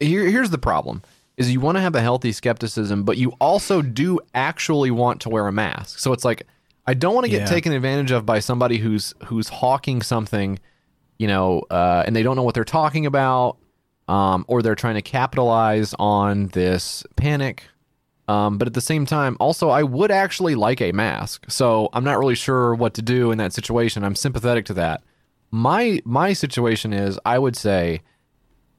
[0.00, 1.02] Here, here's the problem:
[1.36, 5.28] is you want to have a healthy skepticism, but you also do actually want to
[5.28, 5.98] wear a mask.
[5.98, 6.46] So it's like
[6.88, 7.46] I don't want to get Yeah.
[7.46, 10.58] taken advantage of by somebody who's who's hawking something,
[11.18, 13.58] you know, uh, and they don't know what they're talking about,
[14.08, 17.64] um, or they're trying to capitalize on this panic.
[18.26, 21.44] Um, but at the same time, also, I would actually like a mask.
[21.48, 24.02] So I'm not really sure what to do in that situation.
[24.04, 25.02] I'm sympathetic to that.
[25.50, 28.00] My my situation is, I would say,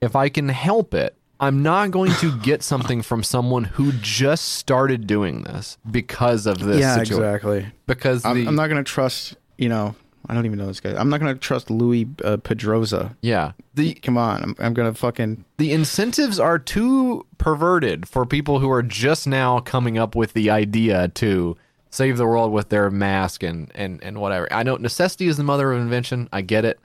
[0.02, 4.53] if I can help it, I'm not going to get something from someone who just
[4.53, 6.80] started doing this because of this.
[6.80, 7.24] yeah, situation.
[7.24, 7.66] exactly.
[7.88, 9.38] Because I'm, the I'm not going to trust.
[9.57, 9.95] You know,
[10.28, 10.94] I don't even know this guy.
[10.95, 13.16] I'm not going to trust Louis uh, Pedrosa.
[13.22, 15.45] yeah the Come on, I'm, I'm going to fucking.
[15.57, 20.49] the incentives are too perverted for people who are just now coming up with the
[20.49, 21.57] idea to
[21.90, 24.52] save the world with their mask and and and whatever.
[24.52, 26.30] I know necessity is the mother of invention.
[26.32, 26.80] I get it.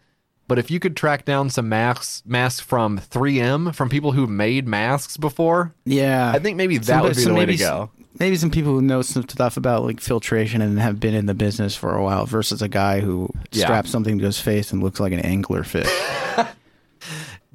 [0.47, 4.69] But if you could track down some masks masks from 3M from people who made
[4.69, 7.91] masks before, Yeah, I think maybe that Some- would be so the way to go.
[8.21, 11.35] Maybe some people who know some stuff about like filtration and have been in the
[11.35, 13.65] business for a while versus a guy who Yeah.
[13.65, 15.91] straps something to his face and looks like an angler fish.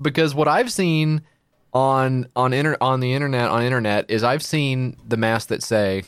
[0.01, 1.21] because what I've seen
[1.73, 6.03] on on inter, on the internet on internet is I've seen the masks that say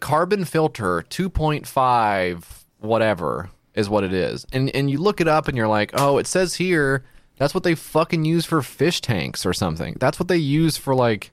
[0.00, 4.46] carbon filter 2.5 whatever is what it is.
[4.52, 7.04] And and you look it up and you're like, "Oh, it says here
[7.36, 9.96] that's what they fucking use for fish tanks or something.
[9.98, 11.32] That's what they use for like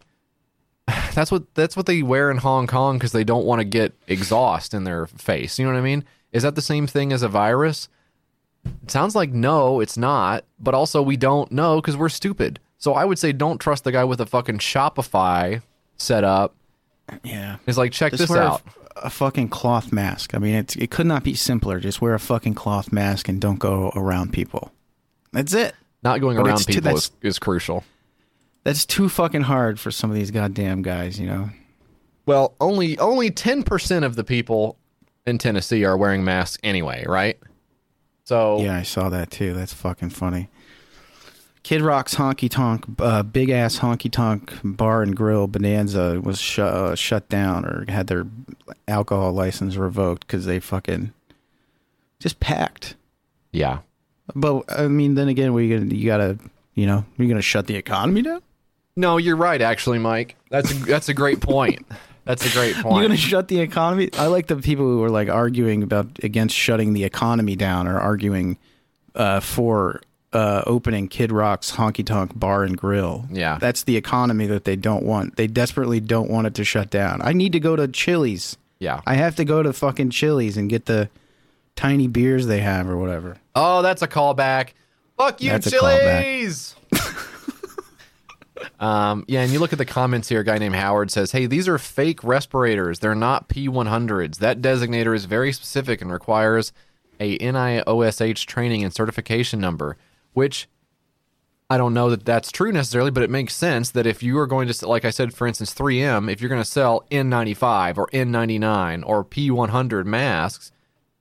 [1.13, 3.93] that's what that's what they wear in Hong Kong cuz they don't want to get
[4.07, 5.59] exhaust in their face.
[5.59, 6.03] You know what I mean?
[6.31, 7.88] Is that the same thing as a virus?
[8.84, 12.59] It sounds like no, it's not, but also we don't know because we're stupid.
[12.77, 15.61] So I would say don't trust the guy with a fucking Shopify
[15.97, 16.55] setup.
[17.23, 18.61] yeah, He's like, check this a- out.
[18.97, 20.34] A, fucking cloth mask.
[20.35, 21.80] I mean, it's, it could not be simpler.
[21.80, 24.72] Just wear a fucking cloth mask and don't go around people.
[25.31, 25.73] That's it.
[26.03, 27.84] Not going but around it's too- people is, is crucial.
[28.63, 31.19] That's too fucking hard for some of these goddamn guys.
[31.19, 31.49] You know.
[32.26, 34.77] Well, only only ten percent of the people
[35.26, 37.39] in Tennessee are wearing masks anyway, right?
[38.23, 39.53] So Yeah, I saw that too.
[39.53, 40.49] That's fucking funny.
[41.64, 46.60] Kid Rock's honky tonk, uh, big ass honky tonk bar and grill Bonanza was sh-
[46.60, 48.26] uh, shut down or had their
[48.88, 51.14] alcohol license revoked because they fucking
[52.20, 52.96] just packed.
[53.52, 53.80] yeah,
[54.36, 56.40] But I mean, then again, we gonna you gotta
[56.74, 58.42] you know you're gonna shut the economy down.
[58.96, 59.62] no, you're right.
[59.62, 61.86] Actually, Mike, that's a, that's a great point.
[62.26, 62.96] That's a great point.
[62.96, 64.10] You're gonna shut the economy.
[64.14, 68.00] I like the people who are like arguing about against shutting the economy down or
[68.00, 68.58] arguing
[69.16, 70.02] uh, for
[70.34, 73.26] uh, opening Kid Rock's honky tonk bar and grill.
[73.32, 73.58] Yeah.
[73.60, 75.36] that's the economy that they don't want.
[75.36, 77.22] They desperately don't want it to shut down.
[77.22, 78.58] I need to go to Chili's.
[78.80, 79.02] yeah.
[79.06, 81.10] I have to go to fucking Chili's and get the
[81.76, 83.38] tiny beers they have or whatever.
[83.56, 84.70] Oh, that's a callback.
[85.18, 85.70] Fuck you, That's.
[85.70, 86.76] Chili's.
[88.80, 90.40] um, yeah, and you look at the comments here.
[90.40, 92.99] A guy named Howard says, "Hey, these are fake respirators.
[92.99, 94.38] They're not P100s.
[94.38, 96.72] That designator is very specific and requires
[97.20, 99.95] a NIOSH training and certification number,
[100.34, 100.68] which."
[101.70, 104.45] I don't know that that's true necessarily, but it makes sense that if you are
[104.45, 108.08] going to, like I said, for instance, 3M, if you're going to sell N95 or
[108.08, 110.74] N99 or P100 masks,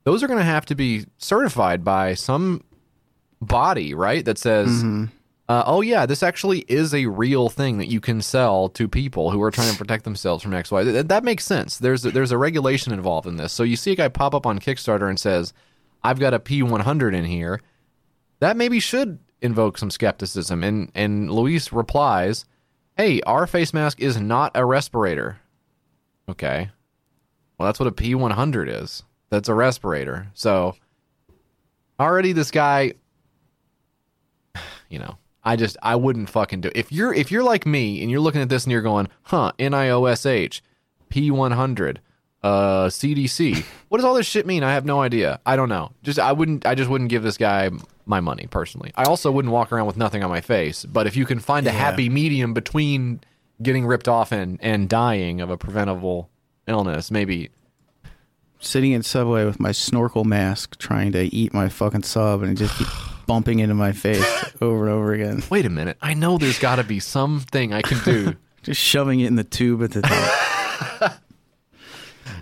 [0.02, 2.64] those are going to have to be certified by some
[3.40, 4.24] body, right?
[4.24, 4.82] That says,
[5.48, 9.30] uh, "Oh yeah, this actually is a real thing that you can sell to people
[9.30, 10.92] who are trying to protect themselves from XY.
[10.92, 11.78] That, that makes sense.
[11.78, 13.52] There's a, there's a regulation involved in this.
[13.52, 15.52] So you see a guy pop up on Kickstarter and says,
[16.02, 17.60] "I've got a P100 in here."
[18.40, 20.64] That maybe should invoke some skepticism.
[20.64, 22.44] And and Luis replies,
[22.96, 25.38] "Hey, our face mask is not a respirator."
[26.28, 26.70] Okay.
[27.58, 29.02] Well, that's what a P100 is.
[29.28, 30.28] That's a respirator.
[30.34, 30.74] So
[31.98, 32.94] already this guy
[34.88, 36.68] you know, I just I wouldn't fucking do.
[36.68, 36.76] It.
[36.76, 39.52] If you're if you're like me and you're looking at this and you're going, "Huh,
[39.58, 40.60] NIOSH,
[41.10, 41.98] P100,
[42.42, 43.64] uh CDC.
[43.88, 44.62] What does all this shit mean?
[44.62, 45.40] I have no idea.
[45.44, 45.90] I don't know.
[46.04, 47.70] Just I wouldn't I just wouldn't give this guy
[48.10, 48.92] my money personally.
[48.96, 51.66] I also wouldn't walk around with nothing on my face, but if you can find
[51.66, 51.78] a Yeah.
[51.78, 53.20] happy medium between
[53.62, 56.28] getting ripped off and and dying of a preventable
[56.66, 57.48] illness, maybe
[58.62, 62.56] Sitting in Subway with my snorkel mask, trying to eat my fucking sub, and it
[62.56, 62.88] just keep
[63.26, 64.22] bumping into my face
[64.60, 65.42] over and over again.
[65.48, 65.96] wait a minute.
[66.02, 68.36] I know there's got to be something I can do.
[68.62, 71.14] Just shoving it in the tube at the top.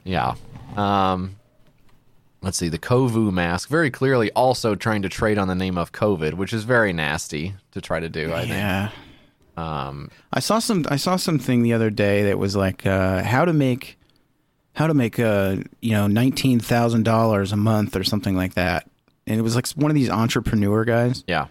[0.05, 0.35] Yeah.
[0.77, 1.37] Um,
[2.49, 2.71] let's see.
[2.71, 6.55] The Kovu mask very clearly also trying to trade on the name of COVID, which
[6.55, 8.33] is very nasty to try to do.
[8.33, 8.53] I think.
[8.53, 8.91] yeah.
[9.59, 10.87] Um, I saw some.
[10.89, 13.99] I saw something the other day that was like uh, how to make
[14.73, 18.89] how to make uh, you know nineteen thousand dollars a month or something like that.
[19.27, 21.25] And it was like one of these entrepreneur guys.
[21.27, 21.49] yeah.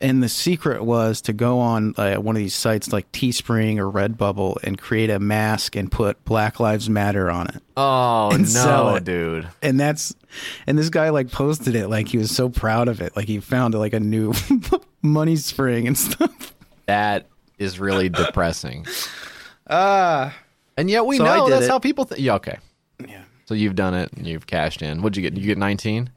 [0.00, 3.90] And the secret was to go on uh, one of these sites like Teespring or
[3.90, 7.60] Redbubble and create a mask and put Black Lives Matter on it.
[7.76, 9.48] Oh And no, dude.
[9.60, 10.14] And that's
[10.68, 13.40] and this guy like posted it like he was so proud of it, like he
[13.40, 14.32] found like a new
[15.02, 16.54] money spring and stuff.
[16.86, 17.26] That
[17.58, 18.86] is really depressing.
[19.70, 20.34] Ah,
[20.78, 21.70] And yet we So know that's it.
[21.70, 22.20] how people think.
[22.22, 22.36] Yeah.
[22.36, 22.56] Okay.
[23.06, 23.22] yeah.
[23.44, 24.10] So you've done it.
[24.14, 25.02] and You've cashed in.
[25.02, 25.36] What'd you get?
[25.38, 26.08] You get 19.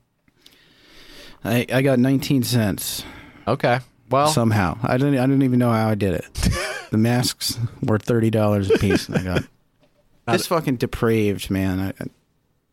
[1.44, 3.04] I I got 19 cents.
[3.48, 3.80] Okay.
[4.10, 4.78] Well, somehow.
[4.84, 5.18] I didn't.
[5.18, 6.34] I didn't even know how I did it.
[6.92, 9.44] the masks were thirty dollars a piece, and I got
[10.28, 11.80] this fucking depraved man.
[11.80, 12.08] I, I-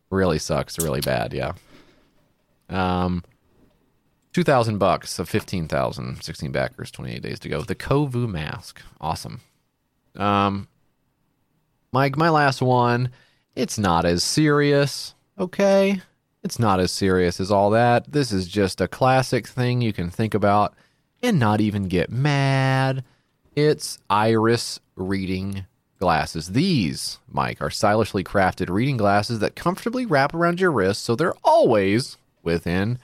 [0.09, 0.77] really sucks.
[0.79, 1.33] Really bad.
[1.33, 1.53] Yeah.
[2.69, 3.23] Um,
[4.33, 7.61] two thousand bucks of fifteen thousand, sixteen backers, twenty eight days to go.
[7.61, 9.41] The Kovu mask, awesome.
[10.15, 10.67] Um,
[11.91, 13.11] Mike, my last one.
[13.55, 15.15] It's not as serious.
[15.37, 16.01] Okay,
[16.43, 18.11] it's not as serious as all that.
[18.11, 20.73] This is just a classic thing you can think about
[21.21, 23.03] and not even get mad.
[23.55, 25.65] It's iris reading
[25.99, 26.49] glasses.
[26.49, 31.35] These, Mike, are stylishly crafted reading glasses that comfortably wrap around your wrist so they're
[31.43, 32.99] always within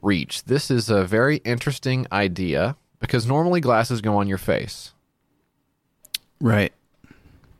[0.00, 0.44] reach.
[0.44, 4.92] This is a very interesting idea because normally glasses go on your face.
[6.40, 6.72] right.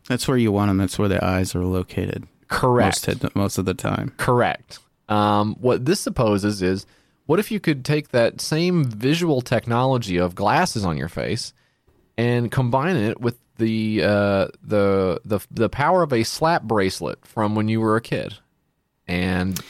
[0.08, 0.78] That's where you want them.
[0.78, 2.26] That's where the eyes are located.
[2.52, 3.06] Correct.
[3.08, 4.12] Most, most of the time.
[4.16, 4.78] Correct.
[5.08, 6.86] Um, what this supposes is
[7.26, 11.52] what if you could take that same visual technology of glasses on your face
[12.16, 17.54] and combine it with the uh, the the the power of a slap bracelet from
[17.54, 18.34] when you were a kid,
[19.06, 19.60] and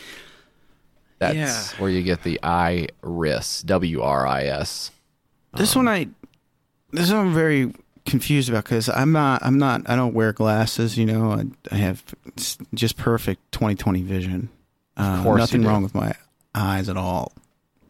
[1.18, 1.80] that's Yeah.
[1.80, 4.90] where you get the iris, W R I S.
[5.54, 6.08] This one I.
[6.92, 7.72] This one I'm very
[8.04, 9.42] confused about because I'm not.
[9.44, 9.88] I'm not.
[9.88, 10.96] I don't wear glasses.
[10.98, 11.32] You know.
[11.32, 12.02] I, I have
[12.74, 14.48] just perfect 20/20 vision.
[14.96, 16.14] Uh, nothing wrong with my
[16.54, 17.32] eyes at all.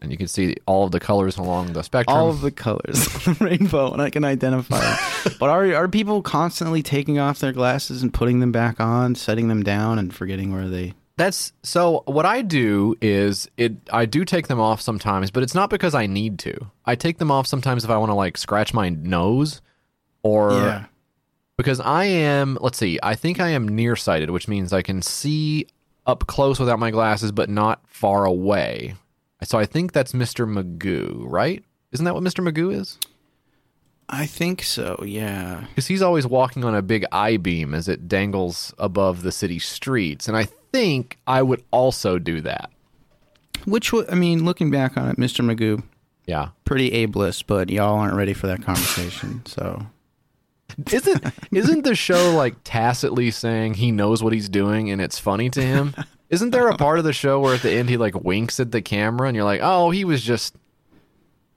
[0.01, 2.17] And you can see all of the colors along the spectrum.
[2.17, 4.97] all of the colors the rainbow and I can identify
[5.39, 9.47] but are are people constantly taking off their glasses and putting them back on, setting
[9.47, 14.25] them down and forgetting where they That's so what I do is it I do
[14.25, 16.53] take them off sometimes, but it's not because I need to.
[16.85, 19.61] I take them off sometimes if I want to like scratch my nose
[20.23, 20.87] or
[21.57, 25.67] because I am let's see, I think I am nearsighted, which means I can see
[26.05, 28.95] up close without my glasses but not far away.
[29.43, 30.47] So I think that's Mr.
[30.47, 31.63] Magoo, right?
[31.91, 32.47] Isn't that what Mr.
[32.47, 32.97] Magoo is?
[34.09, 35.65] I think so, yeah.
[35.69, 39.59] Because he's always walking on a big I beam as it dangles above the city
[39.59, 42.69] streets, and I think I would also do that.
[43.65, 45.43] Which wa- I mean, looking back on it, Mr.
[45.43, 45.83] Magoo,
[46.25, 46.49] Yeah.
[46.65, 49.45] pretty ableist, but y'all aren't ready for that conversation.
[49.45, 49.85] So
[50.91, 55.49] Isn't isn't the show like tacitly saying he knows what he's doing and it's funny
[55.51, 55.95] to him?
[56.29, 58.71] Isn't there a part of the show where at the end he like winks at
[58.71, 60.55] the camera and you're like, "Oh, he was just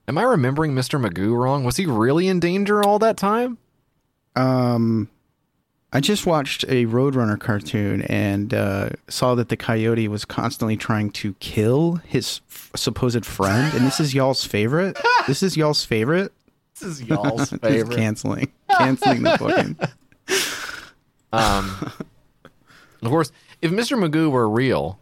[0.08, 1.00] Am I remembering Mr.
[1.00, 1.64] Magoo wrong?
[1.64, 3.58] Was he really in danger all that time?
[4.34, 5.08] um
[5.92, 11.10] I just watched a Roadrunner cartoon and uh, saw that the coyote was constantly trying
[11.12, 13.72] to kill his f- supposed friend.
[13.72, 14.98] And this is y'all's favorite.
[15.26, 16.32] This is y'all's favorite.
[16.78, 17.96] This is y'all's favorite.
[17.96, 19.76] canceling, canceling the booking.
[21.32, 21.92] Um,
[23.02, 23.30] of course,
[23.60, 23.98] if Mr.
[23.98, 24.98] Magoo were real,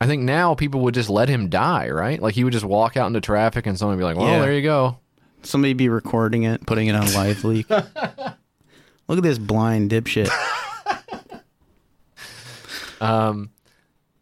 [0.00, 2.20] I think now people would just let him die, right?
[2.20, 4.40] Like he would just walk out into traffic and someone would be like, "Well, Yeah.
[4.40, 4.98] there you go."
[5.42, 7.70] Somebody be recording it, putting it on LiveLeak.
[9.08, 10.28] Look at this blind dipshit.
[13.00, 13.50] Um,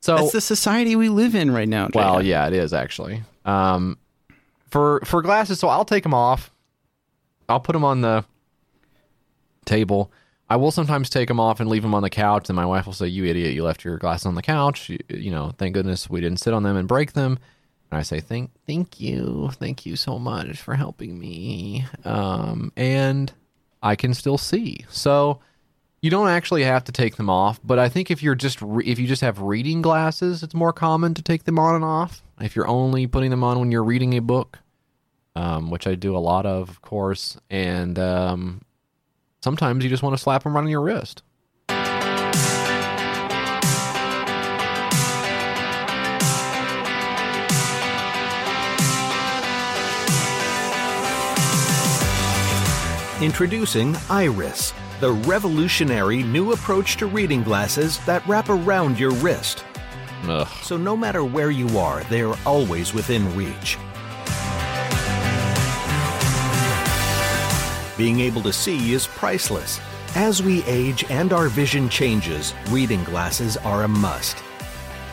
[0.00, 1.88] so That's the society we live in right now.
[1.94, 3.22] Well, yeah, it is actually.
[3.44, 3.98] Um,
[4.74, 6.50] for for glasses, so I'll take them off.
[7.48, 8.24] I'll put them on the
[9.64, 10.10] table.
[10.50, 12.84] I will sometimes take them off and leave them on the couch, and my wife
[12.84, 13.54] will say, "You idiot!
[13.54, 14.88] You left your glasses on the couch.
[14.88, 17.38] You, you know, thank goodness we didn't sit on them and break them."
[17.92, 23.32] And I say, "Thank, thank you, thank you so much for helping me." Um, and
[23.80, 24.86] I can still see.
[24.88, 25.38] So
[26.02, 28.84] you don't actually have to take them off, but I think if you're just re-
[28.84, 32.24] if you just have reading glasses, it's more common to take them on and off.
[32.40, 34.58] If you're only putting them on when you're reading a book,
[35.36, 38.62] um, which I do a lot of, of course, and um,
[39.42, 41.22] sometimes you just want to slap them right on your wrist.
[53.22, 59.64] Introducing Iris, the revolutionary new approach to reading glasses that wrap around your wrist.
[60.24, 60.48] Ugh.
[60.62, 63.78] So no matter where you are, they're always within reach.
[67.96, 69.80] Being able to see is priceless.
[70.16, 74.42] As we age and our vision changes, reading glasses are a must.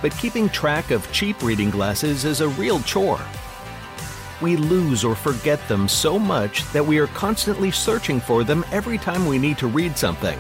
[0.02, 3.22] But keeping track of cheap reading glasses is a real chore.
[4.42, 8.98] We lose or forget them so much that we are constantly searching for them every
[8.98, 10.40] time we need to read something.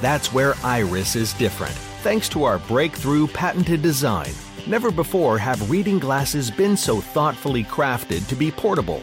[0.00, 1.74] That's where Iris is different.
[2.02, 4.32] Thanks to our breakthrough patented design,
[4.66, 9.00] never before have reading glasses been so thoughtfully crafted to be portable.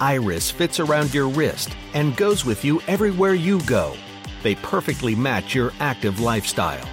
[0.00, 3.96] Iris fits around your wrist and goes with you everywhere you go.
[4.42, 6.88] They perfectly match your active lifestyle.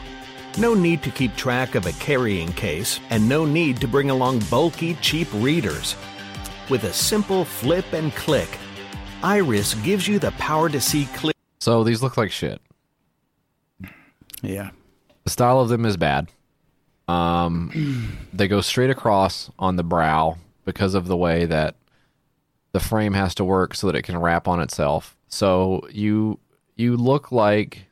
[0.58, 4.40] No need to keep track of a carrying case, and no need to bring along
[4.50, 5.96] bulky, cheap readers.
[6.70, 8.50] With a simple flip and click,
[9.22, 11.34] Iris gives you the power to see clear.
[11.60, 12.62] So these look like shit.
[14.42, 14.72] yeah.
[15.26, 16.30] The style of them is bad.
[17.08, 21.76] Um, they go straight across on the brow because of the way that
[22.76, 25.16] the frame has to work so that it can wrap on itself.
[25.30, 26.40] So you
[26.76, 27.86] you look like,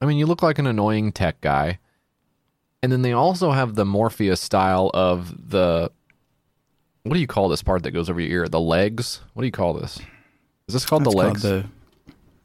[0.00, 1.78] I mean, you look like an annoying tech guy.
[2.82, 5.90] And then they also have the Morpheus style of the,
[7.02, 8.48] what do you call this part that goes over your ear?
[8.48, 9.20] The legs.
[9.34, 9.98] What do you call this?
[10.66, 11.42] Is this called That's the called legs?
[11.42, 11.66] the-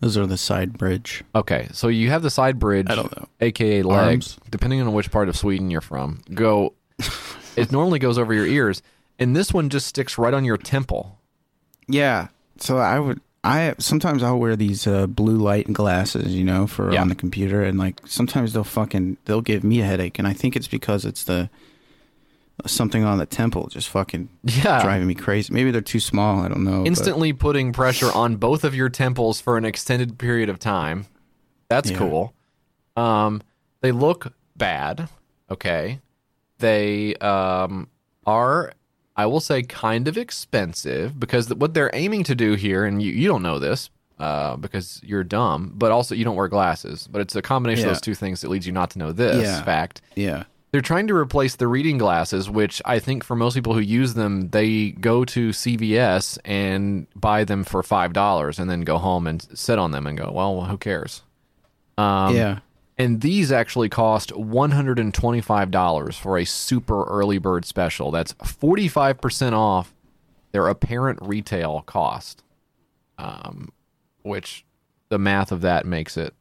[0.01, 1.23] those are the side bridge.
[1.33, 3.27] Okay, so you have the side bridge, I don't know.
[3.39, 4.39] aka legs, Arms?
[4.51, 6.21] depending on which part of Sweden you're from.
[6.33, 6.73] Go,
[7.55, 8.83] it normally goes over your ears,
[9.17, 11.17] and this one just sticks right on your temple.
[11.87, 12.27] Yeah.
[12.59, 13.21] So I would.
[13.43, 17.01] I sometimes I'll wear these uh, blue light glasses, you know, for Yeah.
[17.01, 20.33] on the computer, and like sometimes they'll fucking they'll give me a headache, and I
[20.33, 21.49] think it's because it's the
[22.65, 24.81] something on the temple just fucking Yeah.
[24.81, 25.53] driving me crazy.
[25.53, 26.41] Maybe they're too small.
[26.41, 26.79] I don't know.
[26.79, 31.05] but- Instantly putting pressure on both of your temples for an extended period of time.
[31.69, 31.97] That's Yeah.
[31.99, 32.33] cool.
[32.97, 33.41] Um,
[33.81, 35.07] they look bad.
[35.51, 35.99] Okay,
[36.57, 37.87] they um
[38.25, 38.73] are.
[39.17, 43.11] I will say kind of expensive because what they're aiming to do here, and you,
[43.11, 43.89] you don't know this
[44.19, 47.07] uh, because you're dumb, but also you don't wear glasses.
[47.11, 49.43] But it's a combination of those two things that leads you not to know this
[49.43, 49.63] Yeah.
[49.63, 50.01] fact.
[50.15, 50.43] yeah.
[50.71, 54.15] They're trying to replace the reading glasses, which I think for most people who use
[54.15, 59.27] them, they go to CVS and buy them for five dollars, and then go home
[59.27, 61.21] and sit on them and go, "Well, who cares?"
[61.97, 62.59] Um, yeah.
[62.97, 68.09] And these actually cost one hundred and twenty-five dollars for a super early bird special.
[68.09, 69.93] That's forty-five percent off
[70.51, 72.43] their apparent retail cost.
[73.19, 73.71] Um,
[74.23, 74.65] which
[75.09, 76.33] the math of that makes it,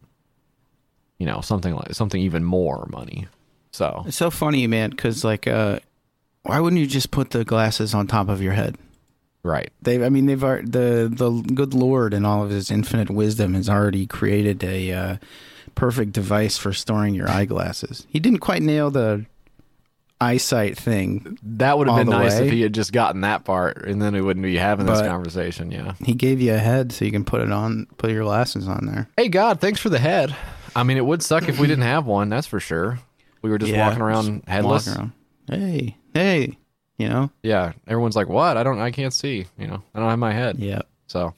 [1.18, 3.28] you know, something like something even more money.
[3.72, 5.80] So It's so funny, man, because like, uh,
[6.42, 8.76] why wouldn't you just put the glasses on top of your head?
[9.42, 9.70] right.
[9.82, 13.68] They, I mean, they've the the good Lord and all of His infinite wisdom has
[13.68, 15.16] already created a uh,
[15.76, 18.04] perfect device for storing your eyeglasses.
[18.10, 19.24] He didn't quite nail the
[20.20, 21.38] eyesight thing.
[21.42, 22.46] That would have been the nice way.
[22.46, 25.70] if he had just gotten that part, and then we wouldn't be having this conversation.
[25.70, 25.92] Yeah.
[26.04, 28.86] He gave you a head so you can put it on, put your glasses on
[28.86, 29.08] there.
[29.16, 30.34] Hey God, thanks for the head.
[30.74, 32.28] I mean, it would suck if we didn't have one.
[32.28, 32.98] That's for sure.
[33.42, 34.86] We were just Yeah, walking around just headless.
[34.86, 35.12] walking around.
[35.48, 36.58] Hey, hey,
[36.98, 37.30] you know?
[37.42, 37.72] Yeah.
[37.86, 38.56] Everyone's like, "What?
[38.56, 38.78] I don't.
[38.80, 39.46] I can't see.
[39.58, 41.34] You know, I don't have my head." Yeah, So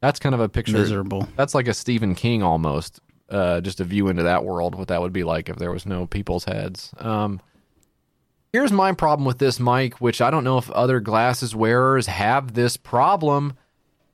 [0.00, 0.72] that's kind of a picture.
[0.72, 1.28] miserable.
[1.36, 3.00] That's like a Stephen King almost.
[3.34, 5.86] Uh, just a view into that world, what that would be like if there was
[5.86, 6.92] no people's heads.
[6.98, 7.40] Um,
[8.52, 12.54] here's my problem with this Mike, which I don't know if other glasses wearers have
[12.54, 13.54] this problem.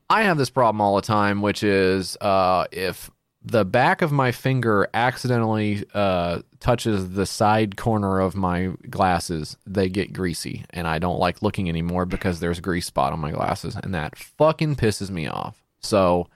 [0.08, 3.10] I have this problem all the time, which is uh, if
[3.42, 9.90] the back of my finger accidentally uh, touches the side corner of my glasses, they
[9.90, 13.32] get greasy, and I don't like looking anymore because there's a grease spot on my
[13.32, 15.62] glasses, and that fucking pisses me off.
[15.80, 16.28] So,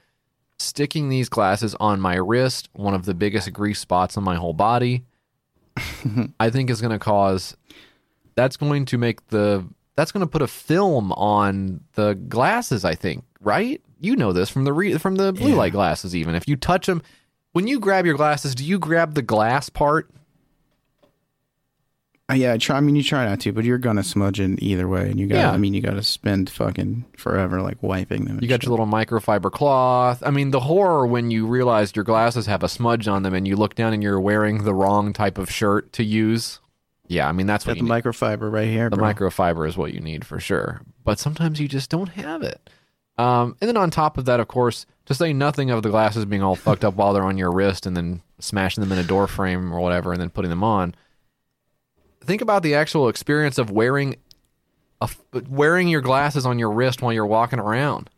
[0.59, 4.53] sticking these glasses on my wrist, one of the biggest grease spots on my whole
[4.55, 5.05] body,
[6.41, 7.57] I think is going to cause.
[8.35, 9.65] That's going to make the.
[9.97, 12.85] That's going to put a film on the glasses.
[12.85, 13.81] I think, right?
[14.01, 15.57] You know this from the re, from the blue Yeah.
[15.57, 16.17] light glasses.
[16.17, 17.01] Even if you touch them,
[17.53, 20.11] when you grab your glasses, do you grab the glass part?
[22.31, 22.79] Uh, yeah, I try.
[22.79, 25.27] I mean, you try not to, but you're gonna smudge it either way, and you
[25.27, 25.35] got.
[25.35, 25.51] to Yeah.
[25.51, 28.39] I mean, you got to spend fucking forever like wiping them.
[28.41, 28.65] You got shit.
[28.65, 30.23] your little microfiber cloth.
[30.25, 33.47] I mean, the horror when you realize your glasses have a smudge on them and
[33.47, 36.61] you look down and you're wearing the wrong type of shirt to use.
[37.09, 37.91] Yeah, I mean that's what the need.
[37.91, 38.89] microfiber right here.
[38.89, 39.13] the bro.
[39.13, 40.81] microfiber is what you need for sure.
[41.05, 42.71] But sometimes you just don't have it.
[43.19, 46.25] Um, and then on top of that, of course, to say nothing of the glasses
[46.25, 49.05] being all fucked up while they're on your wrist and then smashing them in a
[49.05, 50.95] door frame or whatever and then putting them on.
[52.25, 54.17] Think about the actual experience of wearing
[55.01, 55.09] a,
[55.49, 58.11] wearing your glasses on your wrist while you're walking around.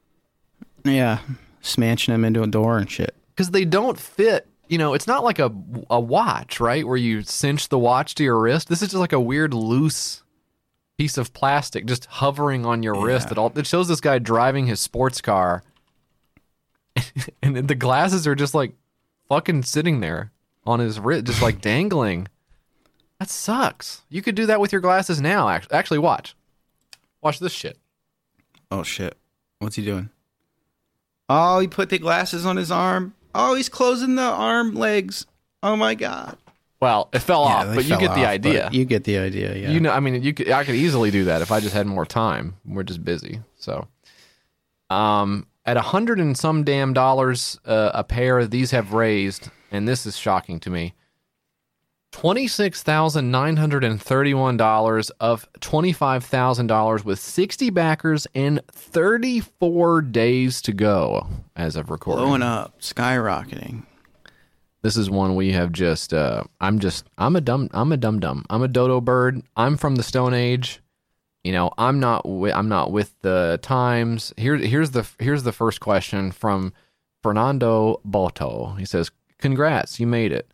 [0.84, 1.18] Yeah,
[1.60, 3.14] smashing them into a door and shit.
[3.34, 4.46] because they don't fit.
[4.68, 5.52] You know, it's not like a
[5.90, 6.86] a watch, right?
[6.86, 8.68] Where you cinch the watch to your wrist.
[8.68, 10.22] This is just like a weird loose
[10.98, 13.30] piece of plastic just hovering on your wrist.
[13.30, 15.62] It all it shows this guy driving his sports car,
[17.42, 18.72] and the glasses are just like
[19.28, 20.32] fucking sitting there
[20.66, 22.28] on his wrist, just like dangling.
[23.18, 24.02] That sucks.
[24.08, 25.48] You could do that with your glasses now.
[25.48, 26.34] Actually, watch,
[27.22, 27.78] watch this shit.
[28.70, 29.16] Oh shit!
[29.58, 30.10] What's he doing?
[31.28, 33.14] Oh, he put the glasses on his arm.
[33.34, 35.26] Oh, he's closing the arm legs.
[35.62, 36.36] Oh my god!
[36.80, 38.68] Well, it fell Yeah, off, but you fell get the idea.
[38.72, 39.54] You get the idea.
[39.56, 39.70] Yeah.
[39.70, 41.86] You know, I mean, you could, I could easily do that if I just had
[41.86, 42.56] more time.
[42.66, 43.88] We're just busy, so.
[44.90, 49.88] Um, at a hundred and some damn dollars uh, a pair, these have raised, and
[49.88, 50.94] this is shocking to me.
[52.16, 62.24] $26,931 of $25,000 with 60 backers and 34 days to go as of recording.
[62.24, 63.84] Blowing up, skyrocketing.
[64.80, 68.20] This is one we have just uh, I'm just I'm a dumb I'm a dum
[68.20, 68.46] dum.
[68.48, 69.42] I'm a dodo bird.
[69.56, 70.80] I'm from the stone age.
[71.44, 74.32] You know, I'm not wi- I'm not with the times.
[74.36, 76.72] Here here's the here's the first question from
[77.22, 78.78] Fernando Boto.
[78.78, 80.50] He says, "Congrats, you made it."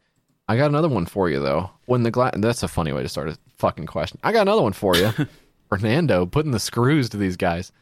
[0.53, 1.71] I got another one for you though.
[1.87, 2.35] When the glass.
[2.37, 4.21] That's a funny way to start a fucking question.
[4.23, 5.11] I got another one for you,
[5.71, 6.27] Fernando.
[6.27, 7.73] Putting the screws to these guys.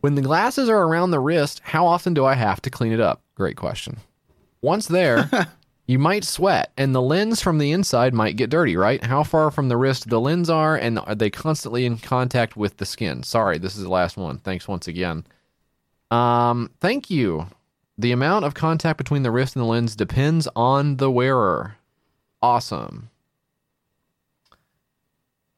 [0.00, 3.00] When the glasses are around the wrist, how often do I have to clean it
[3.00, 3.22] up?
[3.34, 3.96] Great question.
[4.62, 5.28] Once there,
[5.86, 9.02] you might sweat, and the lens from the inside might get dirty, right?
[9.02, 12.76] How far from the wrist the lens are, and are they constantly in contact with
[12.76, 13.24] the skin?
[13.24, 14.38] Sorry, this is the last one.
[14.38, 15.26] Thanks once again.
[16.12, 17.48] Um, thank you.
[17.98, 21.76] The amount of contact between the wrist and the lens depends on the wearer.
[22.44, 23.08] Awesome.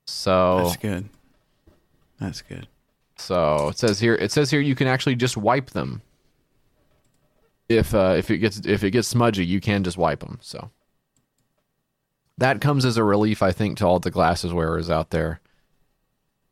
[0.06, 1.08] So That's good.
[2.20, 2.68] That's good.
[3.16, 4.14] so it says here.
[4.14, 6.00] It says here you can actually just wipe them.
[7.68, 10.38] If uh, if it gets if it gets smudgy, you can just wipe them.
[10.40, 10.70] So
[12.38, 15.40] that comes as a relief, I think, to all the glasses wearers out there.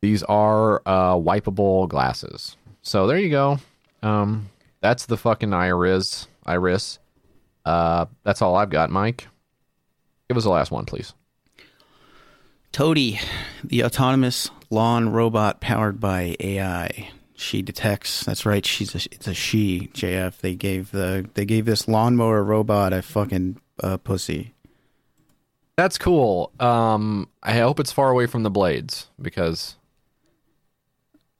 [0.00, 2.56] These are uh, wipeable glasses.
[2.82, 3.60] So there you go.
[4.02, 4.50] Um,
[4.80, 6.26] that's the fucking iris.
[6.44, 6.98] Iris.
[7.64, 9.28] Uh, that's all I've got, Mike.
[10.28, 11.12] Give us the last one, please.
[12.72, 13.20] Toadi,
[13.62, 17.10] the autonomous lawn robot powered by AI.
[17.36, 18.24] She detects.
[18.24, 18.64] That's right.
[18.64, 19.90] She's a, it's a she.
[19.92, 20.38] JF.
[20.38, 24.54] They gave the they gave this lawnmower robot a fucking uh, pussy.
[25.76, 26.52] That's cool.
[26.60, 29.74] Um, I hope it's far away from the blades because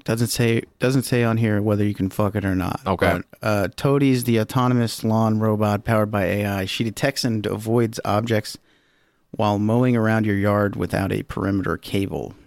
[0.04, 2.80] Doesn't say doesn't say on here whether you can fuck it or not.
[2.86, 3.22] Okay.
[3.22, 6.64] But, uh, Toadi's the autonomous lawn robot powered by AI.
[6.64, 8.58] She detects and avoids objects
[9.36, 12.34] while mowing around your yard without a perimeter cable.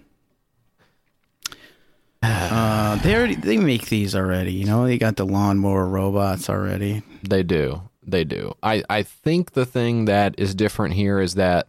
[2.23, 4.51] Uh, they already they make these already.
[4.51, 7.03] You know, they got the lawnmower robots already.
[7.21, 7.83] They do.
[8.07, 8.55] They do.
[8.63, 11.67] I, I think the thing that is different here is that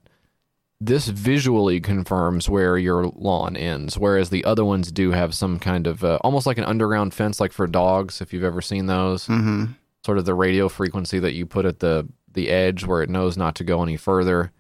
[0.80, 5.88] this visually confirms where your lawn ends, whereas the other ones do have some kind
[5.88, 9.26] of uh, almost like an underground fence, like for dogs, if you've ever seen those.
[9.26, 9.72] Mm-hmm.
[10.06, 13.36] Sort of the radio frequency that you put at the the edge where it knows
[13.36, 14.52] not to go any further.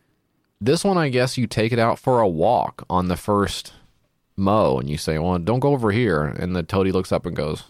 [0.60, 3.72] This one, I guess, you take it out for a walk on the first
[4.36, 7.36] mow, and you say, "Well, don't go over here," and the Toadi looks up and
[7.36, 7.64] goes,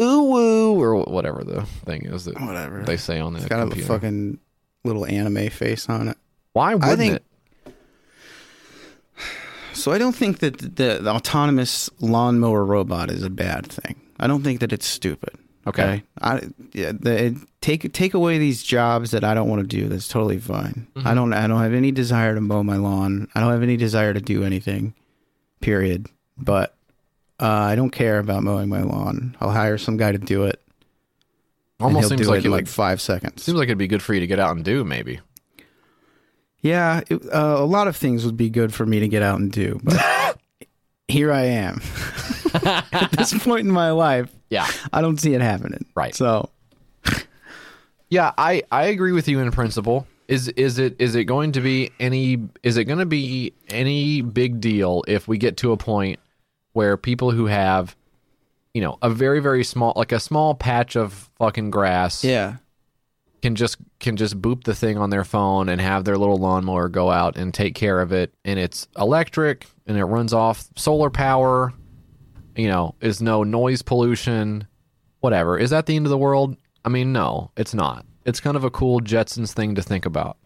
[0.00, 2.82] "Ooh woo," or whatever the thing is that Whatever.
[2.84, 4.38] they say on the It's got a fucking
[4.84, 6.18] little anime face on it.
[6.52, 7.24] Why wouldn't think- it?
[9.72, 14.00] So I don't think that the, the autonomous lawnmower robot is a bad thing.
[14.18, 15.38] I don't think that it's stupid.
[15.66, 16.02] Okay.
[16.20, 16.40] I
[16.72, 19.88] yeah, the, take take away these jobs that I don't want to do.
[19.88, 20.86] That's totally fine.
[20.94, 21.06] Mm-hmm.
[21.06, 23.28] I don't I don't have any desire to mow my lawn.
[23.34, 24.94] I don't have any desire to do anything.
[25.60, 26.06] Period.
[26.38, 26.74] But
[27.38, 29.36] uh, I don't care about mowing my lawn.
[29.40, 30.62] I'll hire some guy to do it.
[31.78, 33.42] Almost seems like it in would- like five seconds.
[33.42, 34.84] seems like it'd be good for you to get out and do.
[34.84, 35.20] Maybe.
[36.62, 39.40] Yeah, it, uh, a lot of things would be good for me to get out
[39.40, 40.38] and do, but
[41.08, 41.80] here I am.
[42.92, 44.66] At this point in my life, Yeah.
[44.92, 45.86] I don't see it happening.
[45.94, 46.14] Right.
[46.14, 46.50] So
[48.10, 50.06] Yeah, I I agree with you in principle.
[50.28, 54.20] Is is it is it going to be any is it going to be any
[54.20, 56.20] big deal if we get to a point
[56.72, 57.96] where people who have
[58.74, 62.56] you know, a very very small like a small patch of fucking grass yeah,
[63.42, 66.88] can just can just boop the thing on their phone and have their little lawnmower
[66.88, 71.10] go out and take care of it and it's electric and it runs off solar
[71.10, 71.72] power
[72.60, 74.66] you know is no noise pollution
[75.20, 78.56] whatever is that the end of the world i mean no it's not it's kind
[78.56, 80.36] of a cool jetsons thing to think about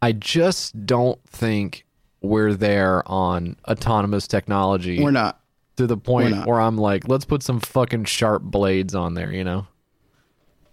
[0.00, 1.84] i just don't think
[2.22, 5.40] we're there on autonomous technology we're not.
[5.76, 9.42] to the point where I'm like, let's put some fucking sharp blades on there, you
[9.42, 9.66] know?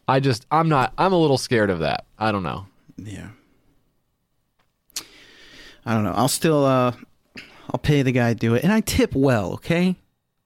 [0.07, 2.05] I just, I'm not, I'm a little scared of that.
[2.17, 2.67] I don't know.
[2.97, 3.29] Yeah.
[5.85, 6.13] I don't know.
[6.13, 6.91] I'll still uh
[7.71, 8.63] I'll pay the guy to do it.
[8.63, 9.95] And I tip well, okay?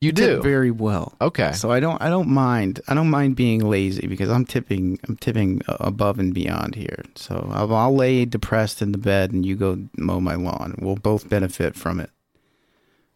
[0.03, 0.41] You do?
[0.41, 1.13] very well.
[1.21, 1.53] Okay.
[1.53, 2.81] So I don't I don't mind.
[2.89, 7.03] I don't mind being lazy because I'm tipping I'm tipping above and beyond here.
[7.15, 10.75] So I'll, I'll lay depressed in the bed and you go mow my lawn.
[10.80, 12.09] We'll both benefit from it.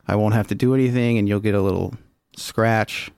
[0.07, 1.93] I won't have to do anything and you'll get a little
[2.37, 3.11] scratch.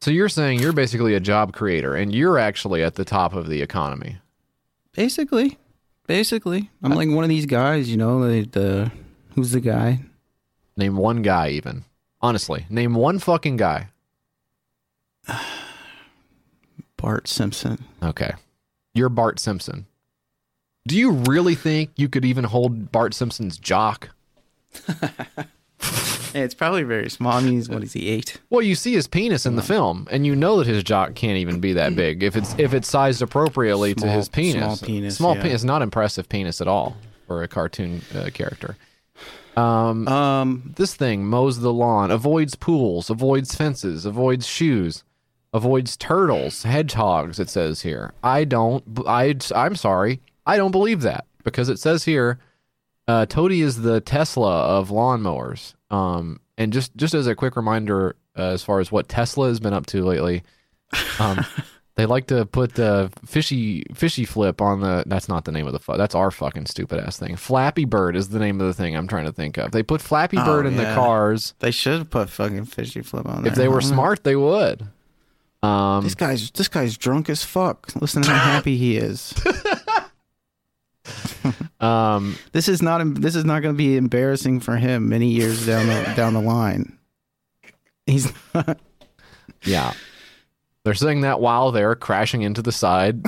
[0.00, 3.48] So you're saying you're basically a job creator and you're actually at the top of
[3.48, 4.18] the economy.
[4.94, 5.58] Basically.
[6.08, 6.70] Basically.
[6.82, 8.92] I'm like one of these guys, you know, the, the
[9.36, 10.00] who's the guy?
[10.76, 11.84] Name one guy, even.
[12.20, 13.88] Honestly, name one fucking guy.
[16.96, 17.84] Bart Simpson.
[18.02, 18.32] Okay.
[18.94, 19.86] You're Bart Simpson.
[20.86, 24.08] Do you really think you could even hold Bart Simpson's jock?
[24.98, 25.14] Hey,
[26.34, 27.34] it's probably very small.
[27.34, 28.38] I mean, he's what is he eight?
[28.50, 31.36] Well, you see his penis in the film, and you know that his jock can't
[31.36, 34.54] even be that big if it's if it's sized appropriately to his penis.
[34.54, 35.42] small penis, Small yeah.
[35.42, 36.96] penis, not impressive penis at all
[37.26, 38.76] for a cartoon uh, character.
[39.58, 45.04] Um, Um, this thing mows the lawn, avoids pools, avoids fences, avoids shoes,
[45.52, 47.38] avoids turtles, hedgehogs.
[47.38, 48.12] It says here.
[48.22, 48.84] I don't.
[49.06, 50.20] I I'm sorry.
[50.46, 52.38] I don't believe that because it says here,
[53.06, 55.74] uh, Toadi is the Tesla of lawnmowers.
[55.90, 59.60] Um, and just just as a quick reminder, uh, as far as what Tesla has
[59.60, 60.42] been up to lately,
[61.18, 61.44] um,
[61.98, 65.02] they like to put the fishy fishy flip on the.
[65.04, 65.80] That's not the name of the.
[65.80, 67.34] Fu- that's our fucking stupid ass thing.
[67.34, 69.72] Flappy Bird is the name of the thing I'm trying to think of.
[69.72, 71.54] They put Flappy Oh, Bird in the cars.
[71.58, 73.50] they should have put fucking fishy flip on there.
[73.52, 74.86] If they were smart, they would.
[75.60, 77.88] Um, This guy's this guy's drunk as fuck.
[78.00, 79.34] Listen to how happy he is.
[81.80, 85.66] um, This is not this is not going to be embarrassing for him many years
[85.66, 86.96] down the down the line.
[88.06, 88.78] He's not,
[89.64, 89.92] yeah.
[90.88, 93.20] They're saying that while they're crashing into the side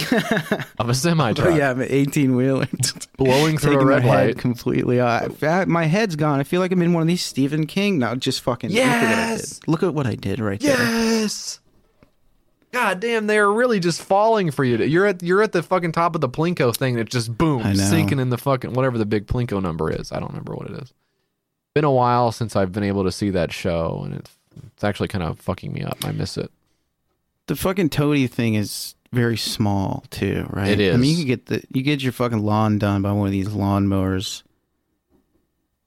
[0.79, 2.67] of a semi truck, oh yeah, I'm an 18 wheeler.
[3.19, 4.39] blowing through a Taking red head light.
[4.39, 5.43] completely off.
[5.43, 6.41] I- My head's gone.
[6.41, 8.15] I feel like I'm in one of these Stephen King now.
[8.15, 9.59] Just fucking look at what I Yes!
[9.59, 9.69] did.
[9.69, 10.71] Look at what I did right there.
[10.79, 11.61] Yes.
[12.73, 14.79] God damn, they're really just falling for you.
[14.79, 18.21] You're at you're at the fucking top of the plinko thing that's just boom sinking
[18.21, 20.13] in the fucking whatever the big plinko number is.
[20.13, 20.95] I don't remember what it is.
[21.75, 24.31] Been a while since I've been able to see that show, and it's
[24.75, 25.99] it's actually kind of fucking me up.
[26.05, 26.51] I miss it.
[27.51, 30.79] The fucking Toadi thing is very small too, right?
[30.79, 33.27] It I mean, you can get the you get your fucking lawn done by one
[33.27, 34.45] of these lawnmowers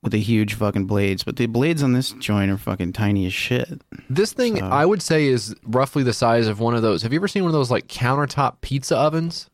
[0.01, 3.33] with the huge fucking blades, but the blades on this joint are fucking tiny as
[3.33, 3.81] shit.
[4.09, 7.01] This thing So- I would say is roughly the size of one of those.
[7.03, 9.49] Have you ever seen one of those like countertop pizza ovens?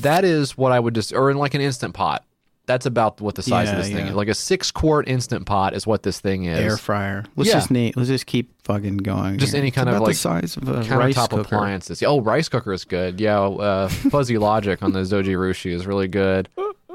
[0.00, 2.24] That is what I would just, or in like an instant pot.
[2.66, 4.08] That's about what the size of this thing yeah.
[4.08, 4.14] is.
[4.14, 6.58] Like a six quart instant pot is what this thing is.
[6.58, 7.24] Air fryer.
[7.36, 7.54] Let's Yeah.
[7.54, 7.92] just name.
[7.94, 9.38] Let's just keep fucking going.
[9.38, 9.60] Just here.
[9.60, 12.02] any It's kind of, about the like, size of a countertop appliances.
[12.02, 13.20] Oh, rice cooker is good.
[13.20, 16.48] Yeah, uh, Fuzzy Logic on the Zojirushi is really good.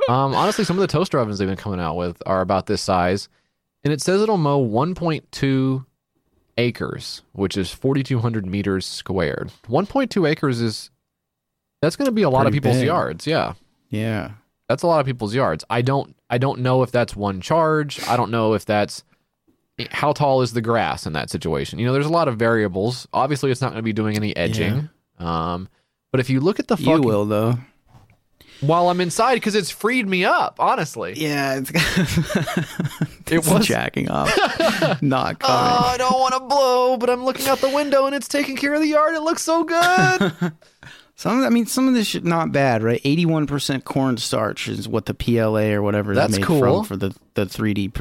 [0.09, 2.81] Um, honestly, some of the toaster ovens they've been coming out with are about this
[2.81, 3.29] size,
[3.85, 5.85] and it says it'll mow 1.2
[6.57, 9.51] acres, which is 4,200 meters squared.
[9.69, 10.89] 1.2 acres is
[11.81, 12.87] that's going to be a lot of people's big.
[12.87, 13.25] yards.
[13.25, 13.53] Yeah,
[13.89, 14.31] Yeah.
[14.71, 15.63] That's a lot of people's yards.
[15.69, 18.01] I don't I don't know if that's one charge.
[18.07, 19.03] I don't know if that's
[19.91, 21.79] how tall is the grass in that situation.
[21.79, 23.07] You know, there's a lot of variables.
[23.13, 24.89] Obviously, it's not going to be doing any edging.
[25.19, 25.67] Um,
[26.11, 27.57] but if you look at the You will though.
[28.59, 30.57] while I'm inside because it's freed me up.
[30.59, 33.65] Honestly, Yeah, it's, it it's was.
[33.65, 34.29] jacking off.
[35.01, 35.47] Not Oh.
[35.93, 38.73] I don't want to blow, but I'm looking out the window and it's taking care
[38.73, 39.15] of the yard.
[39.15, 40.33] It looks so good.
[41.21, 42.99] Some, I mean, some of this shit not bad, right?
[43.03, 46.59] Eighty-one percent cornstarch is what the PLA or whatever That's is made cool.
[46.59, 47.91] from for the the three D.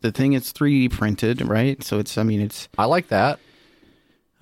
[0.00, 1.82] The thing it's three D printed, right?
[1.84, 2.70] So it's, I mean, it's.
[2.78, 3.38] I like that.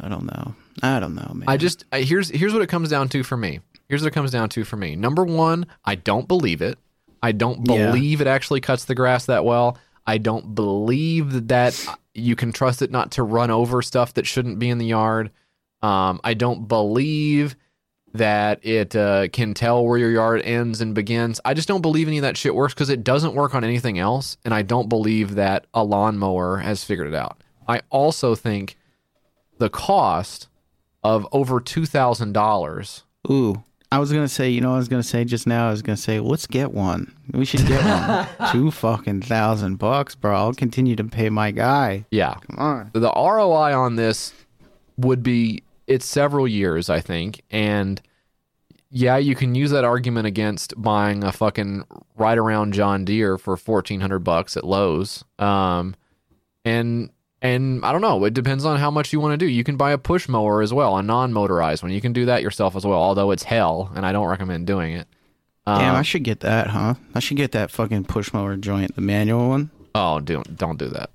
[0.01, 0.55] I don't know.
[0.85, 1.49] I don't know, man.
[1.49, 3.59] I just I, here's here's what it comes down to for me.
[3.89, 4.95] Here's what it comes down to for me.
[4.95, 6.79] Number one, I don't believe it.
[7.21, 7.91] I don't Yeah.
[7.91, 9.77] believe it actually cuts the grass that well.
[10.07, 11.85] I don't believe that
[12.15, 15.33] you can trust it not to run over stuff that shouldn't be in the yard.
[15.83, 17.57] Um, I don't believe
[18.19, 21.41] that it uh, can tell where your yard ends and begins.
[21.45, 23.99] I just don't believe any of that shit works because it doesn't work on anything
[23.99, 24.37] else.
[24.45, 27.43] And I don't believe that a lawnmower has figured it out.
[27.67, 28.77] I also think
[29.59, 30.49] the cost
[31.03, 33.05] of over two thousand dollars.
[33.31, 33.63] Ooh,
[33.93, 34.49] I was gonna say.
[34.51, 35.69] You know, what I was gonna say just now.
[35.69, 37.13] I was gonna say, let's get one.
[37.33, 38.27] We should get one.
[38.53, 40.35] Two fucking thousand bucks, bro.
[40.35, 42.05] I'll continue to pay my guy.
[42.11, 42.91] Yeah, Come on.
[42.95, 44.33] the ROI on this
[44.97, 48.01] would be it's several years, I think, and
[48.91, 51.85] yeah, you can use that argument against buying a fucking
[52.17, 55.25] right around John Deere for fourteen hundred bucks at Lowe's.
[55.39, 55.95] Um,
[56.65, 57.11] and
[57.43, 58.25] and I don't know.
[58.25, 59.47] It depends on how much you want to do.
[59.47, 61.93] You can buy a push mower as well, a non-motorized one.
[61.93, 62.99] You can do that yourself as well.
[62.99, 65.07] Although it's hell, and I don't recommend doing it.
[65.67, 66.95] Damn, Um, I should get that, huh?
[67.15, 69.71] I should get that fucking push mower joint, the manual one.
[69.95, 71.11] Oh, don't don't do that.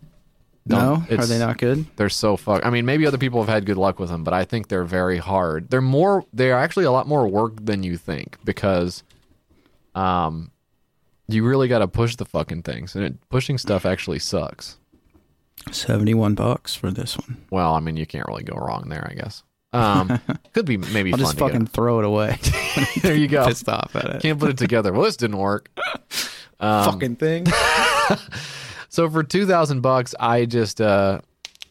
[0.66, 1.86] No, are they not good?
[1.98, 2.66] They're so fuck.
[2.66, 4.86] I mean, maybe other people have had good luck with them, but I think they're
[4.86, 5.70] very hard.
[5.70, 6.26] They're more.
[6.32, 9.04] They're actually a lot more work than you think because,
[9.94, 10.52] um,
[11.28, 14.78] you really got to push the fucking things, and it, pushing stuff actually sucks.
[15.72, 17.38] Seventy-one bucks for this one.
[17.50, 19.44] Well, I mean, you can't really go wrong there, I guess.
[19.74, 20.20] Um,
[20.54, 22.38] could be maybe I'll just fucking throw it away.
[23.02, 23.48] there you go.
[23.48, 24.22] Pissed off at it.
[24.22, 24.94] Can't put it together.
[24.94, 25.70] Well, this didn't work.
[26.60, 27.46] Um, fucking thing.
[28.94, 31.20] So for two thousand bucks, I just uh,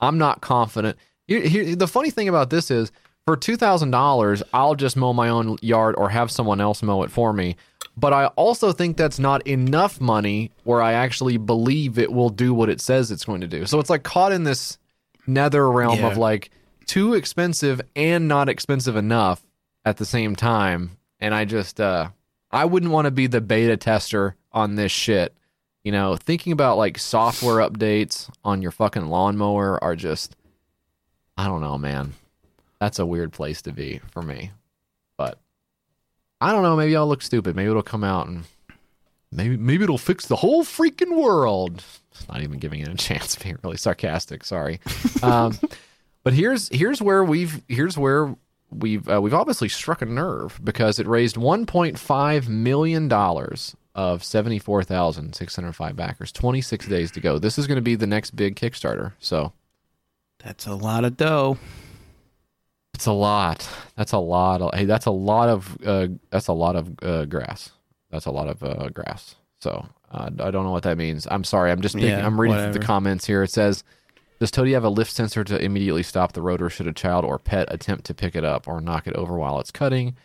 [0.00, 0.98] I'm not confident.
[1.28, 2.90] Here, here, the funny thing about this is,
[3.24, 7.04] for two thousand dollars, I'll just mow my own yard or have someone else mow
[7.04, 7.54] it for me.
[7.96, 12.52] But I also think that's not enough money where I actually believe it will do
[12.52, 13.66] what it says it's going to do.
[13.66, 14.78] So it's like caught in this
[15.24, 16.08] nether realm Yeah.
[16.08, 16.50] of like
[16.86, 19.46] too expensive and not expensive enough
[19.84, 20.96] at the same time.
[21.20, 22.08] And I just uh
[22.50, 25.36] I wouldn't want to be the beta tester on this shit.
[25.84, 30.36] You know, thinking about like software updates on your fucking lawnmower are just
[31.36, 32.12] I don't know, man.
[32.80, 34.52] That's a weird place to be for me.
[35.16, 35.38] But
[36.40, 37.56] I don't know, maybe I'll look stupid.
[37.56, 38.44] Maybe it'll come out and
[39.32, 41.82] maybe maybe it'll fix the whole freaking world.
[42.12, 44.80] It's not even giving it a chance being really sarcastic, sorry.
[45.22, 45.58] Um
[46.24, 48.36] but here's here's where we've here's where
[48.70, 55.96] we've uh, we've obviously struck a nerve because it raised 1.5 million dollars of 74,605
[55.96, 56.32] backers.
[56.32, 57.38] 26 days to go.
[57.38, 59.12] This is going to be the next big Kickstarter.
[59.18, 59.52] So
[60.42, 61.58] That's a lot of dough.
[62.94, 63.68] it's a lot.
[63.96, 64.62] That's a lot.
[64.62, 67.70] Of, hey, that's a lot of uh, that's a lot of uh, grass.
[68.10, 69.34] That's a lot of uh, grass.
[69.60, 71.26] So uh, I don't know what that means.
[71.30, 71.70] I'm sorry.
[71.70, 73.42] I'm just Yeah, I'm reading through the comments here.
[73.42, 73.84] It says,
[74.40, 77.38] "Does Toadi have a lift sensor to immediately stop the rotor should a child or
[77.38, 80.16] pet attempt to pick it up or knock it over while it's cutting?"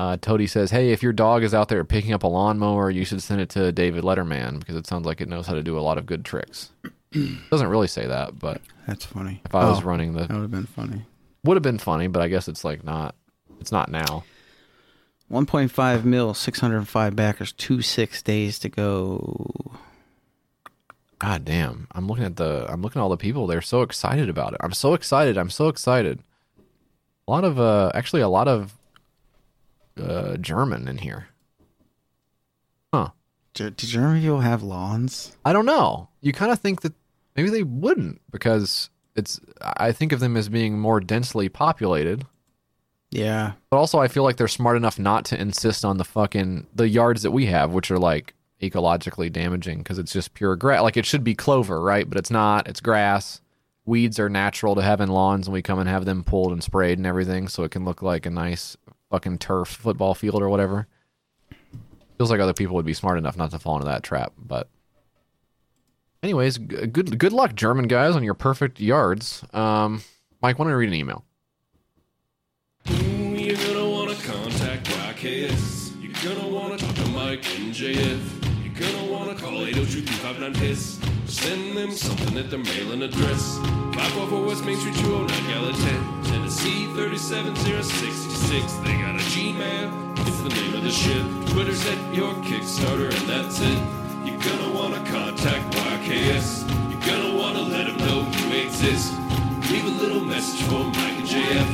[0.00, 3.04] Uh, Toadi says, "Hey, if your dog is out there picking up a lawnmower, you
[3.04, 5.78] should send it to David Letterman because it sounds like it knows how to do
[5.78, 6.70] a lot of good tricks."
[7.50, 9.42] Doesn't really say that, but That's funny.
[9.44, 11.04] if I was Oh, running the that would have been funny.
[11.44, 13.14] would have been funny, but I guess it's like not.
[13.60, 14.24] It's not now.
[15.30, 19.52] 1.5 mil, 605 backers, two six days to go.
[21.18, 21.88] God damn!
[21.92, 22.64] I'm looking at the.
[22.70, 23.46] I'm looking at all the people.
[23.46, 24.60] They're so excited about it.
[24.62, 25.36] I'm so excited.
[25.36, 26.20] I'm so excited.
[27.28, 28.78] A lot of, uh, actually, a lot of
[30.00, 31.28] uh, German in here.
[32.92, 33.10] Huh?
[33.54, 35.36] Do, do German people have lawns?
[35.44, 36.08] I don't know.
[36.20, 36.94] You kind of think that
[37.36, 39.40] maybe they wouldn't because it's.
[39.62, 42.26] I think of them as being more densely populated.
[43.10, 43.52] Yeah.
[43.70, 46.88] But also, I feel like they're smart enough not to insist on the fucking the
[46.88, 50.82] yards that we have, which are like ecologically damaging because it's just pure grass.
[50.82, 52.08] Like it should be clover, right?
[52.08, 52.68] But it's not.
[52.68, 53.40] It's grass.
[53.86, 56.62] Weeds are natural to have in lawns, and we come and have them pulled and
[56.62, 58.76] sprayed and everything, so it can look like a nice
[59.10, 60.86] fucking turf football field or whatever.
[62.16, 64.68] Feels like other people would be smart enough not to fall into that trap, but.
[66.22, 69.42] Anyways, g- good good luck, German guys, on your perfect yards.
[69.54, 70.02] Um,
[70.42, 71.24] Mike, why don't I read an email?
[72.86, 73.56] You're
[81.40, 83.00] gonna wanna contact YKS.
[83.00, 83.00] You're gonna wanna talk to Mike and JF.
[83.00, 83.58] You're gonna wanna call 802 piss Send them something at their mailing address.
[83.58, 88.72] 544 West Main Street, 209 Gallatin, Tennessee 37066.
[88.84, 90.18] They got a Gmail.
[90.26, 91.24] it's the name of the ship.
[91.52, 93.78] Twitter's at your Kickstarter, and that's it.
[94.26, 96.64] You're gonna wanna contact YKS.
[96.90, 99.12] You're gonna wanna let them know you exist.
[99.70, 101.68] Leave a little message for Mike and JF.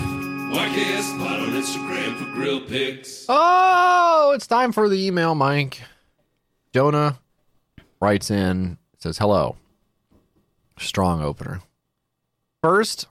[0.52, 3.26] YKS Pod on Instagram for grill pics.
[3.28, 5.82] Oh, it's time for the email, Mike.
[6.72, 7.18] Jonah
[8.00, 9.56] writes in, says, Hello.
[10.78, 11.62] Strong opener.
[12.62, 13.06] First,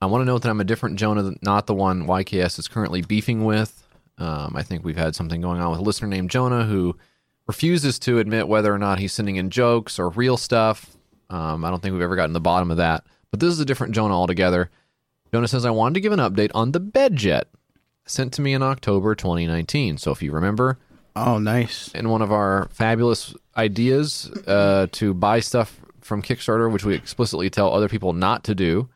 [0.00, 3.02] I want to note that I'm a different Jonah, not the one YKS is currently
[3.02, 3.82] beefing with.
[4.18, 6.96] Um, I think we've had something going on with a listener named Jonah who
[7.46, 10.96] refuses to admit whether or not he's sending in jokes or real stuff.
[11.30, 13.04] Um, I don't think we've ever gotten to the bottom of that.
[13.30, 14.70] But this is a different Jonah altogether.
[15.32, 17.44] Jonah says, I wanted to give an update on the BedJet
[18.06, 19.98] sent to me in October 2019.
[19.98, 20.78] So if you remember,
[21.16, 21.88] Oh, nice.
[21.94, 27.50] in one of our fabulous ideas uh, to buy stuff from Kickstarter, which we explicitly
[27.50, 28.88] tell other people not to do,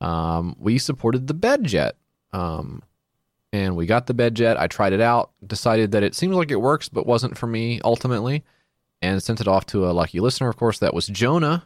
[0.00, 1.92] um, we supported the BedJet.
[2.32, 2.82] Um,
[3.52, 4.56] and we got the BedJet.
[4.56, 7.80] I tried it out, decided that it seems like it works, but wasn't for me
[7.84, 8.44] ultimately,
[9.02, 10.48] and sent it off to a lucky listener.
[10.48, 11.64] Of course, that was Jonah.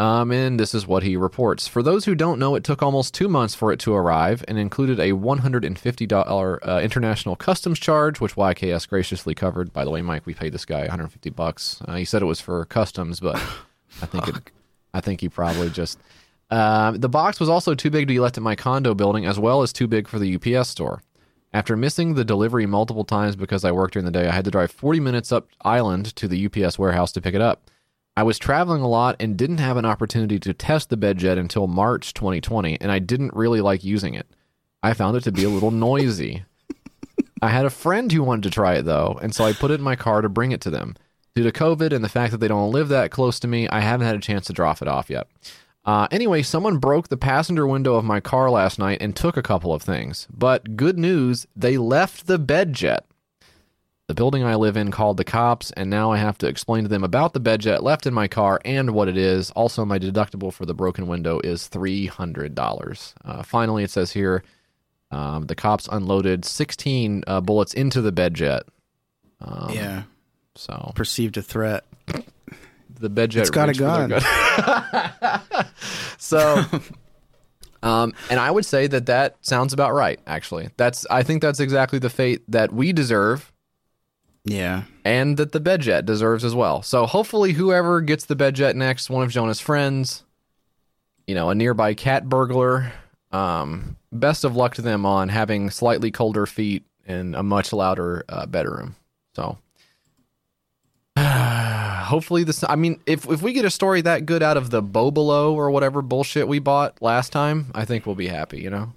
[0.00, 1.68] Um, and this is what he reports.
[1.68, 4.58] For those who don't know, it took almost two months for it to arrive and
[4.58, 9.72] included a $150 uh, international customs charge, which YKS graciously covered.
[9.72, 11.80] By the way, Mike, we paid this guy 150 bucks.
[11.86, 13.36] Uh, he said it was for customs, but
[14.02, 14.50] I think it,
[14.92, 16.00] I think he probably just.
[16.50, 19.38] Um, the box was also too big to be left at my condo building, as
[19.38, 21.02] well as too big for the UPS store.
[21.52, 24.50] After missing the delivery multiple times because I worked during the day, I had to
[24.50, 27.70] drive 40 minutes up island to the UPS warehouse to pick it up.
[28.16, 31.66] I was traveling a lot and didn't have an opportunity to test the BedJet until
[31.66, 34.26] March 2020, and I didn't really like using it.
[34.84, 36.44] I found it to be a little noisy.
[37.42, 39.74] I had a friend who wanted to try it though, and so I put it
[39.74, 40.94] in my car to bring it to them.
[41.34, 43.80] Due to COVID and the fact that they don't live that close to me, I
[43.80, 45.26] haven't had a chance to drop it off yet.
[45.84, 49.42] Uh, anyway, someone broke the passenger window of my car last night and took a
[49.42, 50.28] couple of things.
[50.32, 53.00] But good news, they left the BedJet.
[54.06, 56.88] The building I live in called the cops, and now I have to explain to
[56.88, 59.50] them about the BedJet left in my car and what it is.
[59.52, 63.14] Also, my deductible for the broken window is $300.
[63.24, 64.44] Uh, finally, it says here
[65.10, 68.62] um, the cops unloaded 16 uh, bullets into the BedJet.
[69.40, 70.02] Um, yeah.
[70.54, 71.84] So Perceived a threat.
[72.06, 73.36] the BedJet.
[73.40, 75.66] It's got a their gun.
[76.18, 76.62] so,
[77.82, 80.20] um, and I would say that that sounds about right.
[80.26, 83.50] Actually, that's I think that's exactly the fate that we deserve
[84.44, 84.82] Yeah.
[85.04, 86.82] and that the Bedjet deserves as well.
[86.82, 90.22] So hopefully, whoever gets the Bedjet next, one of Jonah's friends,
[91.26, 92.92] you know, a nearby cat burglar,
[93.32, 98.24] um, best of luck to them on having slightly colder feet and a much louder
[98.28, 98.96] uh, bedroom.
[99.34, 99.58] So.
[101.18, 102.62] Hopefully this.
[102.68, 105.70] I mean, if if we get a story that good out of the Bobolo or
[105.70, 108.60] whatever bullshit we bought last time, I think we'll be happy.
[108.60, 108.92] You know.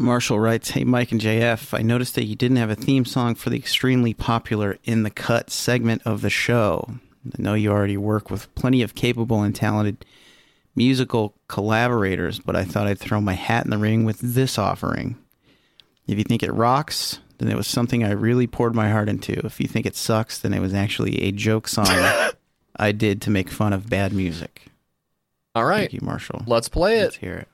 [0.00, 3.34] Marshall writes, Hey, Mike and JF, I noticed that you didn't have a theme song
[3.34, 6.88] for the extremely popular In the Cut segment of the show.
[7.26, 10.04] I know you already work with plenty of capable and talented
[10.74, 15.16] musical collaborators, but I thought I'd throw my hat in the ring with this offering.
[16.06, 19.34] If you think it rocks, then it was something I really poured my heart into.
[19.44, 21.86] If you think it sucks, then it was actually a joke song
[22.76, 24.66] I did to make fun of bad music.
[25.54, 26.42] All right, Thank you, Marshall.
[26.46, 27.04] let's play it.
[27.04, 27.48] Let's hear it.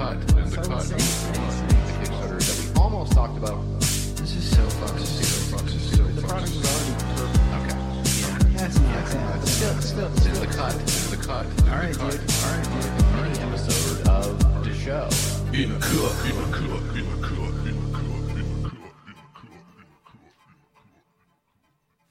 [0.00, 0.82] The cut, the cut.
[0.84, 0.94] The
[2.00, 3.60] Kickstarter that we almost talked about.
[3.80, 4.96] This is so fun.
[4.96, 5.66] This is so fun.
[5.66, 6.16] This is so fun.
[6.16, 7.44] The product is already perfect.
[7.60, 7.76] Okay.
[8.56, 8.78] That's
[9.14, 10.34] not Still, still, still.
[10.40, 11.46] The cut, the cut.
[11.68, 12.00] All right, dude.
[12.00, 12.92] All right, dude.
[13.16, 15.08] Mini episode of the show.
[15.52, 18.06] In a cup, in a cup, in a cup, in a cup,
[18.36, 18.76] in a cup.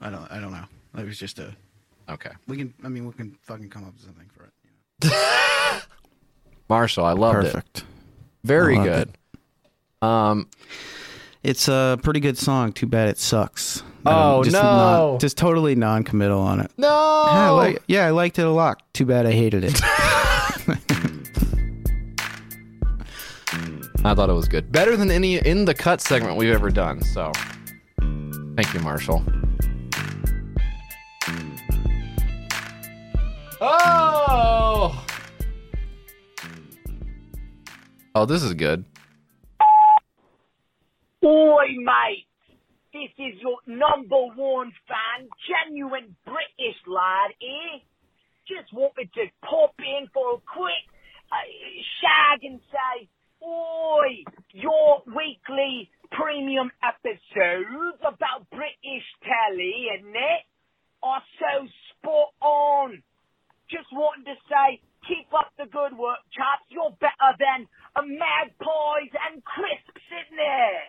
[0.01, 0.31] I don't.
[0.31, 0.65] I don't know.
[1.01, 1.55] It was just a.
[2.07, 2.31] Okay.
[2.47, 2.73] We can.
[2.83, 4.53] I mean, we can fucking come up with something for it.
[5.03, 5.09] you
[6.69, 7.53] Marshall, I loved it.
[7.53, 7.83] Perfect.
[8.43, 8.87] Very loved
[10.01, 10.07] good.
[10.07, 10.47] Um,
[11.43, 12.71] It's a pretty good song.
[12.73, 13.81] Too bad it sucks.
[14.05, 14.61] Oh, just no.
[14.61, 16.71] non- just totally non-committal on it.
[16.77, 16.87] no.
[16.87, 18.81] Yeah, I like, yeah, I liked it a lot.
[18.93, 19.81] Too bad I hated it.
[24.05, 24.71] I thought it was good.
[24.71, 27.01] Better than any in the cut segment we've ever done.
[27.01, 27.31] So,
[28.55, 29.23] thank you, Marshall.
[33.61, 35.05] Oh.
[38.15, 38.85] Oh, this is good.
[41.23, 42.25] Oi, mate.
[42.91, 47.85] This is your number one fan, genuine British lad, eh?
[48.47, 50.83] Just wanted to pop in for a quick
[51.31, 51.45] uh,
[52.01, 53.07] shag and say,
[53.45, 60.43] Oi, your weekly premium episodes about British telly and it
[61.03, 63.03] are so spot on.
[63.69, 64.81] Just wanted to say
[65.71, 66.65] good work, chaps.
[66.69, 70.81] You're better than a magpies and crisps in there.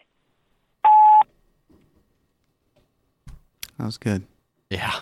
[3.78, 4.26] That was good.
[4.68, 5.00] Yeah.